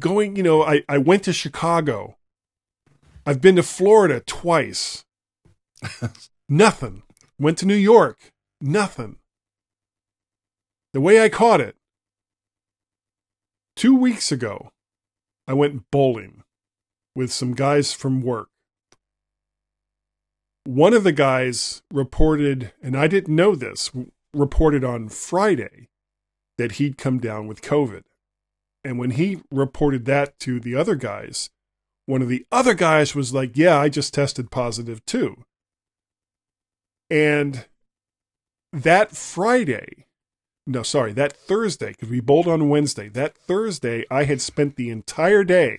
going, 0.00 0.36
you 0.36 0.42
know, 0.42 0.62
I, 0.62 0.82
I 0.88 0.98
went 0.98 1.24
to 1.24 1.32
Chicago. 1.32 2.16
I've 3.26 3.40
been 3.40 3.56
to 3.56 3.62
Florida 3.62 4.20
twice. 4.20 5.04
nothing. 6.48 7.02
Went 7.38 7.58
to 7.58 7.66
New 7.66 7.74
York. 7.74 8.32
Nothing. 8.60 9.16
The 10.94 11.00
way 11.00 11.22
I 11.22 11.28
caught 11.28 11.60
it, 11.60 11.76
two 13.76 13.94
weeks 13.94 14.32
ago, 14.32 14.70
I 15.46 15.52
went 15.52 15.90
bowling 15.92 16.42
with 17.14 17.32
some 17.32 17.54
guys 17.54 17.92
from 17.92 18.22
work. 18.22 18.48
One 20.64 20.94
of 20.94 21.04
the 21.04 21.12
guys 21.12 21.82
reported, 21.92 22.72
and 22.82 22.96
I 22.96 23.06
didn't 23.06 23.34
know 23.34 23.54
this, 23.54 23.90
reported 24.34 24.82
on 24.82 25.08
Friday 25.08 25.88
that 26.58 26.72
he'd 26.72 26.98
come 26.98 27.18
down 27.18 27.46
with 27.46 27.62
COVID. 27.62 28.02
And 28.82 28.98
when 28.98 29.12
he 29.12 29.42
reported 29.50 30.04
that 30.06 30.38
to 30.40 30.58
the 30.58 30.74
other 30.74 30.94
guys, 30.94 31.50
one 32.06 32.22
of 32.22 32.28
the 32.28 32.46
other 32.50 32.74
guys 32.74 33.14
was 33.14 33.34
like, 33.34 33.56
Yeah, 33.56 33.78
I 33.78 33.88
just 33.88 34.14
tested 34.14 34.50
positive 34.50 35.04
too. 35.06 35.44
And 37.10 37.66
that 38.72 39.12
Friday, 39.12 40.05
no, 40.66 40.82
sorry, 40.82 41.12
that 41.12 41.32
Thursday, 41.32 41.88
because 41.88 42.10
we 42.10 42.20
bowled 42.20 42.48
on 42.48 42.68
Wednesday, 42.68 43.08
that 43.10 43.36
Thursday, 43.36 44.04
I 44.10 44.24
had 44.24 44.40
spent 44.40 44.74
the 44.74 44.90
entire 44.90 45.44
day 45.44 45.78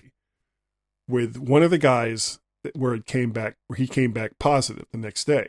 with 1.06 1.36
one 1.36 1.62
of 1.62 1.70
the 1.70 1.78
guys 1.78 2.38
that, 2.64 2.74
where 2.74 2.94
it 2.94 3.04
came 3.04 3.30
back, 3.30 3.56
where 3.66 3.76
he 3.76 3.86
came 3.86 4.12
back 4.12 4.38
positive 4.38 4.86
the 4.90 4.98
next 4.98 5.26
day. 5.26 5.48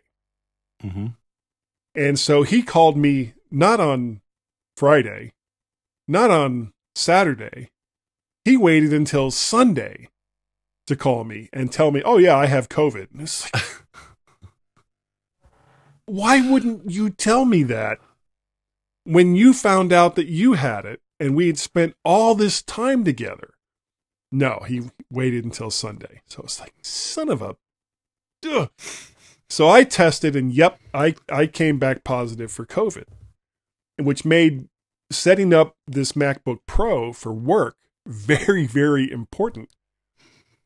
Mm-hmm. 0.84 1.08
And 1.96 2.20
so 2.20 2.44
he 2.44 2.62
called 2.62 2.98
me 2.98 3.34
not 3.50 3.80
on 3.80 4.22
Friday, 4.76 5.34
not 6.08 6.32
on 6.32 6.74
Saturday. 6.94 7.70
He 8.44 8.58
waited 8.58 8.94
until 8.94 9.32
Sunday 9.32 10.10
to 10.88 10.96
call 10.96 11.24
me 11.24 11.50
and 11.54 11.72
tell 11.72 11.92
me, 11.92 12.02
"Oh 12.04 12.18
yeah, 12.18 12.36
I 12.36 12.48
have 12.48 12.68
COVID." 12.68 13.08
Like, 13.14 13.64
why 16.06 16.42
wouldn't 16.50 16.90
you 16.90 17.10
tell 17.10 17.46
me 17.46 17.64
that 17.64 18.00
when 19.10 19.36
you 19.36 19.54
found 19.54 19.92
out 19.92 20.16
that 20.16 20.28
you 20.28 20.54
had 20.54 20.86
it 20.86 21.02
and 21.20 21.36
we 21.36 21.48
had 21.48 21.58
spent 21.58 21.96
all 22.06 22.36
this 22.36 22.62
time 22.62 23.04
together? 23.04 23.56
No, 24.32 24.64
he 24.68 24.84
waited 25.12 25.44
until 25.44 25.72
Sunday. 25.72 26.22
So 26.28 26.44
it's 26.44 26.60
like, 26.60 26.74
son 26.84 27.30
of 27.30 27.42
a. 27.42 27.56
So 29.50 29.68
I 29.68 29.84
tested, 29.84 30.36
and 30.36 30.54
yep, 30.54 30.80
I, 30.94 31.16
I 31.28 31.48
came 31.48 31.80
back 31.80 32.04
positive 32.04 32.52
for 32.52 32.68
COVID, 32.68 33.06
which 33.98 34.24
made 34.24 34.70
setting 35.12 35.56
up 35.56 35.76
this 35.88 36.12
MacBook 36.12 36.60
Pro 36.68 37.12
for 37.12 37.34
work 37.34 37.78
very, 38.06 38.68
very 38.68 39.12
important 39.12 39.70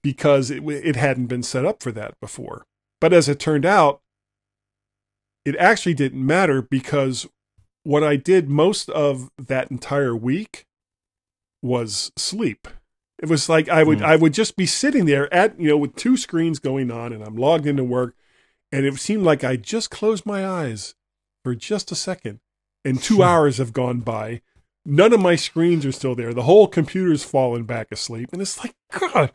because 0.02 0.52
it, 0.52 0.62
it 0.68 0.98
hadn't 0.98 1.28
been 1.28 1.44
set 1.44 1.64
up 1.64 1.82
for 1.82 1.94
that 1.94 2.20
before. 2.20 2.66
But 3.00 3.14
as 3.14 3.30
it 3.30 3.40
turned 3.40 3.66
out, 3.66 4.02
it 5.46 5.56
actually 5.56 5.94
didn't 5.94 6.26
matter 6.26 6.62
because 6.62 7.28
what 7.84 8.04
I 8.04 8.16
did 8.16 8.50
most 8.50 8.90
of 8.90 9.30
that 9.38 9.70
entire 9.70 10.16
week 10.16 10.66
was 11.62 12.12
sleep. 12.18 12.68
It 13.22 13.30
was 13.30 13.48
like 13.48 13.70
I 13.70 13.84
would 13.84 14.00
Hmm. 14.00 14.06
I 14.06 14.16
would 14.16 14.34
just 14.34 14.56
be 14.56 14.66
sitting 14.66 15.06
there 15.06 15.34
at 15.34 15.60
you 15.60 15.70
know 15.70 15.78
with 15.78 15.96
two 15.96 16.18
screens 16.18 16.60
going 16.60 16.92
on 16.92 17.14
and 17.14 17.24
I'm 17.24 17.36
logged 17.36 17.68
into 17.68 17.84
work 17.84 18.16
and 18.72 18.86
it 18.86 18.98
seemed 19.00 19.24
like 19.24 19.44
I 19.44 19.56
just 19.56 19.92
closed 19.92 20.26
my 20.26 20.46
eyes 20.48 20.96
for 21.44 21.56
just 21.56 21.92
a 21.92 21.96
second 21.96 22.40
and 22.84 23.02
2 23.02 23.24
hours 23.24 23.58
have 23.58 23.72
gone 23.72 24.00
by. 24.00 24.42
None 24.86 25.14
of 25.14 25.22
my 25.22 25.36
screens 25.36 25.86
are 25.86 25.94
still 25.94 26.16
there. 26.16 26.34
The 26.34 26.44
whole 26.44 26.68
computer's 26.68 27.24
fallen 27.24 27.64
back 27.64 27.92
asleep 27.92 28.30
and 28.34 28.42
it's 28.42 28.60
like 28.60 28.76
god. 29.00 29.32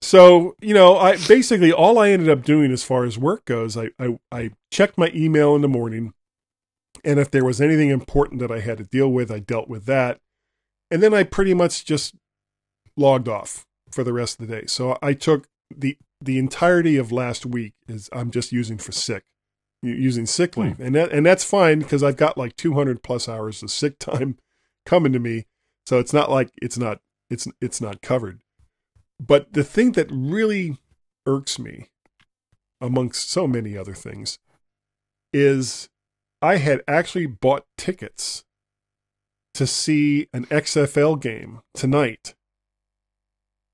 So, 0.00 0.54
you 0.60 0.74
know, 0.74 0.98
I 0.98 1.16
basically 1.16 1.72
all 1.72 1.98
I 1.98 2.10
ended 2.10 2.28
up 2.28 2.42
doing 2.42 2.72
as 2.72 2.82
far 2.82 3.04
as 3.04 3.16
work 3.16 3.44
goes, 3.44 3.76
I 3.76 3.90
I, 3.98 4.18
I 4.32 4.50
checked 4.70 4.98
my 4.98 5.10
email 5.14 5.54
in 5.54 5.62
the 5.62 5.68
morning 5.68 6.14
and 7.04 7.20
if 7.20 7.30
there 7.30 7.44
was 7.44 7.60
anything 7.60 7.90
important 7.90 8.40
that 8.40 8.50
I 8.50 8.60
had 8.60 8.78
to 8.78 8.84
deal 8.84 9.08
with, 9.08 9.30
I 9.30 9.38
dealt 9.38 9.68
with 9.68 9.86
that. 9.86 10.20
And 10.90 11.02
then 11.02 11.14
I 11.14 11.22
pretty 11.22 11.54
much 11.54 11.84
just 11.84 12.14
logged 12.96 13.28
off 13.28 13.66
for 13.90 14.04
the 14.04 14.12
rest 14.12 14.40
of 14.40 14.46
the 14.46 14.60
day. 14.60 14.66
So 14.66 14.98
I 15.02 15.14
took 15.14 15.48
the 15.74 15.96
the 16.20 16.38
entirety 16.38 16.96
of 16.96 17.12
last 17.12 17.44
week 17.44 17.74
is 17.86 18.08
I'm 18.12 18.30
just 18.30 18.52
using 18.52 18.78
for 18.78 18.92
sick. 18.92 19.24
using 19.82 20.24
sick 20.24 20.54
hmm. 20.54 20.62
leave, 20.62 20.80
and 20.80 20.94
that 20.94 21.12
and 21.12 21.26
that's 21.26 21.44
fine 21.44 21.80
because 21.80 22.02
I've 22.02 22.16
got 22.16 22.38
like 22.38 22.56
200 22.56 23.02
plus 23.02 23.28
hours 23.28 23.62
of 23.62 23.70
sick 23.70 23.98
time 23.98 24.38
coming 24.86 25.12
to 25.12 25.18
me, 25.18 25.46
so 25.86 25.98
it's 25.98 26.12
not 26.12 26.30
like 26.30 26.50
it's 26.62 26.78
not 26.78 27.00
it's 27.30 27.46
it's 27.60 27.80
not 27.80 28.02
covered. 28.02 28.40
But 29.20 29.52
the 29.52 29.64
thing 29.64 29.92
that 29.92 30.08
really 30.10 30.78
irks 31.26 31.58
me, 31.58 31.88
amongst 32.80 33.30
so 33.30 33.46
many 33.46 33.76
other 33.76 33.94
things, 33.94 34.38
is 35.32 35.88
I 36.44 36.56
had 36.56 36.82
actually 36.86 37.24
bought 37.24 37.64
tickets 37.78 38.44
to 39.54 39.66
see 39.66 40.28
an 40.34 40.44
XFL 40.46 41.18
game 41.18 41.62
tonight, 41.72 42.34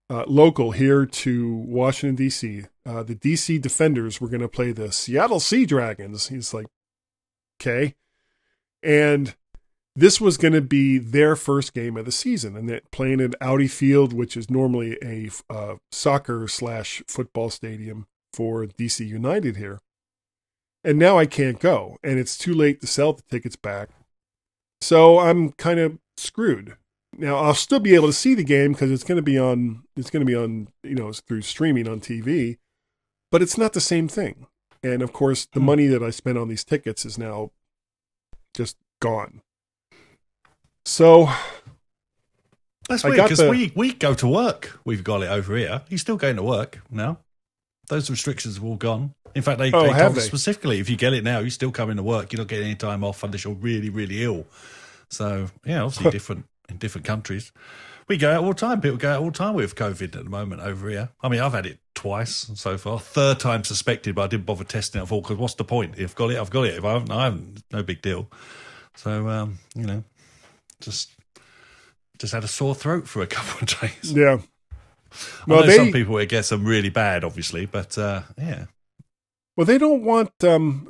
uh, 0.09 0.23
local 0.29 0.71
here 0.71 1.05
to 1.05 1.53
Washington, 1.67 2.15
D.C. 2.15 2.67
Uh, 2.87 3.03
the 3.03 3.17
D.C. 3.17 3.59
Defenders 3.59 4.21
were 4.21 4.29
going 4.29 4.41
to 4.41 4.49
play 4.49 4.71
the 4.71 4.93
Seattle 4.93 5.41
Sea 5.41 5.67
Dragons. 5.67 6.29
He's 6.29 6.55
like, 6.55 6.67
okay. 7.61 7.97
And 8.85 9.35
this 9.97 10.21
was 10.21 10.37
going 10.37 10.55
to 10.55 10.61
be 10.61 10.99
their 10.99 11.35
first 11.35 11.75
game 11.75 11.97
of 11.97 12.05
the 12.05 12.13
season, 12.13 12.57
and 12.57 12.69
they're 12.69 12.83
playing 12.93 13.21
at 13.21 13.35
Audi 13.41 13.67
Field, 13.67 14.13
which 14.13 14.37
is 14.37 14.49
normally 14.49 14.97
a 15.03 15.29
uh, 15.53 15.75
soccer 15.91 16.47
slash 16.47 17.03
football 17.09 17.51
stadium 17.51 18.07
for 18.33 18.65
DC 18.65 19.05
United 19.05 19.57
here. 19.57 19.81
And 20.83 20.99
now 20.99 21.19
I 21.19 21.27
can't 21.27 21.61
go, 21.61 21.99
and 22.03 22.19
it's 22.19 22.39
too 22.39 22.55
late 22.55 22.81
to 22.81 22.87
sell 22.87 23.13
the 23.13 23.23
tickets 23.31 23.57
back. 23.57 23.91
So 24.81 25.19
I'm 25.19 25.53
kind 25.53 25.79
of 25.79 25.99
screwed. 26.17 26.77
Now 27.19 27.37
I'll 27.37 27.55
still 27.55 27.81
be 27.81 27.95
able 27.95 28.07
to 28.07 28.13
see 28.15 28.35
the 28.35 28.45
game 28.45 28.73
because 28.73 28.91
it's 28.91 29.05
going 29.05 29.17
to 29.17 29.23
be 29.23 29.39
on. 29.39 29.83
It's 29.97 30.09
going 30.11 30.21
to 30.21 30.27
be 30.27 30.35
on, 30.37 30.69
you 30.83 30.95
know, 30.95 31.13
through 31.13 31.43
streaming 31.43 31.87
on 31.87 32.01
TV, 32.01 32.57
but 33.31 33.43
it's 33.43 33.59
not 33.59 33.75
the 33.75 33.81
same 33.81 34.09
thing. 34.09 34.47
And 34.83 35.03
of 35.03 35.13
course, 35.13 35.47
the 35.53 35.61
Hmm. 35.61 35.67
money 35.67 35.87
that 35.89 36.03
I 36.03 36.09
spent 36.11 36.39
on 36.39 36.49
these 36.49 36.65
tickets 36.65 37.05
is 37.05 37.19
now 37.19 37.51
just 38.55 38.77
gone. 39.01 39.43
So 40.87 41.29
That's 42.89 43.05
weird 43.05 43.17
because 43.17 43.39
the- 43.39 43.51
we, 43.51 43.73
we 43.77 43.93
go 43.93 44.15
to 44.15 44.27
work. 44.27 44.81
We've 44.87 45.05
got 45.05 45.23
it 45.23 45.29
over 45.31 45.57
here. 45.57 45.83
You're 45.91 45.99
still 45.99 46.17
going 46.17 46.37
to 46.37 46.43
work 46.43 46.81
now. 46.91 47.19
Those 47.91 48.09
restrictions 48.09 48.55
have 48.55 48.65
all 48.65 48.77
gone. 48.77 49.15
In 49.35 49.43
fact, 49.43 49.59
they, 49.59 49.71
Oh, 49.73 49.83
they 49.83 49.89
told 49.99 50.17
us 50.17 50.25
specifically 50.25 50.79
if 50.81 50.89
you 50.89 50.97
get 50.97 51.13
it 51.13 51.23
now, 51.23 51.41
you 51.41 51.51
still 51.51 51.71
come 51.71 51.91
into 51.91 52.03
work. 52.03 52.33
You're 52.33 52.39
not 52.41 52.49
getting 52.49 52.67
any 52.67 52.75
time 52.77 53.05
off 53.05 53.23
unless 53.23 53.45
you're 53.45 53.55
really, 53.55 53.91
really 53.91 54.23
ill. 54.25 54.47
So, 55.09 55.49
yeah, 55.65 55.83
obviously 55.83 56.11
different 56.19 56.47
in 56.69 56.79
different 56.79 57.05
countries. 57.07 57.53
We 58.09 58.17
go 58.17 58.33
out 58.33 58.43
all 58.43 58.51
the 58.51 58.55
time. 58.55 58.81
People 58.81 58.97
go 58.97 59.11
out 59.13 59.21
all 59.23 59.31
the 59.31 59.39
time 59.39 59.55
with 59.55 59.75
COVID 59.75 60.17
at 60.17 60.25
the 60.25 60.31
moment 60.31 60.63
over 60.63 60.89
here. 60.89 61.11
I 61.21 61.29
mean, 61.29 61.41
I've 61.41 61.53
had 61.53 61.67
it 61.67 61.79
twice 61.95 62.51
so 62.55 62.79
far. 62.79 62.99
Third 62.99 63.39
time 63.39 63.63
suspected, 63.65 64.15
but 64.15 64.23
I 64.23 64.27
didn't 64.29 64.47
bother 64.47 64.65
testing 64.65 65.03
it 65.03 65.07
for 65.07 65.21
because 65.23 65.37
what's 65.37 65.55
the 65.55 65.65
point? 65.65 65.95
If 65.99 66.11
I've 66.11 66.15
got 66.17 66.31
it, 66.31 66.39
I've 66.39 66.51
got 66.51 66.63
it. 66.63 66.75
If 66.75 66.85
I 66.85 66.93
haven't, 66.95 67.11
I 67.13 67.25
haven't. 67.25 67.63
No 67.73 67.83
big 67.83 68.03
deal. 68.03 68.29
So, 68.97 69.29
um, 69.29 69.59
you 69.75 69.87
know, 69.87 70.03
just 70.81 71.11
just 72.19 72.33
had 72.33 72.45
a 72.45 72.49
sore 72.49 72.75
throat 72.75 73.07
for 73.09 73.23
a 73.23 73.27
couple 73.37 73.61
of 73.63 73.81
days. 73.81 74.13
yeah, 74.13 74.39
Well, 75.47 75.61
know 75.61 75.67
they- 75.67 75.77
some 75.77 75.93
people 75.93 76.19
it 76.19 76.29
gets 76.29 76.49
them 76.51 76.65
really 76.65 76.91
bad, 76.91 77.25
obviously, 77.25 77.67
but 77.67 77.97
uh, 77.99 78.23
yeah, 78.39 78.67
Well, 79.57 79.65
they 79.67 79.79
don't 79.79 80.03
want 80.05 80.33
um, 80.45 80.89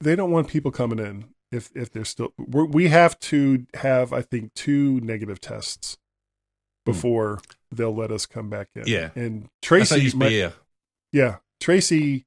they 0.00 0.16
don't 0.16 0.30
want 0.30 0.48
people 0.48 0.70
coming 0.70 0.98
in 0.98 1.26
if 1.52 1.70
if 1.74 1.90
they're 1.92 2.04
still. 2.04 2.32
We're, 2.38 2.64
we 2.64 2.88
have 2.88 3.18
to 3.20 3.66
have, 3.74 4.12
I 4.12 4.22
think, 4.22 4.54
two 4.54 5.00
negative 5.00 5.40
tests 5.40 5.96
before 6.84 7.40
they'll 7.72 7.94
let 7.94 8.10
us 8.12 8.26
come 8.26 8.48
back 8.48 8.68
in. 8.74 8.84
Yeah. 8.86 9.10
and 9.14 9.48
that's 9.60 9.90
how 9.90 9.96
it 9.96 10.00
Tracy, 10.00 10.16
my- 10.16 10.28
be 10.28 10.48
yeah, 11.12 11.36
Tracy 11.60 12.24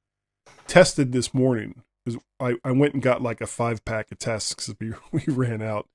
tested 0.68 1.12
this 1.12 1.34
morning 1.34 1.82
because 2.06 2.22
I 2.40 2.56
I 2.64 2.72
went 2.72 2.94
and 2.94 3.04
got 3.04 3.22
like 3.22 3.42
a 3.42 3.48
five 3.48 3.84
pack 3.86 4.12
of 4.12 4.20
tests 4.20 4.54
because 4.54 4.76
we 4.80 4.94
we 5.28 5.34
ran 5.34 5.62
out. 5.62 5.88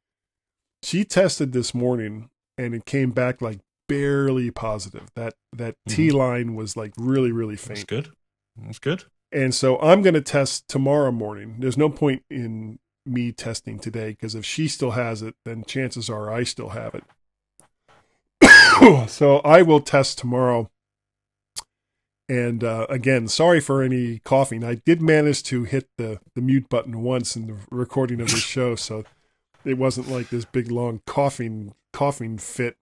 She 0.83 1.05
tested 1.05 1.53
this 1.53 1.75
morning 1.75 2.29
and 2.59 2.75
it 2.75 2.85
came 2.85 3.11
back 3.11 3.41
like 3.41 3.61
barely 3.89 4.51
positive. 4.51 5.11
That 5.15 5.35
that 5.53 5.77
T 5.89 6.11
line 6.11 6.55
was 6.55 6.77
like 6.77 6.93
really 6.97 7.33
really 7.33 7.57
Mm-hmm. 7.57 7.69
That's 7.69 7.81
faint. 7.81 7.89
good. 7.89 8.11
That's 8.57 8.79
good. 8.79 9.05
And 9.33 9.55
so 9.55 9.81
I'm 9.81 10.03
going 10.03 10.15
to 10.15 10.21
test 10.21 10.69
tomorrow 10.69 11.11
morning. 11.11 11.57
There's 11.59 11.77
no 11.77 11.89
point 11.91 12.23
in 12.31 12.79
me 13.05 13.33
testing 13.33 13.79
today 13.81 14.11
because 14.11 14.35
if 14.37 14.45
she 14.45 14.69
still 14.69 14.93
has 14.93 15.23
it, 15.23 15.35
then 15.45 15.65
chances 15.65 16.09
are 16.09 16.33
I 16.33 16.45
still 16.45 16.69
have 16.71 16.95
it. 16.95 17.05
so 19.11 19.39
I 19.39 19.63
will 19.63 19.81
test 19.81 20.19
tomorrow. 20.19 20.71
And 22.29 22.65
uh, 22.65 22.87
again, 22.89 23.29
sorry 23.29 23.61
for 23.61 23.83
any 23.83 24.21
coughing. 24.21 24.65
I 24.65 24.77
did 24.77 25.03
manage 25.03 25.43
to 25.45 25.65
hit 25.65 25.89
the, 25.99 26.21
the 26.35 26.41
mute 26.41 26.69
button 26.69 27.03
once 27.03 27.37
in 27.37 27.49
the 27.49 27.57
recording 27.71 28.21
of 28.21 28.31
this 28.31 28.41
show, 28.43 28.77
so 28.77 29.05
it 29.65 29.79
wasn't 29.79 30.09
like 30.09 30.31
this 30.31 30.45
big 30.45 30.71
long 30.71 31.03
coughing 31.07 31.75
coughing 31.93 32.39
fit. 32.39 32.77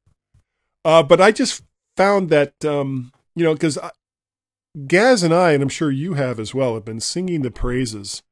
Uh, 0.85 1.03
but 1.03 1.21
I 1.21 1.31
just 1.31 1.63
found 1.97 2.31
that 2.31 2.65
um, 2.65 3.13
you 3.35 3.45
know 3.45 3.55
because 3.55 3.79
Gaz 4.87 5.23
and 5.23 5.35
I, 5.35 5.53
and 5.53 5.63
I'm 5.63 5.69
sure 5.69 5.91
you 5.91 6.15
have 6.15 6.41
as 6.41 6.55
well, 6.55 6.75
have 6.75 6.85
been 6.85 7.01
singing 7.01 7.43
the 7.43 7.51
praises 7.51 8.23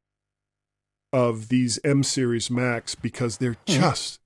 of 1.12 1.48
these 1.48 1.78
M 1.84 2.03
Series 2.03 2.51
Macs 2.51 2.94
because 2.94 3.36
they're 3.36 3.59
just 3.66 4.20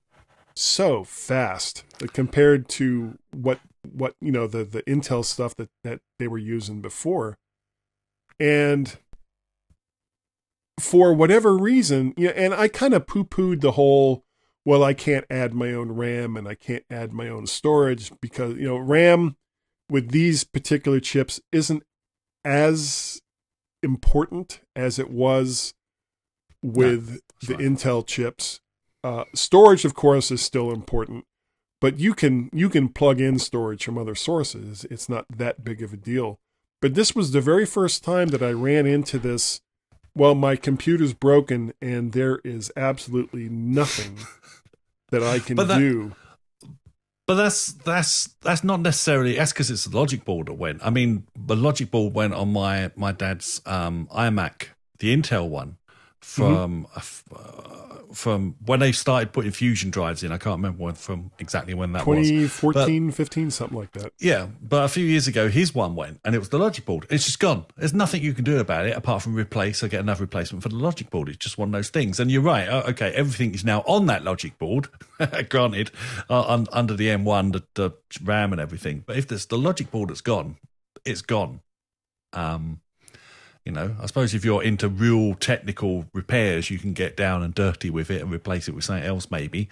so 0.55 1.03
fast 1.03 1.83
compared 2.13 2.69
to 2.69 3.17
what 3.31 3.59
what 3.91 4.15
you 4.21 4.31
know 4.31 4.47
the 4.47 4.63
the 4.63 4.81
Intel 4.83 5.25
stuff 5.25 5.55
that 5.57 5.69
that 5.83 5.99
they 6.19 6.27
were 6.27 6.37
using 6.37 6.81
before, 6.81 7.37
and 8.39 8.97
for 10.79 11.13
whatever 11.13 11.57
reason, 11.57 12.13
you 12.17 12.27
know, 12.27 12.33
and 12.33 12.53
I 12.53 12.67
kind 12.67 12.93
of 12.93 13.07
poo 13.07 13.25
pooed 13.25 13.61
the 13.61 13.73
whole. 13.73 14.23
Well, 14.65 14.83
I 14.83 14.95
can't 14.95 15.25
add 15.29 15.53
my 15.53 15.73
own 15.73 15.91
RAM 15.91 16.35
and 16.35 16.47
I 16.47 16.55
can't 16.55 16.83
add 16.89 17.13
my 17.13 17.29
own 17.29 17.45
storage 17.45 18.11
because 18.19 18.55
you 18.55 18.67
know 18.67 18.77
RAM 18.77 19.37
with 19.89 20.09
these 20.09 20.43
particular 20.43 20.99
chips 20.99 21.39
isn't 21.51 21.83
as 22.43 23.21
important 23.83 24.61
as 24.75 24.97
it 24.97 25.11
was 25.11 25.75
with 26.63 27.21
that's 27.41 27.47
the. 27.47 27.53
Intel 27.55 28.05
chips. 28.05 28.59
Uh, 29.03 29.25
storage, 29.35 29.85
of 29.85 29.93
course, 29.93 30.31
is 30.31 30.41
still 30.41 30.71
important, 30.71 31.25
but 31.79 31.99
you 31.99 32.15
can 32.15 32.49
you 32.51 32.69
can 32.69 32.89
plug 32.89 33.21
in 33.21 33.37
storage 33.37 33.85
from 33.85 33.99
other 33.99 34.15
sources. 34.15 34.83
It's 34.89 35.07
not 35.07 35.25
that 35.29 35.63
big 35.63 35.83
of 35.83 35.93
a 35.93 35.97
deal. 35.97 36.39
But 36.81 36.95
this 36.95 37.15
was 37.15 37.31
the 37.31 37.41
very 37.41 37.65
first 37.65 38.03
time 38.03 38.29
that 38.29 38.43
I 38.43 38.51
ran 38.51 38.85
into 38.85 39.19
this. 39.19 39.61
Well, 40.15 40.33
my 40.33 40.55
computer's 40.55 41.13
broken, 41.13 41.73
and 41.81 42.13
there 42.13 42.39
is 42.43 42.71
absolutely 42.75 43.49
nothing 43.49 44.17
that 45.09 45.23
I 45.23 45.39
can 45.39 45.55
But 45.55 45.67
that- 45.69 45.79
do. 45.79 46.13
But 47.27 47.35
that's 47.35 47.73
that's 47.73 48.27
that's 48.41 48.63
not 48.63 48.81
necessarily 48.81 49.35
that's 49.35 49.51
because 49.51 49.71
it's 49.71 49.85
the 49.85 49.97
logic 49.97 50.25
board 50.25 50.45
that 50.45 50.53
went. 50.53 50.85
I 50.85 50.91
mean, 50.91 51.25
the 51.35 51.55
logic 51.55 51.89
board 51.89 52.13
went 52.13 52.35
on 52.35 52.53
my 52.53 52.91
my 52.95 53.11
dad's 53.13 53.61
um, 53.65 54.07
iMac, 54.13 54.67
the 54.99 55.15
Intel 55.15 55.49
one, 55.49 55.77
from 56.21 56.85
uh, 56.95 56.97
f- 56.97 57.23
uh, 57.35 57.84
from 58.15 58.55
when 58.65 58.79
they 58.79 58.91
started 58.91 59.33
putting 59.33 59.51
fusion 59.51 59.91
drives 59.91 60.23
in. 60.23 60.31
I 60.31 60.37
can't 60.37 60.57
remember 60.57 60.83
when, 60.83 60.95
from 60.95 61.31
exactly 61.37 61.73
when 61.73 61.91
that 61.93 62.07
was. 62.07 62.29
2014, 62.29 63.11
15, 63.11 63.51
something 63.51 63.77
like 63.77 63.91
that. 63.91 64.13
Yeah, 64.19 64.47
but 64.61 64.85
a 64.85 64.87
few 64.87 65.05
years 65.05 65.27
ago, 65.27 65.49
his 65.49 65.75
one 65.75 65.95
went, 65.95 66.19
and 66.23 66.33
it 66.33 66.39
was 66.39 66.49
the 66.49 66.57
logic 66.57 66.85
board. 66.85 67.05
It's 67.09 67.25
just 67.25 67.39
gone. 67.39 67.65
There's 67.77 67.93
nothing 67.93 68.23
you 68.23 68.33
can 68.33 68.43
do 68.43 68.59
about 68.59 68.85
it 68.85 68.95
apart 68.95 69.21
from 69.21 69.35
replace 69.35 69.83
or 69.83 69.87
get 69.87 69.99
another 69.99 70.21
replacement 70.21 70.63
for 70.63 70.69
the 70.69 70.75
logic 70.77 71.09
board. 71.09 71.29
It's 71.29 71.37
just 71.37 71.57
one 71.57 71.69
of 71.69 71.73
those 71.73 71.89
things. 71.89 72.19
And 72.19 72.31
you're 72.31 72.41
right. 72.41 72.67
uh, 72.67 72.83
Okay, 72.87 73.11
everything 73.11 73.53
is 73.53 73.65
now 73.65 73.81
on 73.81 74.05
that 74.07 74.23
logic 74.23 74.57
board. 74.57 74.87
granted, 75.49 75.91
uh, 76.29 76.41
un- 76.47 76.67
under 76.71 76.93
the 76.95 77.07
M1, 77.07 77.53
the, 77.53 77.63
the 77.73 77.91
RAM 78.23 78.51
and 78.53 78.61
everything. 78.61 79.03
But 79.05 79.17
if 79.17 79.27
there's 79.27 79.45
the 79.47 79.57
logic 79.57 79.91
board 79.91 80.09
that's 80.09 80.21
gone, 80.21 80.57
it's 81.03 81.21
gone. 81.21 81.61
Um, 82.33 82.81
you 83.65 83.71
know, 83.71 83.95
I 84.01 84.05
suppose 84.05 84.33
if 84.35 84.45
you're 84.45 84.63
into 84.63 84.87
real 84.87 85.33
technical 85.33 86.05
repairs, 86.13 86.69
you 86.69 86.77
can 86.77 86.93
get 86.93 87.17
down 87.17 87.41
and 87.43 87.53
dirty 87.53 87.89
with 87.89 88.11
it 88.11 88.21
and 88.21 88.31
replace 88.31 88.67
it 88.67 88.75
with 88.75 88.83
something 88.83 89.03
else, 89.03 89.31
maybe. 89.31 89.69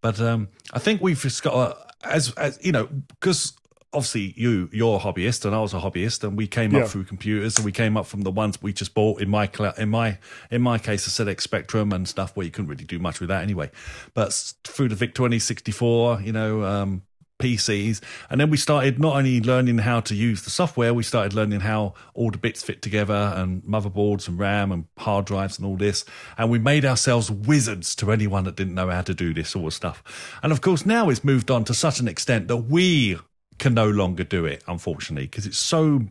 But 0.00 0.20
um, 0.20 0.48
I 0.72 0.78
think 0.78 1.00
we've 1.02 1.20
just 1.20 1.42
got 1.42 1.54
a, 2.02 2.06
as 2.08 2.32
as 2.34 2.58
you 2.62 2.70
know, 2.72 2.86
because 3.08 3.52
obviously 3.92 4.34
you 4.36 4.68
you're 4.72 4.96
a 4.96 5.00
hobbyist 5.00 5.44
and 5.44 5.54
I 5.54 5.60
was 5.60 5.72
a 5.74 5.78
hobbyist, 5.80 6.22
and 6.22 6.36
we 6.36 6.46
came 6.46 6.72
Yeah. 6.72 6.82
up 6.82 6.88
through 6.90 7.04
computers, 7.04 7.56
and 7.56 7.64
we 7.64 7.72
came 7.72 7.96
up 7.96 8.06
from 8.06 8.20
the 8.22 8.30
ones 8.30 8.60
we 8.62 8.72
just 8.72 8.94
bought 8.94 9.20
in 9.20 9.28
my 9.30 9.50
in 9.78 9.88
my 9.88 10.18
in 10.50 10.62
my 10.62 10.78
case, 10.78 11.04
the 11.06 11.24
ZX 11.24 11.40
Spectrum 11.40 11.92
and 11.92 12.06
stuff 12.06 12.36
where 12.36 12.44
you 12.44 12.52
couldn't 12.52 12.68
really 12.68 12.84
do 12.84 12.98
much 12.98 13.18
with 13.18 13.30
that 13.30 13.42
anyway. 13.42 13.70
But 14.12 14.32
through 14.64 14.90
the 14.90 14.94
VIC 14.94 15.14
twenty 15.14 15.38
sixty 15.40 15.72
four, 15.72 16.20
you 16.20 16.32
know. 16.32 16.62
Um, 16.64 17.02
PCs, 17.44 18.00
and 18.30 18.40
then 18.40 18.48
we 18.48 18.56
started 18.56 18.98
not 18.98 19.16
only 19.16 19.40
learning 19.40 19.78
how 19.78 20.00
to 20.00 20.14
use 20.14 20.42
the 20.42 20.50
software, 20.50 20.94
we 20.94 21.02
started 21.02 21.34
learning 21.34 21.60
how 21.60 21.92
all 22.14 22.30
the 22.30 22.38
bits 22.38 22.62
fit 22.62 22.80
together 22.80 23.34
and 23.36 23.62
motherboards 23.64 24.26
and 24.26 24.38
RAM 24.38 24.72
and 24.72 24.86
hard 24.98 25.26
drives 25.26 25.58
and 25.58 25.66
all 25.66 25.76
this. 25.76 26.06
And 26.38 26.50
we 26.50 26.58
made 26.58 26.86
ourselves 26.86 27.30
wizards 27.30 27.94
to 27.96 28.10
anyone 28.10 28.44
that 28.44 28.56
didn't 28.56 28.74
know 28.74 28.88
how 28.88 29.02
to 29.02 29.12
do 29.12 29.34
this 29.34 29.50
sort 29.50 29.66
of 29.66 29.74
stuff. 29.74 30.02
And 30.42 30.52
of 30.52 30.62
course, 30.62 30.86
now 30.86 31.10
it's 31.10 31.22
moved 31.22 31.50
on 31.50 31.64
to 31.64 31.74
such 31.74 32.00
an 32.00 32.08
extent 32.08 32.48
that 32.48 32.56
we 32.56 33.18
can 33.58 33.74
no 33.74 33.88
longer 33.88 34.24
do 34.24 34.46
it, 34.46 34.64
unfortunately, 34.66 35.26
because 35.26 35.46
it's 35.46 35.58
so 35.58 36.06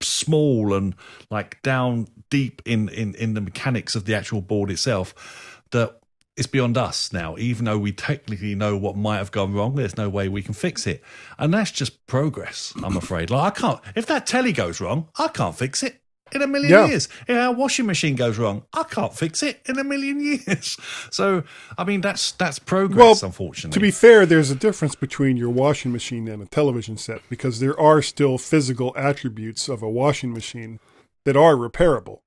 small 0.00 0.74
and 0.74 0.94
like 1.30 1.62
down 1.62 2.08
deep 2.28 2.60
in 2.64 2.88
in 2.88 3.14
in 3.14 3.34
the 3.34 3.40
mechanics 3.40 3.94
of 3.94 4.04
the 4.04 4.14
actual 4.14 4.40
board 4.40 4.68
itself 4.68 5.62
that 5.70 6.01
it's 6.36 6.46
beyond 6.46 6.78
us 6.78 7.12
now. 7.12 7.36
Even 7.38 7.64
though 7.66 7.78
we 7.78 7.92
technically 7.92 8.54
know 8.54 8.76
what 8.76 8.96
might 8.96 9.18
have 9.18 9.30
gone 9.30 9.52
wrong, 9.52 9.74
there's 9.74 9.96
no 9.96 10.08
way 10.08 10.28
we 10.28 10.42
can 10.42 10.54
fix 10.54 10.86
it, 10.86 11.02
and 11.38 11.52
that's 11.52 11.70
just 11.70 12.06
progress. 12.06 12.72
I'm 12.82 12.96
afraid. 12.96 13.30
Like 13.30 13.56
I 13.56 13.60
can't. 13.60 13.80
If 13.96 14.06
that 14.06 14.26
telly 14.26 14.52
goes 14.52 14.80
wrong, 14.80 15.08
I 15.18 15.28
can't 15.28 15.56
fix 15.56 15.82
it 15.82 16.00
in 16.34 16.40
a 16.40 16.46
million 16.46 16.70
Yeah. 16.70 16.86
years. 16.86 17.08
If 17.28 17.36
our 17.36 17.52
washing 17.52 17.84
machine 17.84 18.16
goes 18.16 18.38
wrong, 18.38 18.62
I 18.72 18.84
can't 18.84 19.12
fix 19.14 19.42
it 19.42 19.60
in 19.66 19.78
a 19.78 19.84
million 19.84 20.18
years. 20.20 20.78
So, 21.10 21.44
I 21.76 21.84
mean, 21.84 22.00
that's 22.00 22.32
that's 22.32 22.58
progress. 22.58 22.98
Well, 23.22 23.28
unfortunately, 23.28 23.74
To 23.78 23.80
be 23.80 23.90
fair, 23.90 24.24
there's 24.24 24.50
a 24.50 24.54
difference 24.54 24.94
between 24.94 25.36
your 25.36 25.50
washing 25.50 25.92
machine 25.92 26.26
and 26.28 26.42
a 26.42 26.46
television 26.46 26.96
set 26.96 27.20
because 27.28 27.60
there 27.60 27.78
are 27.78 28.00
still 28.00 28.38
physical 28.38 28.94
attributes 28.96 29.68
of 29.68 29.82
a 29.82 29.90
washing 29.90 30.32
machine 30.32 30.80
that 31.26 31.36
are 31.36 31.54
repairable 31.54 32.20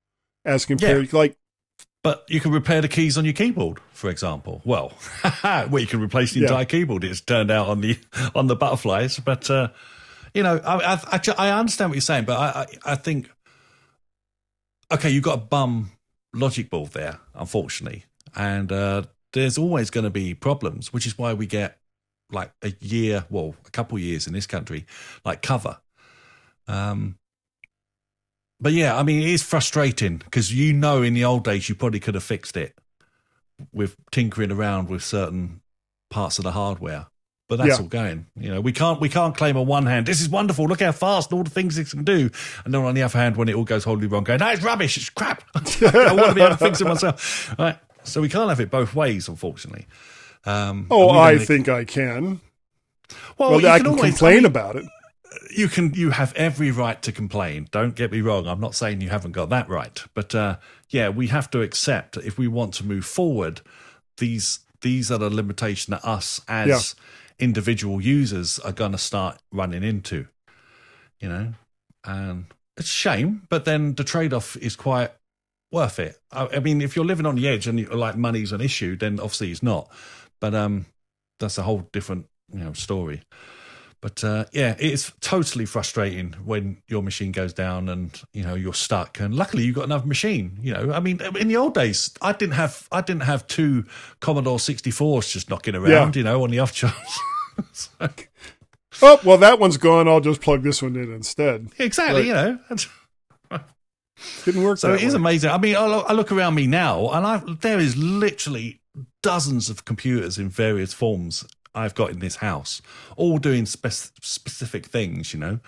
as 0.44 0.64
compared 0.64 1.12
like 1.12 1.36
But 2.06 2.24
you 2.28 2.38
can 2.38 2.52
repair 2.52 2.80
the 2.80 2.86
keys 2.86 3.18
on 3.18 3.24
your 3.24 3.34
keyboard, 3.34 3.80
for 3.90 4.08
example. 4.10 4.62
Well, 4.64 4.92
well, 5.42 5.80
you 5.80 5.88
can 5.88 6.00
replace 6.00 6.32
the 6.32 6.38
Yeah. 6.38 6.46
entire 6.46 6.64
keyboard. 6.64 7.02
It's 7.02 7.20
turned 7.20 7.50
out 7.50 7.66
on 7.66 7.80
the 7.80 7.98
on 8.36 8.46
the 8.46 8.54
butterflies, 8.54 9.18
but 9.18 9.50
uh, 9.50 9.70
you 10.32 10.44
know, 10.44 10.60
I, 10.64 11.00
I, 11.10 11.20
I, 11.36 11.50
understand 11.50 11.90
what 11.90 11.96
you're 11.96 12.00
saying, 12.02 12.24
but 12.24 12.38
I, 12.38 12.60
I, 12.60 12.92
I 12.92 12.94
think 12.94 13.28
okay, 14.92 15.10
you've 15.10 15.24
got 15.24 15.34
a 15.34 15.40
bum 15.40 15.90
logic 16.32 16.70
board 16.70 16.92
there, 16.92 17.18
unfortunately, 17.34 18.04
and 18.36 18.70
uh, 18.70 19.02
there's 19.32 19.58
always 19.58 19.90
going 19.90 20.04
to 20.04 20.10
be 20.10 20.32
problems, 20.32 20.92
which 20.92 21.08
is 21.08 21.18
why 21.18 21.34
we 21.34 21.46
get 21.46 21.80
like 22.30 22.52
a 22.62 22.72
year, 22.78 23.24
well, 23.30 23.56
a 23.66 23.70
couple 23.72 23.98
years 23.98 24.28
in 24.28 24.32
this 24.32 24.46
country, 24.46 24.86
like 25.24 25.42
cover. 25.42 25.78
Um, 26.68 27.18
but 28.60 28.72
yeah, 28.72 28.96
I 28.96 29.02
mean, 29.02 29.22
it 29.22 29.28
is 29.28 29.42
frustrating 29.42 30.18
because 30.18 30.52
you 30.52 30.72
know, 30.72 31.02
in 31.02 31.14
the 31.14 31.24
old 31.24 31.44
days, 31.44 31.68
you 31.68 31.74
probably 31.74 32.00
could 32.00 32.14
have 32.14 32.24
fixed 32.24 32.56
it 32.56 32.76
with 33.72 33.96
tinkering 34.10 34.52
around 34.52 34.88
with 34.88 35.02
certain 35.02 35.60
parts 36.10 36.38
of 36.38 36.44
the 36.44 36.52
hardware. 36.52 37.06
But 37.48 37.56
that's 37.58 37.68
Yeah. 37.70 37.76
all 37.76 37.84
going. 37.88 38.26
You 38.36 38.54
know, 38.54 38.60
we 38.60 38.72
can't 38.72 39.00
we 39.00 39.08
can't 39.08 39.36
claim 39.36 39.56
on 39.56 39.66
one 39.66 39.86
hand 39.86 40.06
this 40.06 40.20
is 40.20 40.28
wonderful. 40.28 40.64
Look 40.66 40.80
how 40.80 40.90
fast 40.92 41.30
and 41.30 41.38
all 41.38 41.44
the 41.44 41.50
things 41.50 41.78
it 41.78 41.88
can 41.90 42.02
do, 42.02 42.28
and 42.64 42.74
then 42.74 42.82
on 42.82 42.94
the 42.96 43.02
other 43.02 43.16
hand, 43.18 43.36
when 43.36 43.48
it 43.48 43.54
all 43.54 43.62
goes 43.64 43.84
horribly 43.84 44.08
wrong, 44.08 44.24
going, 44.24 44.40
"No, 44.40 44.50
it's 44.50 44.62
rubbish. 44.64 44.96
It's 44.96 45.10
crap. 45.10 45.44
I 45.54 46.12
want 46.12 46.26
to 46.30 46.34
be 46.34 46.40
able 46.40 46.56
to 46.56 46.56
fix 46.56 46.80
it 46.80 46.86
myself." 46.88 47.54
Right. 47.58 47.78
So 48.02 48.20
we 48.20 48.28
can't 48.28 48.48
have 48.48 48.58
it 48.60 48.70
both 48.70 48.94
ways, 48.96 49.28
unfortunately. 49.28 49.86
Um, 50.44 50.86
oh, 50.90 51.10
I 51.10 51.38
think 51.38 51.68
I 51.68 51.84
can. 51.84 52.40
Well, 53.38 53.50
Well, 53.52 53.60
you 53.60 53.68
I 53.68 53.78
can 53.78 53.84
can 53.86 53.94
always- 53.96 54.10
complain 54.12 54.32
I 54.32 54.36
mean, 54.38 54.44
about 54.46 54.76
it. 54.76 54.84
You 55.50 55.68
can 55.68 55.92
you 55.94 56.10
have 56.10 56.32
every 56.34 56.70
right 56.70 57.00
to 57.02 57.12
complain. 57.12 57.68
Don't 57.70 57.94
get 57.94 58.12
me 58.12 58.20
wrong. 58.20 58.46
I'm 58.46 58.60
not 58.60 58.74
saying 58.74 59.00
you 59.00 59.10
haven't 59.10 59.32
got 59.32 59.48
that 59.50 59.68
right. 59.68 60.02
But 60.14 60.34
uh 60.34 60.56
yeah 60.90 61.08
we 61.08 61.26
have 61.28 61.50
to 61.50 61.62
accept 61.62 62.16
if 62.16 62.38
we 62.38 62.46
want 62.48 62.74
to 62.74 62.84
move 62.84 63.04
forward 63.04 63.60
these 64.18 64.60
these 64.82 65.10
are 65.10 65.18
the 65.18 65.30
limitation 65.30 65.90
that 65.92 66.04
us 66.04 66.40
as 66.48 66.68
Yeah. 66.68 67.44
individual 67.46 68.00
users 68.00 68.58
are 68.60 68.72
going 68.72 68.92
to 68.92 68.98
start 68.98 69.38
running 69.52 69.82
into 69.82 70.28
you 71.20 71.28
know? 71.28 71.54
And 72.04 72.46
it's 72.76 72.88
a 72.88 72.92
shame 72.92 73.42
but 73.48 73.64
then 73.64 73.94
the 73.94 74.04
trade-off 74.04 74.56
is 74.58 74.76
quite 74.76 75.10
worth 75.72 75.98
it. 75.98 76.18
I, 76.30 76.46
I 76.46 76.60
mean 76.60 76.80
if 76.80 76.94
you're 76.94 77.04
living 77.04 77.26
on 77.26 77.34
the 77.36 77.48
edge 77.48 77.66
and 77.66 77.88
like 77.90 78.16
money's 78.16 78.52
an 78.52 78.60
issue 78.60 78.96
then 78.96 79.18
obviously 79.18 79.50
it's 79.50 79.62
not. 79.62 79.90
But 80.40 80.54
um 80.54 80.86
that's 81.40 81.58
a 81.58 81.62
whole 81.62 81.88
different 81.92 82.26
you 82.52 82.60
know 82.60 82.72
story 82.74 83.22
but 84.00 84.22
uh, 84.22 84.44
yeah, 84.52 84.76
it's 84.78 85.12
totally 85.20 85.66
frustrating 85.66 86.34
when 86.44 86.82
your 86.86 87.02
machine 87.02 87.32
goes 87.32 87.52
down 87.52 87.88
and 87.88 88.20
you 88.32 88.42
know 88.42 88.54
you're 88.54 88.74
stuck. 88.74 89.18
And 89.20 89.34
luckily, 89.34 89.64
you've 89.64 89.74
got 89.74 89.84
another 89.84 90.06
machine. 90.06 90.58
You 90.60 90.74
know, 90.74 90.92
I 90.92 91.00
mean, 91.00 91.20
in 91.36 91.48
the 91.48 91.56
old 91.56 91.74
days, 91.74 92.12
I 92.20 92.32
didn't 92.32 92.54
have 92.54 92.88
I 92.92 93.00
didn't 93.00 93.22
have 93.22 93.46
two 93.46 93.84
Commodore 94.20 94.58
64s 94.58 95.32
just 95.32 95.50
knocking 95.50 95.74
around. 95.74 96.16
You 96.16 96.22
know, 96.24 96.42
on 96.42 96.50
the 96.50 96.58
off 96.58 96.72
chance. 96.72 97.18
Oh, 99.02 99.20
well, 99.24 99.36
that 99.38 99.58
one's 99.58 99.76
gone. 99.76 100.08
I'll 100.08 100.20
just 100.20 100.40
plug 100.40 100.62
this 100.62 100.80
one 100.80 100.96
in 100.96 101.12
instead. 101.12 101.68
exactly. 101.78 102.28
You 102.28 102.32
know. 102.32 102.58
Didn't 104.44 104.62
work. 104.62 104.78
So 104.78 104.94
it 104.94 105.02
is 105.02 105.12
way. 105.12 105.20
amazing. 105.20 105.50
I 105.50 105.58
mean, 105.58 105.76
I 105.76 105.86
look, 105.86 106.06
I 106.08 106.12
look 106.14 106.32
around 106.32 106.54
me 106.54 106.66
now, 106.66 107.10
and 107.10 107.26
I 107.26 107.42
there 107.60 107.78
is 107.78 107.96
literally 107.96 108.80
dozens 109.22 109.68
of 109.68 109.84
computers 109.84 110.38
in 110.38 110.48
various 110.48 110.94
forms 110.94 111.44
I've 111.76 111.94
got 111.94 112.10
in 112.10 112.18
this 112.20 112.36
house, 112.36 112.80
all 113.16 113.38
doing 113.38 113.66
spec- 113.66 113.92
specific 114.22 114.86
things. 114.86 115.32
You 115.34 115.40
know, 115.40 115.60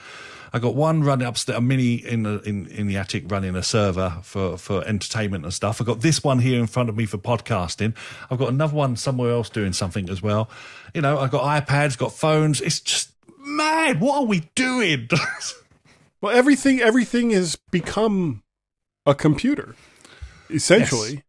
I 0.53 0.59
got 0.59 0.75
one 0.75 1.03
running 1.03 1.27
upstairs, 1.29 1.59
a 1.59 1.61
mini 1.61 1.95
in 1.95 2.23
the 2.23 2.41
in, 2.43 2.67
in 2.69 2.87
the 2.87 2.97
attic 2.97 3.31
running 3.31 3.55
a 3.55 3.63
server 3.63 4.19
for 4.23 4.57
for 4.57 4.85
entertainment 4.87 5.45
and 5.45 5.53
stuff. 5.53 5.81
I 5.81 5.85
got 5.85 6.01
this 6.01 6.25
one 6.25 6.39
here 6.39 6.59
in 6.59 6.67
front 6.67 6.89
of 6.89 6.97
me 6.97 7.05
for 7.07 7.19
podcasting. 7.19 7.95
I've 8.31 8.39
got 8.39 8.49
another 8.49 8.75
one 8.75 8.97
somewhere 8.97 9.31
else 9.33 9.51
doing 9.51 9.73
something 9.73 10.09
as 10.11 10.23
well. 10.23 10.49
You 10.95 11.03
know, 11.03 11.19
I've 11.19 11.31
got 11.31 11.67
iPads, 11.67 11.99
got 11.99 12.13
phones. 12.13 12.61
It's 12.61 12.81
just 12.81 13.11
mad. 13.39 14.01
What 14.01 14.17
are 14.23 14.25
we 14.27 14.49
doing? 14.55 15.09
Well, 16.21 16.37
everything 16.37 16.81
everything 16.81 17.31
has 17.31 17.55
become 17.71 18.43
a 19.07 19.15
computer, 19.15 19.77
essentially. 20.51 21.13
Yes. 21.15 21.23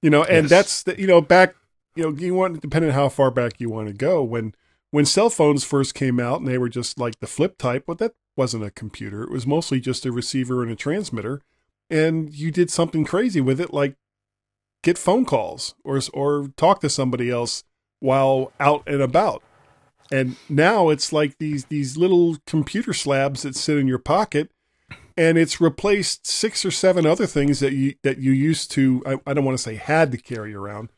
You 0.00 0.08
know, 0.08 0.24
and 0.24 0.44
Yes. 0.44 0.50
that's 0.50 0.82
the, 0.84 0.98
you 0.98 1.06
know 1.06 1.20
back. 1.20 1.54
You 1.96 2.04
know, 2.04 2.16
you 2.16 2.34
want 2.34 2.60
depending 2.60 2.92
how 2.92 3.08
far 3.08 3.30
back 3.30 3.60
you 3.60 3.68
want 3.68 3.88
to 3.88 3.94
go. 3.94 4.22
When 4.22 4.54
when 4.90 5.06
cell 5.06 5.30
phones 5.30 5.64
first 5.64 5.94
came 5.94 6.18
out 6.18 6.40
and 6.40 6.48
they 6.48 6.58
were 6.58 6.68
just 6.68 6.98
like 6.98 7.20
the 7.20 7.26
flip 7.26 7.58
type, 7.58 7.84
well, 7.86 7.96
that 7.96 8.14
wasn't 8.36 8.64
a 8.64 8.70
computer. 8.70 9.22
It 9.22 9.30
was 9.30 9.46
mostly 9.46 9.80
just 9.80 10.06
a 10.06 10.12
receiver 10.12 10.62
and 10.62 10.70
a 10.70 10.76
transmitter, 10.76 11.42
and 11.88 12.32
you 12.32 12.50
did 12.50 12.70
something 12.70 13.04
crazy 13.04 13.40
with 13.40 13.60
it, 13.60 13.72
like 13.72 13.96
get 14.82 14.98
phone 14.98 15.24
calls 15.24 15.74
or 15.84 16.00
or 16.12 16.48
talk 16.56 16.80
to 16.80 16.88
somebody 16.88 17.30
else 17.30 17.64
while 18.00 18.52
out 18.58 18.82
and 18.86 19.02
about. 19.02 19.42
And 20.12 20.36
now 20.48 20.88
it's 20.88 21.12
like 21.12 21.38
these 21.38 21.66
these 21.66 21.96
little 21.96 22.38
computer 22.46 22.92
slabs 22.92 23.42
that 23.42 23.54
sit 23.54 23.78
in 23.78 23.86
your 23.86 23.98
pocket, 23.98 24.50
and 25.16 25.38
it's 25.38 25.60
replaced 25.60 26.26
six 26.26 26.64
or 26.64 26.70
seven 26.70 27.06
other 27.06 27.26
things 27.26 27.60
that 27.60 27.74
you 27.74 27.94
that 28.02 28.18
you 28.18 28.32
used 28.32 28.70
to. 28.72 29.02
I, 29.06 29.30
I 29.30 29.34
don't 29.34 29.44
want 29.44 29.56
to 29.56 29.62
say 29.62 29.76
had 29.76 30.10
to 30.10 30.18
carry 30.18 30.52
around, 30.52 30.88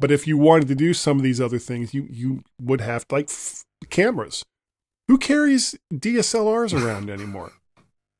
but 0.00 0.10
if 0.10 0.26
you 0.26 0.36
wanted 0.38 0.68
to 0.68 0.74
do 0.74 0.94
some 0.94 1.16
of 1.18 1.22
these 1.22 1.40
other 1.40 1.58
things, 1.58 1.92
you 1.94 2.06
you 2.10 2.42
would 2.60 2.80
have 2.80 3.04
like 3.10 3.28
f- 3.30 3.64
cameras. 3.90 4.44
Who 5.08 5.18
carries 5.18 5.74
DSLRs 5.92 6.72
around 6.72 7.10
anymore? 7.16 7.52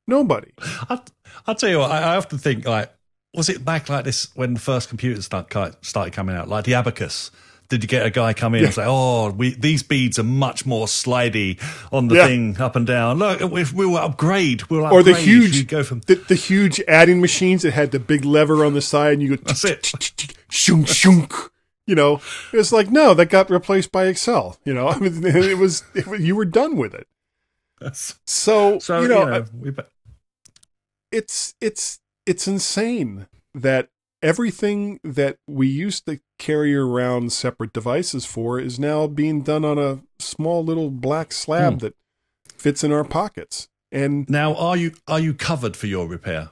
Nobody. 0.07 0.51
I, 0.89 0.99
I'll 1.47 1.55
tell 1.55 1.69
you 1.69 1.79
what, 1.79 1.91
I, 1.91 2.13
I 2.13 2.15
often 2.17 2.37
think 2.37 2.65
like, 2.67 2.91
was 3.33 3.47
it 3.49 3.63
back 3.63 3.87
like 3.87 4.03
this 4.03 4.29
when 4.35 4.55
the 4.55 4.59
first 4.59 4.89
computers 4.89 5.25
start, 5.25 5.53
started 5.85 6.13
coming 6.13 6.35
out, 6.35 6.49
like 6.49 6.65
the 6.65 6.73
abacus? 6.73 7.31
Did 7.69 7.83
you 7.83 7.87
get 7.87 8.05
a 8.05 8.09
guy 8.09 8.33
come 8.33 8.53
in 8.53 8.65
and 8.65 8.73
say, 8.73 8.83
"Oh, 8.85 9.29
we, 9.31 9.53
these 9.53 9.81
beads 9.81 10.19
are 10.19 10.23
much 10.23 10.65
more 10.65 10.87
slidey 10.87 11.57
on 11.93 12.09
the 12.09 12.15
Yeah. 12.15 12.27
thing 12.27 12.59
up 12.59 12.75
and 12.75 12.85
down"? 12.85 13.17
Look, 13.19 13.39
if 13.39 13.71
we 13.71 13.85
will 13.85 13.95
upgrade, 13.95 14.63
we'll 14.63 14.83
upgrade. 14.85 14.99
Or 14.99 15.03
the 15.03 15.17
huge 15.17 15.55
You 15.55 15.63
go 15.63 15.81
from 15.81 16.01
the, 16.01 16.15
the 16.15 16.35
huge 16.35 16.81
adding 16.89 17.21
machines 17.21 17.61
that 17.61 17.71
had 17.71 17.91
the 17.91 17.99
big 17.99 18.25
lever 18.25 18.65
on 18.65 18.73
the 18.73 18.81
side, 18.81 19.13
and 19.13 19.21
you 19.21 19.37
go 19.37 19.43
That's 19.45 19.63
it. 19.63 20.35
shunk 20.49 20.89
shunk. 20.89 21.33
You 21.91 21.95
know, 21.95 22.21
it's 22.53 22.71
like 22.71 22.89
no, 22.89 23.13
that 23.15 23.25
got 23.25 23.49
replaced 23.49 23.91
by 23.91 24.05
Excel. 24.05 24.57
You 24.63 24.73
know, 24.73 24.87
I 24.93 24.97
mean, 24.97 25.25
it 25.25 25.57
was, 25.57 25.83
it 25.93 26.21
you 26.21 26.37
were 26.37 26.45
done 26.45 26.77
with 26.77 26.93
it. 26.93 27.05
So, 28.25 28.79
so 28.79 29.01
you 29.01 29.09
know, 29.09 29.43
we, 29.59 29.73
it's 31.11 31.53
it's 31.59 31.99
it's 32.25 32.47
insane 32.47 33.27
that 33.53 33.89
everything 34.21 35.01
that 35.03 35.35
we 35.49 35.67
used 35.67 36.05
to 36.05 36.21
carry 36.39 36.73
around 36.73 37.33
separate 37.33 37.73
devices 37.73 38.25
for 38.25 38.57
is 38.57 38.79
now 38.79 39.07
being 39.07 39.41
done 39.41 39.65
on 39.65 39.77
a 39.77 39.99
small 40.17 40.63
little 40.63 40.91
black 40.91 41.33
slab 41.33 41.73
Hmm. 41.73 41.77
that 41.79 41.95
fits 42.55 42.85
in 42.85 42.93
our 42.93 43.03
pockets. 43.03 43.67
And 43.91 44.29
now 44.29 44.55
are 44.55 44.77
you 44.77 44.93
are 45.09 45.19
you 45.19 45.33
covered 45.33 45.75
for 45.75 45.87
your 45.87 46.07
repair? 46.07 46.51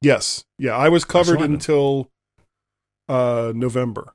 yes, 0.00 0.44
yeah, 0.58 0.76
I 0.76 0.88
was 0.90 1.04
covered 1.04 1.40
until 1.40 2.08
uh 3.08 3.52
November. 3.52 4.12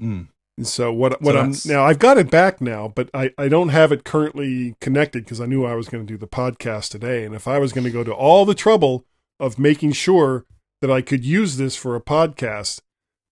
Mm. 0.00 0.28
So 0.62 0.90
what 0.92 1.20
what 1.20 1.34
So 1.34 1.38
I'm 1.38 1.54
now 1.66 1.84
I've 1.84 1.98
got 1.98 2.16
it 2.16 2.30
back 2.30 2.60
now, 2.60 2.88
but 2.88 3.10
I 3.12 3.30
I 3.36 3.48
don't 3.48 3.68
have 3.68 3.92
it 3.92 4.04
currently 4.04 4.74
connected 4.80 5.24
because 5.24 5.40
I 5.40 5.46
knew 5.46 5.66
I 5.66 5.74
was 5.74 5.88
going 5.88 6.06
to 6.06 6.12
do 6.12 6.16
the 6.16 6.26
podcast 6.26 6.90
today, 6.90 7.24
and 7.24 7.34
if 7.34 7.46
I 7.46 7.58
was 7.58 7.72
going 7.72 7.84
to 7.84 7.90
go 7.90 8.02
to 8.02 8.12
all 8.12 8.46
the 8.46 8.54
trouble 8.54 9.04
of 9.38 9.58
making 9.58 9.92
sure 9.92 10.46
that 10.80 10.90
I 10.90 11.02
could 11.02 11.24
use 11.24 11.58
this 11.58 11.76
for 11.76 11.94
a 11.94 12.00
podcast, 12.00 12.80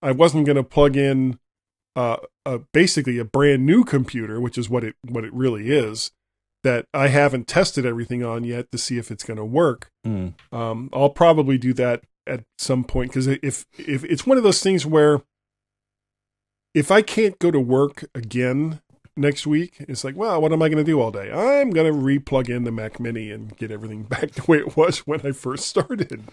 I 0.02 0.12
wasn't 0.12 0.44
going 0.44 0.56
to 0.56 0.62
plug 0.62 0.96
in 0.96 1.38
uh, 1.96 2.18
a 2.44 2.60
basically 2.72 3.18
a 3.18 3.24
brand 3.24 3.64
new 3.64 3.84
computer, 3.84 4.38
which 4.38 4.58
is 4.58 4.68
what 4.68 4.84
it 4.84 4.94
what 5.08 5.24
it 5.24 5.32
really 5.32 5.70
is, 5.70 6.10
that 6.62 6.86
I 6.92 7.08
haven't 7.08 7.48
tested 7.48 7.86
everything 7.86 8.22
on 8.22 8.44
yet 8.44 8.70
to 8.72 8.78
see 8.78 8.98
if 8.98 9.10
it's 9.10 9.24
going 9.24 9.38
to 9.38 9.44
work. 9.46 9.90
Mm. 10.06 10.34
Um, 10.52 10.90
I'll 10.92 11.10
probably 11.10 11.56
do 11.56 11.72
that 11.74 12.02
at 12.26 12.44
some 12.58 12.84
point 12.84 13.10
because 13.10 13.26
if 13.26 13.64
if 13.78 14.04
it's 14.04 14.26
one 14.26 14.36
of 14.36 14.44
those 14.44 14.62
things 14.62 14.84
where 14.84 15.22
if 16.74 16.90
I 16.90 17.02
can't 17.02 17.38
go 17.38 17.50
to 17.50 17.60
work 17.60 18.04
again 18.14 18.80
next 19.16 19.46
week, 19.46 19.76
it's 19.80 20.02
like, 20.04 20.16
well, 20.16 20.40
what 20.42 20.52
am 20.52 20.60
I 20.60 20.68
going 20.68 20.84
to 20.84 20.90
do 20.90 21.00
all 21.00 21.10
day? 21.12 21.30
I'm 21.32 21.70
going 21.70 21.86
to 21.86 21.92
re-plug 21.96 22.50
in 22.50 22.64
the 22.64 22.72
Mac 22.72 22.98
Mini 22.98 23.30
and 23.30 23.56
get 23.56 23.70
everything 23.70 24.02
back 24.14 24.32
the 24.32 24.42
way 24.46 24.58
it 24.58 24.76
was 24.76 24.98
when 25.06 25.24
I 25.24 25.32
first 25.32 25.66
started. 25.66 26.24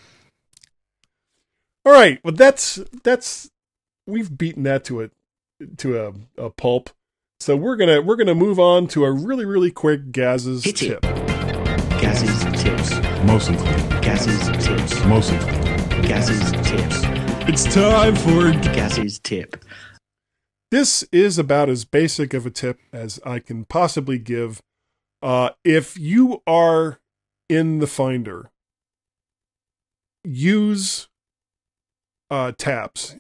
All 1.84 1.94
right, 1.94 2.20
well 2.24 2.34
that's 2.34 2.76
that's 3.04 3.50
we've 4.06 4.38
beaten 4.38 4.62
that 4.64 4.84
to 4.86 5.02
a 5.04 5.10
to 5.78 6.00
a, 6.00 6.14
a 6.46 6.50
pulp. 6.52 6.92
So 7.40 7.56
we're 7.56 7.76
gonna 7.76 8.02
we're 8.02 8.18
gonna 8.18 8.36
move 8.36 8.60
on 8.60 8.86
to 8.90 9.04
a 9.04 9.12
really 9.12 9.46
really 9.46 9.72
quick 9.72 10.12
Gaz's 10.12 10.64
Hit 10.64 10.84
it. 10.84 11.02
tip. 11.02 11.02
Gaz's 12.00 12.62
tips. 12.62 12.92
Mostly. 13.26 13.56
Gaz's 14.02 14.48
tips. 14.64 15.04
Mostly. 15.06 15.38
Gaz's 16.08 16.52
tips. 16.52 17.00
It's 17.50 17.64
time 17.74 18.16
for 18.16 18.52
Gaz's 18.74 19.18
tip. 19.18 19.58
This 20.72 21.04
is 21.12 21.38
about 21.38 21.68
as 21.68 21.84
basic 21.84 22.34
of 22.34 22.46
a 22.46 22.50
tip 22.50 22.80
as 22.94 23.20
I 23.26 23.40
can 23.40 23.66
possibly 23.66 24.18
give. 24.18 24.62
Uh, 25.22 25.50
if 25.66 26.00
you 26.00 26.42
are 26.48 27.02
in 27.50 27.80
the 27.80 27.88
Finder, 27.88 28.52
use 30.24 31.10
uh, 32.30 32.54
tabs. 32.58 33.18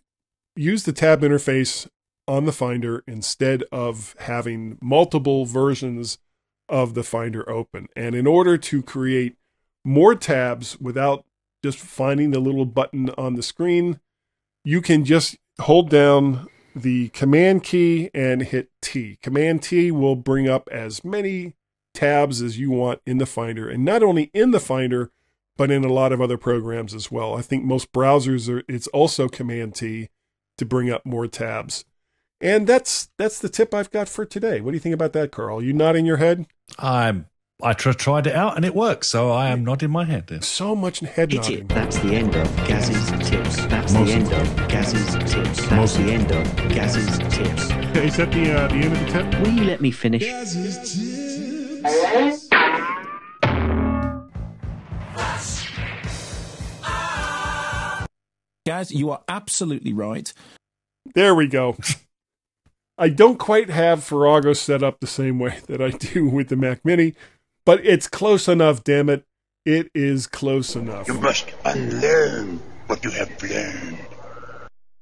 Use 0.55 0.83
the 0.83 0.93
tab 0.93 1.21
interface 1.21 1.89
on 2.25 2.45
the 2.45 2.53
Finder 2.53 3.03
instead 3.05 3.63
of 3.69 4.15
having 4.19 4.77
multiple 4.81 5.45
versions 5.45 6.19
of 6.69 6.93
the 6.93 7.03
Finder 7.03 7.47
open. 7.49 7.89
And 7.97 8.15
in 8.15 8.27
order 8.27 8.57
to 8.57 8.81
create 8.81 9.35
more 9.83 10.15
tabs 10.15 10.79
without 10.79 11.25
just 11.61 11.79
finding 11.79 12.31
the 12.31 12.39
little 12.39 12.65
button 12.65 13.09
on 13.17 13.35
the 13.35 13.43
screen, 13.43 13.99
you 14.63 14.81
can 14.81 15.03
just 15.03 15.35
hold 15.59 15.89
down 15.89 16.47
the 16.75 17.09
command 17.09 17.63
key 17.63 18.09
and 18.13 18.41
hit 18.43 18.69
T. 18.81 19.17
Command 19.21 19.63
T 19.63 19.91
will 19.91 20.15
bring 20.15 20.47
up 20.47 20.67
as 20.71 21.03
many 21.03 21.55
tabs 21.93 22.41
as 22.41 22.57
you 22.57 22.71
want 22.71 23.01
in 23.05 23.17
the 23.17 23.25
Finder, 23.25 23.69
and 23.69 23.83
not 23.83 24.03
only 24.03 24.31
in 24.33 24.51
the 24.51 24.59
Finder, 24.59 25.11
but 25.57 25.71
in 25.71 25.83
a 25.83 25.91
lot 25.91 26.11
of 26.11 26.21
other 26.21 26.37
programs 26.37 26.93
as 26.93 27.11
well. 27.11 27.35
I 27.35 27.41
think 27.41 27.63
most 27.63 27.91
browsers 27.91 28.49
are 28.49 28.63
it's 28.67 28.87
also 28.87 29.27
Command 29.27 29.75
T 29.75 30.09
to 30.57 30.65
bring 30.65 30.89
up 30.89 31.05
more 31.05 31.27
tabs. 31.27 31.85
And 32.39 32.65
that's 32.65 33.09
that's 33.17 33.39
the 33.39 33.49
tip 33.49 33.73
I've 33.73 33.91
got 33.91 34.09
for 34.09 34.25
today. 34.25 34.61
What 34.61 34.71
do 34.71 34.75
you 34.75 34.79
think 34.79 34.95
about 34.95 35.13
that, 35.13 35.31
Carl? 35.31 35.61
You 35.61 35.73
nodding 35.73 36.05
your 36.05 36.17
head? 36.17 36.47
I'm. 36.79 37.27
I 37.63 37.73
tr- 37.73 37.91
tried 37.91 38.27
it 38.27 38.35
out 38.35 38.55
and 38.55 38.65
it 38.65 38.73
works, 38.73 39.07
so 39.07 39.29
I 39.31 39.49
am 39.49 39.63
nodding 39.63 39.91
my 39.91 40.05
head. 40.05 40.25
Yes. 40.31 40.47
So 40.47 40.75
much 40.75 40.99
head 41.01 41.31
Hit 41.31 41.41
nodding. 41.41 41.57
it. 41.59 41.69
That's 41.69 41.97
the 41.99 42.15
end 42.15 42.35
of 42.35 42.55
Gaz's 42.67 43.11
tips. 43.29 43.57
That's 43.67 43.93
Most 43.93 44.07
the 44.07 44.13
end 44.13 44.33
of 44.33 44.67
Gaz's 44.67 45.15
tips. 45.31 45.57
That's 45.57 45.71
Most 45.71 45.97
of 45.99 46.05
the 46.05 46.11
end 46.13 46.31
of 46.31 46.57
Gaz's 46.69 47.17
tips. 47.19 47.63
Is 47.97 48.17
that 48.17 48.31
the 48.31 48.51
uh, 48.53 48.67
the 48.67 48.75
end 48.75 48.93
of 48.93 48.99
the 48.99 49.05
tip? 49.11 49.41
Will 49.41 49.51
you 49.53 49.63
let 49.65 49.79
me 49.81 49.91
finish? 49.91 50.23
Guys, 58.65 58.91
you 58.91 59.09
are 59.09 59.21
absolutely 59.27 59.91
right. 59.93 60.31
There 61.15 61.33
we 61.33 61.47
go. 61.47 61.77
I 62.97 63.09
don't 63.09 63.39
quite 63.39 63.69
have 63.69 64.03
Farrago 64.03 64.53
set 64.53 64.83
up 64.83 64.99
the 64.99 65.07
same 65.07 65.39
way 65.39 65.57
that 65.67 65.81
I 65.81 65.89
do 65.89 66.27
with 66.27 66.49
the 66.49 66.55
Mac 66.55 66.85
Mini, 66.85 67.15
but 67.65 67.85
it's 67.85 68.07
close 68.07 68.47
enough, 68.47 68.83
damn 68.83 69.09
it. 69.09 69.25
It 69.65 69.91
is 69.93 70.27
close 70.27 70.75
enough. 70.75 71.07
You 71.07 71.15
must 71.15 71.51
unlearn 71.65 72.59
what 72.87 73.03
you 73.03 73.11
have 73.11 73.41
learned. 73.43 73.99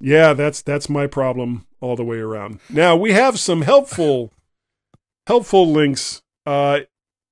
Yeah, 0.02 0.34
that's 0.34 0.62
that's 0.62 0.90
my 0.90 1.08
problem 1.08 1.66
all 1.82 1.96
the 1.96 2.04
way 2.04 2.18
around. 2.18 2.60
Now, 2.70 2.96
we 2.96 3.14
have 3.14 3.40
some 3.40 3.62
helpful 3.62 4.32
helpful 5.28 5.68
links. 5.68 6.22
Uh 6.46 6.82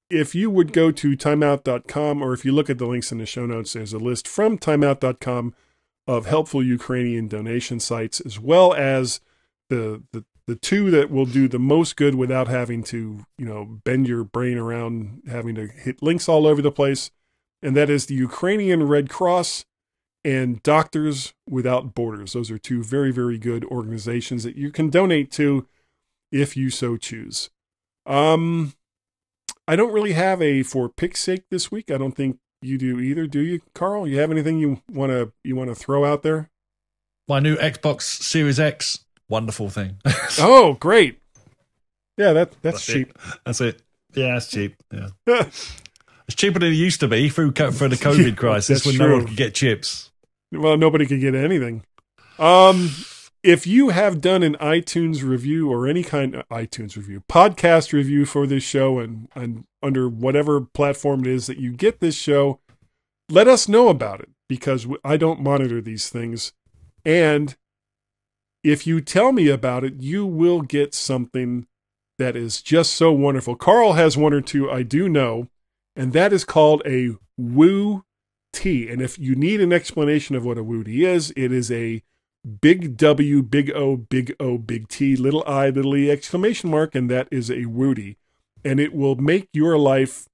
if 0.10 0.34
you 0.34 0.50
would 0.50 0.72
go 0.72 0.92
to 0.92 1.18
timeout.com 1.18 2.22
or 2.22 2.34
if 2.34 2.46
you 2.46 2.52
look 2.52 2.70
at 2.70 2.78
the 2.78 2.86
links 2.86 3.12
in 3.12 3.18
the 3.18 3.26
show 3.26 3.46
notes, 3.46 3.74
there's 3.74 3.94
a 3.94 3.98
list 3.98 4.28
from 4.28 4.58
timeout.com 4.58 5.54
of 6.08 6.26
helpful 6.26 6.64
Ukrainian 6.64 7.28
donation 7.28 7.80
sites, 7.80 8.22
as 8.22 8.40
well 8.40 8.74
as 8.74 9.20
the, 9.70 10.04
the 10.14 10.24
the 10.48 10.56
two 10.56 10.90
that 10.92 11.12
will 11.12 11.26
do 11.26 11.48
the 11.48 11.60
most 11.60 11.98
good 11.98 12.16
without 12.16 12.48
having 12.48 12.82
to, 12.82 13.26
you 13.38 13.46
know, 13.46 13.66
bend 13.66 14.08
your 14.08 14.24
brain 14.24 14.58
around 14.58 15.22
having 15.30 15.56
to 15.56 15.68
hit 15.68 16.02
links 16.02 16.30
all 16.30 16.48
over 16.48 16.62
the 16.62 16.72
place. 16.72 17.12
And 17.62 17.76
that 17.76 17.90
is 17.90 18.06
the 18.06 18.16
Ukrainian 18.16 18.84
Red 18.84 19.10
Cross 19.10 19.66
and 20.24 20.64
Doctors 20.64 21.34
Without 21.50 21.94
Borders. 21.94 22.34
Those 22.34 22.50
are 22.50 22.58
two 22.58 22.84
very, 22.84 23.12
very 23.12 23.38
good 23.38 23.66
organizations 23.66 24.44
that 24.44 24.56
you 24.56 24.72
can 24.72 24.90
donate 24.90 25.32
to 25.32 25.68
if 26.32 26.56
you 26.56 26.70
so 26.70 26.98
choose. 26.98 27.50
Um, 28.06 28.74
I 29.68 29.76
don't 29.76 29.94
really 29.94 30.14
have 30.14 30.42
a 30.42 30.64
for 30.64 30.88
pick's 30.88 31.20
sake 31.20 31.44
this 31.52 31.72
week. 31.72 31.92
I 31.92 31.98
don't 31.98 32.14
think 32.14 32.38
you 32.62 32.78
do 32.78 33.00
either, 33.00 33.28
do 33.28 33.42
you, 33.42 33.62
Carl? 33.76 34.08
You 34.08 34.20
have 34.20 34.32
anything 34.32 34.60
you 34.60 34.82
wanna 34.90 35.32
you 35.44 35.56
wanna 35.56 35.76
throw 35.76 36.06
out 36.06 36.24
there? 36.24 36.50
My 37.28 37.40
new 37.40 37.58
Xbox 37.58 38.04
Series 38.04 38.60
X, 38.60 39.06
wonderful 39.30 39.70
thing. 39.70 39.98
Oh, 40.40 40.74
great! 40.80 41.20
Yeah, 42.18 42.34
that 42.34 42.52
that's, 42.62 42.62
That's 42.62 42.86
cheap. 42.86 43.10
It. 43.10 43.18
That's 43.46 43.62
it. 43.62 43.82
Yeah, 44.14 44.38
it's 44.38 44.48
cheap. 44.50 44.76
Yeah, 44.92 45.10
it's 45.26 46.36
cheaper 46.36 46.60
than 46.60 46.70
it 46.72 46.76
used 46.76 47.00
to 47.00 47.08
be 47.08 47.30
through 47.30 47.52
for 47.54 47.88
the 47.88 47.96
COVID 47.96 48.30
Yeah, 48.30 48.36
crisis 48.36 48.86
when 48.86 48.98
no 48.98 49.14
one 49.14 49.26
could 49.28 49.38
get 49.38 49.56
chips. 49.56 50.12
well, 50.52 50.78
nobody 50.78 51.06
could 51.06 51.22
get 51.22 51.34
anything. 51.36 51.84
Um, 52.38 52.92
if 53.44 53.66
you 53.66 53.90
have 53.90 54.22
done 54.22 54.44
an 54.44 54.56
iTunes 54.56 55.24
review 55.24 55.72
or 55.72 55.88
any 55.88 56.04
kind 56.04 56.36
of 56.36 56.48
iTunes 56.50 56.96
review, 56.96 57.24
podcast 57.30 57.94
review 57.94 58.26
for 58.26 58.46
this 58.46 58.64
show, 58.64 59.00
and, 59.00 59.28
and 59.36 59.66
under 59.82 60.08
whatever 60.10 60.62
platform 60.62 61.22
it 61.22 61.28
is 61.28 61.48
that 61.48 61.58
you 61.58 61.72
get 61.72 62.00
this 62.00 62.16
show, 62.16 62.60
let 63.30 63.48
us 63.48 63.68
know 63.68 63.90
about 63.90 64.20
it 64.20 64.30
because 64.48 64.86
I 65.04 65.18
don't 65.18 65.42
monitor 65.42 65.82
these 65.82 66.10
things. 66.10 66.54
And 67.06 67.56
if 68.64 68.86
you 68.86 69.02
tell 69.02 69.32
me 69.32 69.50
about 69.50 69.84
it, 69.84 70.02
you 70.02 70.26
will 70.26 70.62
get 70.62 70.94
something 70.94 71.68
that 72.18 72.36
is 72.36 72.62
just 72.62 72.94
so 72.94 73.12
wonderful. 73.12 73.56
Carl 73.56 73.94
has 73.94 74.18
one 74.18 74.34
or 74.34 74.42
two 74.42 74.70
I 74.70 74.84
do 74.84 75.08
know, 75.08 75.48
and 75.96 76.14
that 76.14 76.34
is 76.34 76.44
called 76.44 76.82
a 76.86 77.12
Woo 77.38 78.04
T. 78.54 78.90
And 78.90 79.02
if 79.02 79.20
you 79.20 79.36
need 79.36 79.62
an 79.62 79.72
explanation 79.72 80.36
of 80.36 80.44
what 80.44 80.58
a 80.58 80.64
Woo 80.64 80.84
T 80.84 81.06
is, 81.06 81.32
it 81.36 81.52
is 81.52 81.72
a 81.72 82.04
big 82.62 82.98
W, 82.98 83.44
big 83.44 83.72
O, 83.72 83.98
big 83.98 84.36
O, 84.40 84.58
big 84.58 84.88
T, 84.88 85.16
little 85.16 85.44
I, 85.46 85.70
little 85.70 85.96
E, 85.96 86.10
exclamation 86.10 86.70
mark, 86.70 86.96
and 86.96 87.10
that 87.12 87.28
is 87.32 87.52
a 87.52 87.66
woo 87.66 87.90
Woody. 87.90 88.18
And 88.64 88.80
it 88.80 88.94
will 88.94 89.16
make 89.16 89.50
your 89.54 89.78
life 89.78 90.28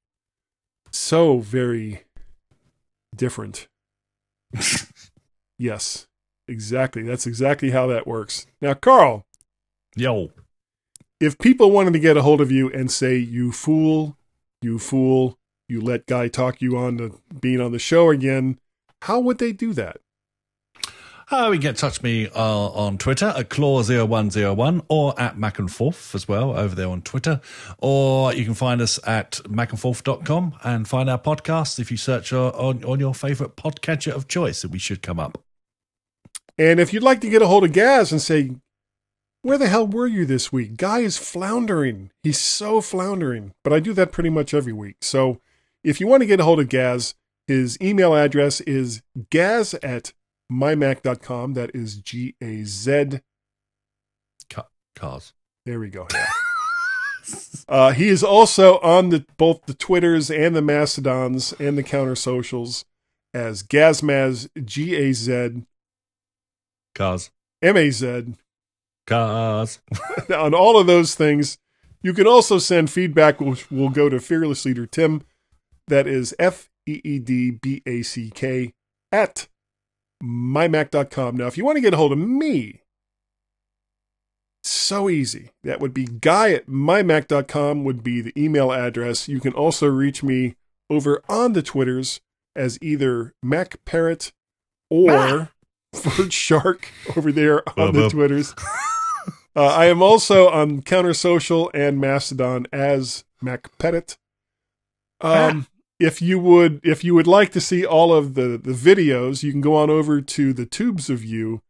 so 0.91 1.39
very 1.39 2.03
different. 3.15 3.67
yes, 5.57 6.07
exactly. 6.47 7.03
That's 7.03 7.27
exactly 7.27 7.71
how 7.71 7.87
that 7.87 8.07
works. 8.07 8.45
Now, 8.61 8.73
Carl, 8.73 9.25
Yo, 9.95 10.31
if 11.19 11.37
people 11.37 11.69
wanted 11.69 11.93
to 11.93 11.99
get 11.99 12.17
a 12.17 12.23
hold 12.23 12.41
of 12.41 12.51
you 12.51 12.67
and 12.71 12.89
say, 12.91 13.15
you 13.15 13.51
fool, 13.51 14.17
you 14.61 14.79
fool, 14.79 15.37
you 15.67 15.79
let 15.79 16.07
Guy 16.07 16.27
talk 16.27 16.61
you 16.61 16.75
on 16.77 16.97
to 16.97 17.21
being 17.39 17.61
on 17.61 17.71
the 17.71 17.79
show 17.79 18.09
again, 18.09 18.59
how 19.03 19.19
would 19.19 19.37
they 19.37 19.51
do 19.51 19.71
that? 19.73 19.97
Uh, 21.31 21.45
you 21.47 21.53
can 21.53 21.61
get 21.61 21.77
touch 21.77 22.01
me 22.01 22.27
uh, 22.27 22.67
on 22.69 22.97
Twitter 22.97 23.33
at 23.37 23.49
claw0101 23.49 24.83
or 24.89 25.19
at 25.19 25.37
Mac 25.37 25.59
and 25.59 25.71
Forth 25.71 26.15
as 26.15 26.27
well 26.27 26.57
over 26.57 26.73
there 26.73 26.89
on 26.89 27.03
Twitter. 27.03 27.39
Or 27.77 28.33
you 28.33 28.45
can 28.45 28.55
find 28.55 28.81
us 28.81 28.99
at 29.05 29.33
macandforth.com 29.43 30.55
and 30.63 30.87
find 30.87 31.09
our 31.09 31.19
podcast 31.19 31.79
if 31.79 31.91
you 31.91 31.97
search 31.97 32.33
uh, 32.33 32.49
on, 32.49 32.83
on 32.83 32.99
your 32.99 33.13
favorite 33.13 33.55
podcatcher 33.55 34.11
of 34.11 34.27
choice, 34.27 34.63
that 34.63 34.71
we 34.71 34.79
should 34.79 35.03
come 35.03 35.19
up. 35.19 35.43
And 36.57 36.79
if 36.79 36.93
you'd 36.93 37.03
like 37.03 37.21
to 37.21 37.29
get 37.29 37.41
a 37.41 37.47
hold 37.47 37.63
of 37.63 37.73
Gaz 37.73 38.11
and 38.11 38.21
say, 38.21 38.51
where 39.41 39.57
the 39.57 39.67
hell 39.67 39.85
were 39.85 40.07
you 40.07 40.25
this 40.25 40.51
week? 40.51 40.77
Guy 40.77 40.99
is 40.99 41.17
floundering. 41.17 42.11
He's 42.21 42.39
so 42.39 42.79
floundering. 42.79 43.53
But 43.63 43.73
I 43.73 43.79
do 43.79 43.93
that 43.93 44.11
pretty 44.11 44.29
much 44.29 44.53
every 44.53 44.73
week. 44.73 44.97
So 45.01 45.41
if 45.83 45.99
you 45.99 46.07
want 46.07 46.21
to 46.21 46.27
get 46.27 46.39
a 46.39 46.45
hold 46.45 46.59
of 46.59 46.69
Gaz, 46.69 47.15
his 47.45 47.77
email 47.81 48.15
address 48.15 48.61
is 48.61 49.01
gaz 49.29 49.73
at 49.83 50.13
mymac.com. 50.51 51.55
That 51.55 51.75
is 51.75 51.97
G 51.97 52.35
A 52.41 52.63
Z. 52.63 53.19
Ca- 54.49 54.69
Cars. 54.95 55.33
There 55.65 55.79
we 55.79 55.89
go. 55.89 56.07
Yeah. 56.13 56.29
uh, 57.67 57.91
he 57.91 58.07
is 58.07 58.23
also 58.23 58.79
on 58.79 59.09
the 59.09 59.25
both 59.35 59.65
the 59.65 59.73
Twitters 59.73 60.31
and 60.31 60.55
the 60.55 60.61
Mastodons 60.61 61.53
and 61.59 61.77
the 61.77 61.83
counter 61.83 62.15
socials 62.15 62.85
as 63.33 63.61
Gazmaz 63.63 64.47
G 64.63 64.95
A 64.95 65.11
Z 65.11 65.63
Cars. 66.93 67.31
M 67.61 67.77
A 67.77 67.89
Z 67.91 68.33
Cause. 69.07 69.79
on 70.35 70.53
all 70.53 70.77
of 70.77 70.87
those 70.87 71.15
things. 71.15 71.57
You 72.01 72.13
can 72.13 72.27
also 72.27 72.57
send 72.57 72.89
feedback, 72.89 73.39
which 73.39 73.71
will 73.71 73.89
go 73.89 74.09
to 74.09 74.19
Fearless 74.19 74.65
Leader 74.65 74.85
Tim. 74.85 75.23
That 75.87 76.07
is 76.07 76.35
F 76.37 76.69
E 76.85 77.01
E 77.03 77.19
D 77.19 77.51
B 77.51 77.81
A 77.85 78.01
C 78.01 78.29
K 78.29 78.73
at 79.11 79.47
mymac.com. 80.21 81.37
Now, 81.37 81.47
if 81.47 81.57
you 81.57 81.65
want 81.65 81.77
to 81.77 81.81
get 81.81 81.93
a 81.93 81.97
hold 81.97 82.11
of 82.11 82.17
me, 82.17 82.81
so 84.63 85.09
easy. 85.09 85.51
That 85.63 85.79
would 85.79 85.93
be 85.93 86.05
guy 86.05 86.51
at 86.51 86.67
mymac.com 86.67 87.83
would 87.83 88.03
be 88.03 88.21
the 88.21 88.33
email 88.41 88.71
address. 88.71 89.27
You 89.27 89.39
can 89.39 89.53
also 89.53 89.87
reach 89.87 90.23
me 90.23 90.55
over 90.89 91.21
on 91.27 91.53
the 91.53 91.61
Twitters 91.61 92.21
as 92.55 92.77
either 92.81 93.33
Mac 93.41 93.83
Parrot 93.85 94.31
or 94.89 95.49
Vert 95.93 96.33
Shark 96.33 96.89
over 97.15 97.31
there 97.31 97.67
on 97.79 97.87
the 97.87 97.91
Bub, 97.93 97.93
bub. 97.93 98.11
Twitters. 98.11 98.55
Uh, 99.55 99.67
I 99.67 99.85
am 99.85 100.01
also 100.01 100.49
on 100.49 100.81
Counter 100.81 101.13
Social 101.13 101.69
and 101.73 101.99
Mastodon 102.01 102.65
as 102.73 103.23
Mac 103.41 103.77
Pettit. 103.77 104.17
Um, 105.21 105.67
if 105.99 106.21
you 106.21 106.39
would, 106.39 106.81
if 106.83 107.03
you 107.03 107.13
would 107.13 107.27
like 107.27 107.51
to 107.51 107.61
see 107.61 107.85
all 107.85 108.13
of 108.13 108.33
the 108.33 108.57
the 108.57 108.73
videos, 108.73 109.43
you 109.43 109.51
can 109.51 109.61
go 109.61 109.75
on 109.75 109.89
over 109.89 110.21
to 110.21 110.53
the 110.53 110.65
Tubes 110.65 111.09
of 111.09 111.23
You 111.23 111.61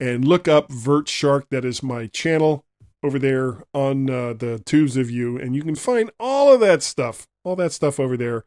and 0.00 0.26
look 0.26 0.48
up 0.48 0.70
Vert 0.70 1.08
Shark. 1.08 1.46
That 1.50 1.64
is 1.64 1.82
my 1.82 2.08
channel 2.08 2.64
over 3.02 3.18
there 3.18 3.62
on 3.72 4.10
uh, 4.10 4.32
the 4.32 4.60
Tubes 4.66 4.96
of 4.96 5.10
You, 5.10 5.38
and 5.38 5.54
you 5.54 5.62
can 5.62 5.76
find 5.76 6.10
all 6.18 6.52
of 6.52 6.60
that 6.60 6.82
stuff, 6.82 7.28
all 7.44 7.54
that 7.56 7.72
stuff 7.72 8.00
over 8.00 8.16
there. 8.16 8.44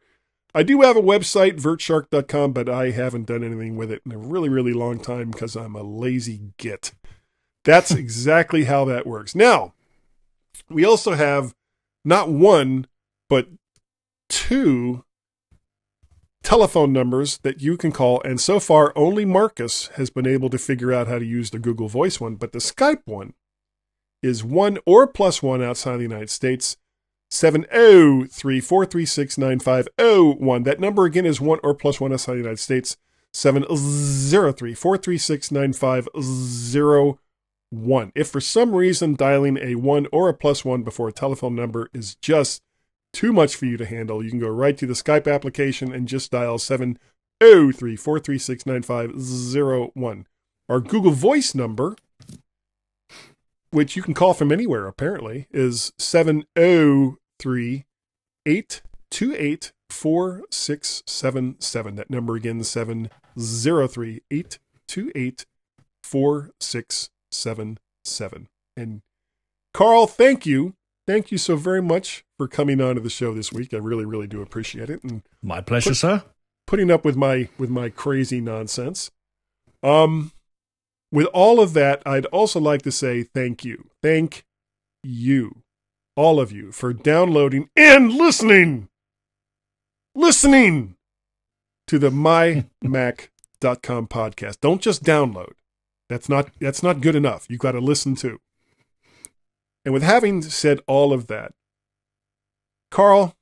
I 0.54 0.62
do 0.62 0.82
have 0.82 0.96
a 0.96 1.02
website, 1.02 1.58
vertshark.com, 1.58 2.52
but 2.52 2.68
I 2.68 2.90
haven't 2.90 3.26
done 3.26 3.42
anything 3.42 3.76
with 3.76 3.90
it 3.90 4.02
in 4.04 4.12
a 4.12 4.18
really, 4.18 4.50
really 4.50 4.74
long 4.74 4.98
time 4.98 5.30
because 5.30 5.56
I'm 5.56 5.74
a 5.74 5.82
lazy 5.82 6.52
git. 6.58 6.92
That's 7.64 7.90
exactly 7.92 8.64
how 8.64 8.84
that 8.86 9.06
works. 9.06 9.34
Now, 9.34 9.72
we 10.68 10.84
also 10.84 11.12
have 11.12 11.54
not 12.04 12.28
one, 12.28 12.86
but 13.28 13.48
two 14.28 15.04
telephone 16.42 16.92
numbers 16.92 17.38
that 17.38 17.62
you 17.62 17.76
can 17.76 17.92
call. 17.92 18.20
And 18.22 18.40
so 18.40 18.60
far, 18.60 18.92
only 18.96 19.24
Marcus 19.24 19.88
has 19.94 20.10
been 20.10 20.26
able 20.26 20.50
to 20.50 20.58
figure 20.58 20.92
out 20.92 21.08
how 21.08 21.18
to 21.18 21.24
use 21.24 21.50
the 21.50 21.58
Google 21.58 21.88
Voice 21.88 22.20
one, 22.20 22.34
but 22.34 22.52
the 22.52 22.58
Skype 22.58 23.02
one 23.04 23.34
is 24.22 24.44
one 24.44 24.78
or 24.84 25.06
plus 25.06 25.42
one 25.42 25.62
outside 25.62 25.94
of 25.94 25.98
the 25.98 26.04
United 26.04 26.30
States. 26.30 26.76
703 27.32 28.60
436 28.60 29.38
9501. 29.38 30.62
That 30.64 30.80
number 30.80 31.06
again 31.06 31.24
is 31.24 31.40
one 31.40 31.60
or 31.62 31.72
plus 31.72 31.98
one 31.98 32.12
outside 32.12 32.34
the 32.34 32.40
United 32.40 32.58
States. 32.58 32.98
703 33.32 34.74
436 34.74 35.50
9501. 35.50 38.12
If 38.14 38.28
for 38.28 38.40
some 38.42 38.74
reason 38.74 39.14
dialing 39.14 39.56
a 39.56 39.76
one 39.76 40.08
or 40.12 40.28
a 40.28 40.34
plus 40.34 40.62
one 40.62 40.82
before 40.82 41.08
a 41.08 41.12
telephone 41.12 41.54
number 41.54 41.88
is 41.94 42.16
just 42.16 42.62
too 43.14 43.32
much 43.32 43.56
for 43.56 43.64
you 43.64 43.78
to 43.78 43.86
handle, 43.86 44.22
you 44.22 44.28
can 44.28 44.38
go 44.38 44.50
right 44.50 44.76
to 44.76 44.86
the 44.86 44.92
Skype 44.92 45.26
application 45.26 45.90
and 45.90 46.06
just 46.06 46.32
dial 46.32 46.58
703 46.58 47.96
436 47.96 48.66
9501. 48.66 50.26
Our 50.68 50.80
Google 50.80 51.12
Voice 51.12 51.54
number, 51.54 51.96
which 53.70 53.96
you 53.96 54.02
can 54.02 54.12
call 54.12 54.34
from 54.34 54.52
anywhere 54.52 54.86
apparently, 54.86 55.46
is 55.50 55.94
703 55.96 57.21
828 57.46 59.72
4677. 59.90 61.96
That 61.96 62.10
number 62.10 62.36
again, 62.36 62.62
seven 62.64 63.10
zero 63.38 63.86
three 63.86 64.22
eight 64.30 64.58
two 64.88 65.12
eight 65.14 65.44
four 66.02 66.50
six 66.60 67.10
seven 67.30 67.78
seven. 68.04 68.48
And 68.76 69.02
Carl, 69.74 70.06
thank 70.06 70.46
you. 70.46 70.74
Thank 71.06 71.32
you 71.32 71.38
so 71.38 71.56
very 71.56 71.82
much 71.82 72.24
for 72.38 72.46
coming 72.48 72.80
on 72.80 72.94
to 72.94 73.00
the 73.00 73.10
show 73.10 73.34
this 73.34 73.52
week. 73.52 73.74
I 73.74 73.78
really, 73.78 74.04
really 74.04 74.28
do 74.28 74.40
appreciate 74.40 74.88
it. 74.88 75.02
And 75.02 75.22
My 75.42 75.60
pleasure, 75.60 75.94
sir. 75.94 76.22
putting 76.66 76.90
up 76.90 77.04
with 77.04 77.16
my 77.16 77.48
with 77.58 77.70
my 77.70 77.88
crazy 77.90 78.40
nonsense. 78.40 79.10
Um 79.82 80.32
with 81.10 81.26
all 81.34 81.60
of 81.60 81.74
that, 81.74 82.02
I'd 82.06 82.24
also 82.26 82.58
like 82.60 82.82
to 82.82 82.92
say 82.92 83.22
thank 83.22 83.64
you. 83.64 83.88
Thank 84.02 84.44
you, 85.02 85.61
all 86.16 86.40
of 86.40 86.52
you, 86.52 86.72
for 86.72 86.92
downloading 86.92 87.68
and 87.76 88.12
listening. 88.12 88.88
Listening 90.14 90.96
to 91.86 91.98
the 91.98 92.10
mymac.com 92.10 94.08
podcast. 94.08 94.60
Don't 94.60 94.82
just 94.82 95.02
download. 95.02 95.52
That's 96.08 96.28
not 96.28 96.50
that's 96.60 96.82
not 96.82 97.00
good 97.00 97.14
enough. 97.14 97.46
You've 97.48 97.60
got 97.60 97.72
to 97.72 97.80
listen 97.80 98.14
to. 98.16 98.38
And 99.84 99.94
with 99.94 100.02
having 100.02 100.42
said 100.42 100.80
all 100.86 101.12
of 101.12 101.26
that, 101.28 101.52
Carl, 102.90 103.34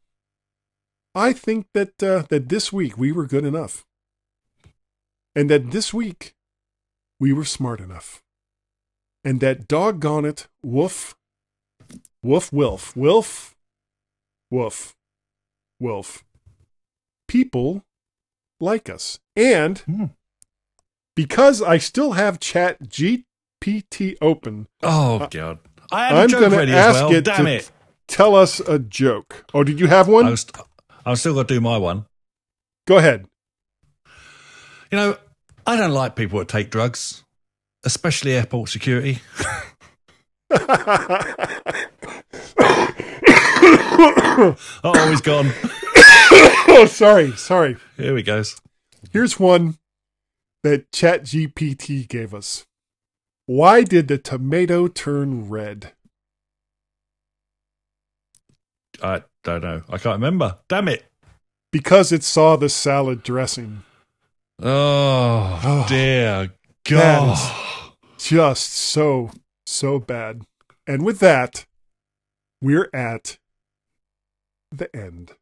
I 1.14 1.32
think 1.32 1.66
that 1.74 2.00
uh, 2.02 2.22
that 2.28 2.48
this 2.48 2.72
week 2.72 2.96
we 2.96 3.10
were 3.10 3.26
good 3.26 3.44
enough, 3.44 3.84
and 5.34 5.50
that 5.50 5.72
this 5.72 5.92
week 5.92 6.34
we 7.18 7.32
were 7.32 7.44
smart 7.44 7.80
enough, 7.80 8.22
and 9.24 9.40
that 9.40 9.66
doggone 9.66 10.24
it, 10.24 10.46
woof, 10.62 11.16
woof, 12.22 12.52
wilf, 12.52 12.96
wilf, 12.96 13.54
woof, 14.50 14.94
wolf. 15.78 16.24
People 17.28 17.84
like 18.60 18.88
us, 18.90 19.18
and 19.36 19.78
Hmm. 19.78 20.04
because 21.16 21.62
I 21.62 21.78
still 21.78 22.12
have 22.12 22.40
Chat 22.40 22.82
GPT 22.88 24.16
open, 24.20 24.66
Oh, 24.82 25.26
God. 25.30 25.58
I 25.92 26.06
had 26.06 26.14
I'm 26.16 26.24
a 26.24 26.28
joke 26.28 26.40
gonna 26.40 26.56
ready 26.56 26.72
ask 26.72 26.96
as 26.96 27.02
well. 27.02 27.14
it 27.14 27.24
Damn 27.24 27.44
to- 27.46 27.50
it. 27.56 27.70
tell 28.06 28.34
us 28.36 28.60
a 28.60 28.78
joke. 28.78 29.44
Oh, 29.54 29.64
did 29.64 29.80
you 29.80 29.86
have 29.88 30.08
one? 30.08 30.26
I 30.26 30.30
was, 30.30 30.46
I 31.06 31.10
was 31.10 31.20
still 31.20 31.34
going 31.34 31.46
to 31.46 31.54
do 31.54 31.60
my 31.60 31.78
one. 31.78 32.06
Go 32.86 32.98
ahead. 32.98 33.26
You 34.90 34.98
know, 34.98 35.16
I 35.66 35.76
don't 35.76 35.92
like 35.92 36.16
people 36.16 36.38
that 36.40 36.48
take 36.48 36.70
drugs, 36.70 37.22
especially 37.84 38.32
airport 38.32 38.68
security. 38.70 39.20
oh, 44.84 45.08
he's 45.10 45.20
gone. 45.20 45.52
oh, 46.68 46.86
sorry, 46.90 47.32
sorry. 47.32 47.76
Here 47.96 48.14
we 48.14 48.22
goes. 48.22 48.58
Here's 49.12 49.38
one 49.38 49.76
that 50.62 50.90
ChatGPT 50.90 52.08
gave 52.08 52.32
us. 52.34 52.66
Why 53.46 53.82
did 53.82 54.08
the 54.08 54.16
tomato 54.16 54.88
turn 54.88 55.48
red? 55.50 55.92
I 59.02 59.22
don't 59.44 59.62
know. 59.62 59.82
I 59.88 59.98
can't 59.98 60.14
remember. 60.16 60.58
Damn 60.68 60.88
it. 60.88 61.04
Because 61.72 62.10
it 62.12 62.22
saw 62.22 62.56
the 62.56 62.68
salad 62.68 63.22
dressing. 63.22 63.82
Oh, 64.62 65.60
Oh, 65.62 65.86
dear 65.88 66.52
God. 66.84 67.38
Just 68.18 68.72
so, 68.72 69.30
so 69.66 69.98
bad. 69.98 70.42
And 70.86 71.04
with 71.04 71.18
that, 71.20 71.66
we're 72.60 72.90
at 72.92 73.38
the 74.72 74.94
end. 74.94 75.32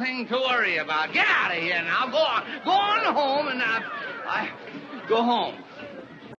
Nothing 0.00 0.26
to 0.26 0.36
worry 0.36 0.78
about. 0.78 1.12
Get 1.12 1.26
out 1.28 1.54
of 1.54 1.62
here 1.62 1.82
now. 1.82 2.08
Go 2.10 2.18
on. 2.18 2.44
Go 2.64 2.70
on 2.70 3.14
home 3.14 3.48
and 3.48 3.62
I, 3.62 3.82
I 4.26 4.50
go 5.08 5.22
home. 5.22 5.54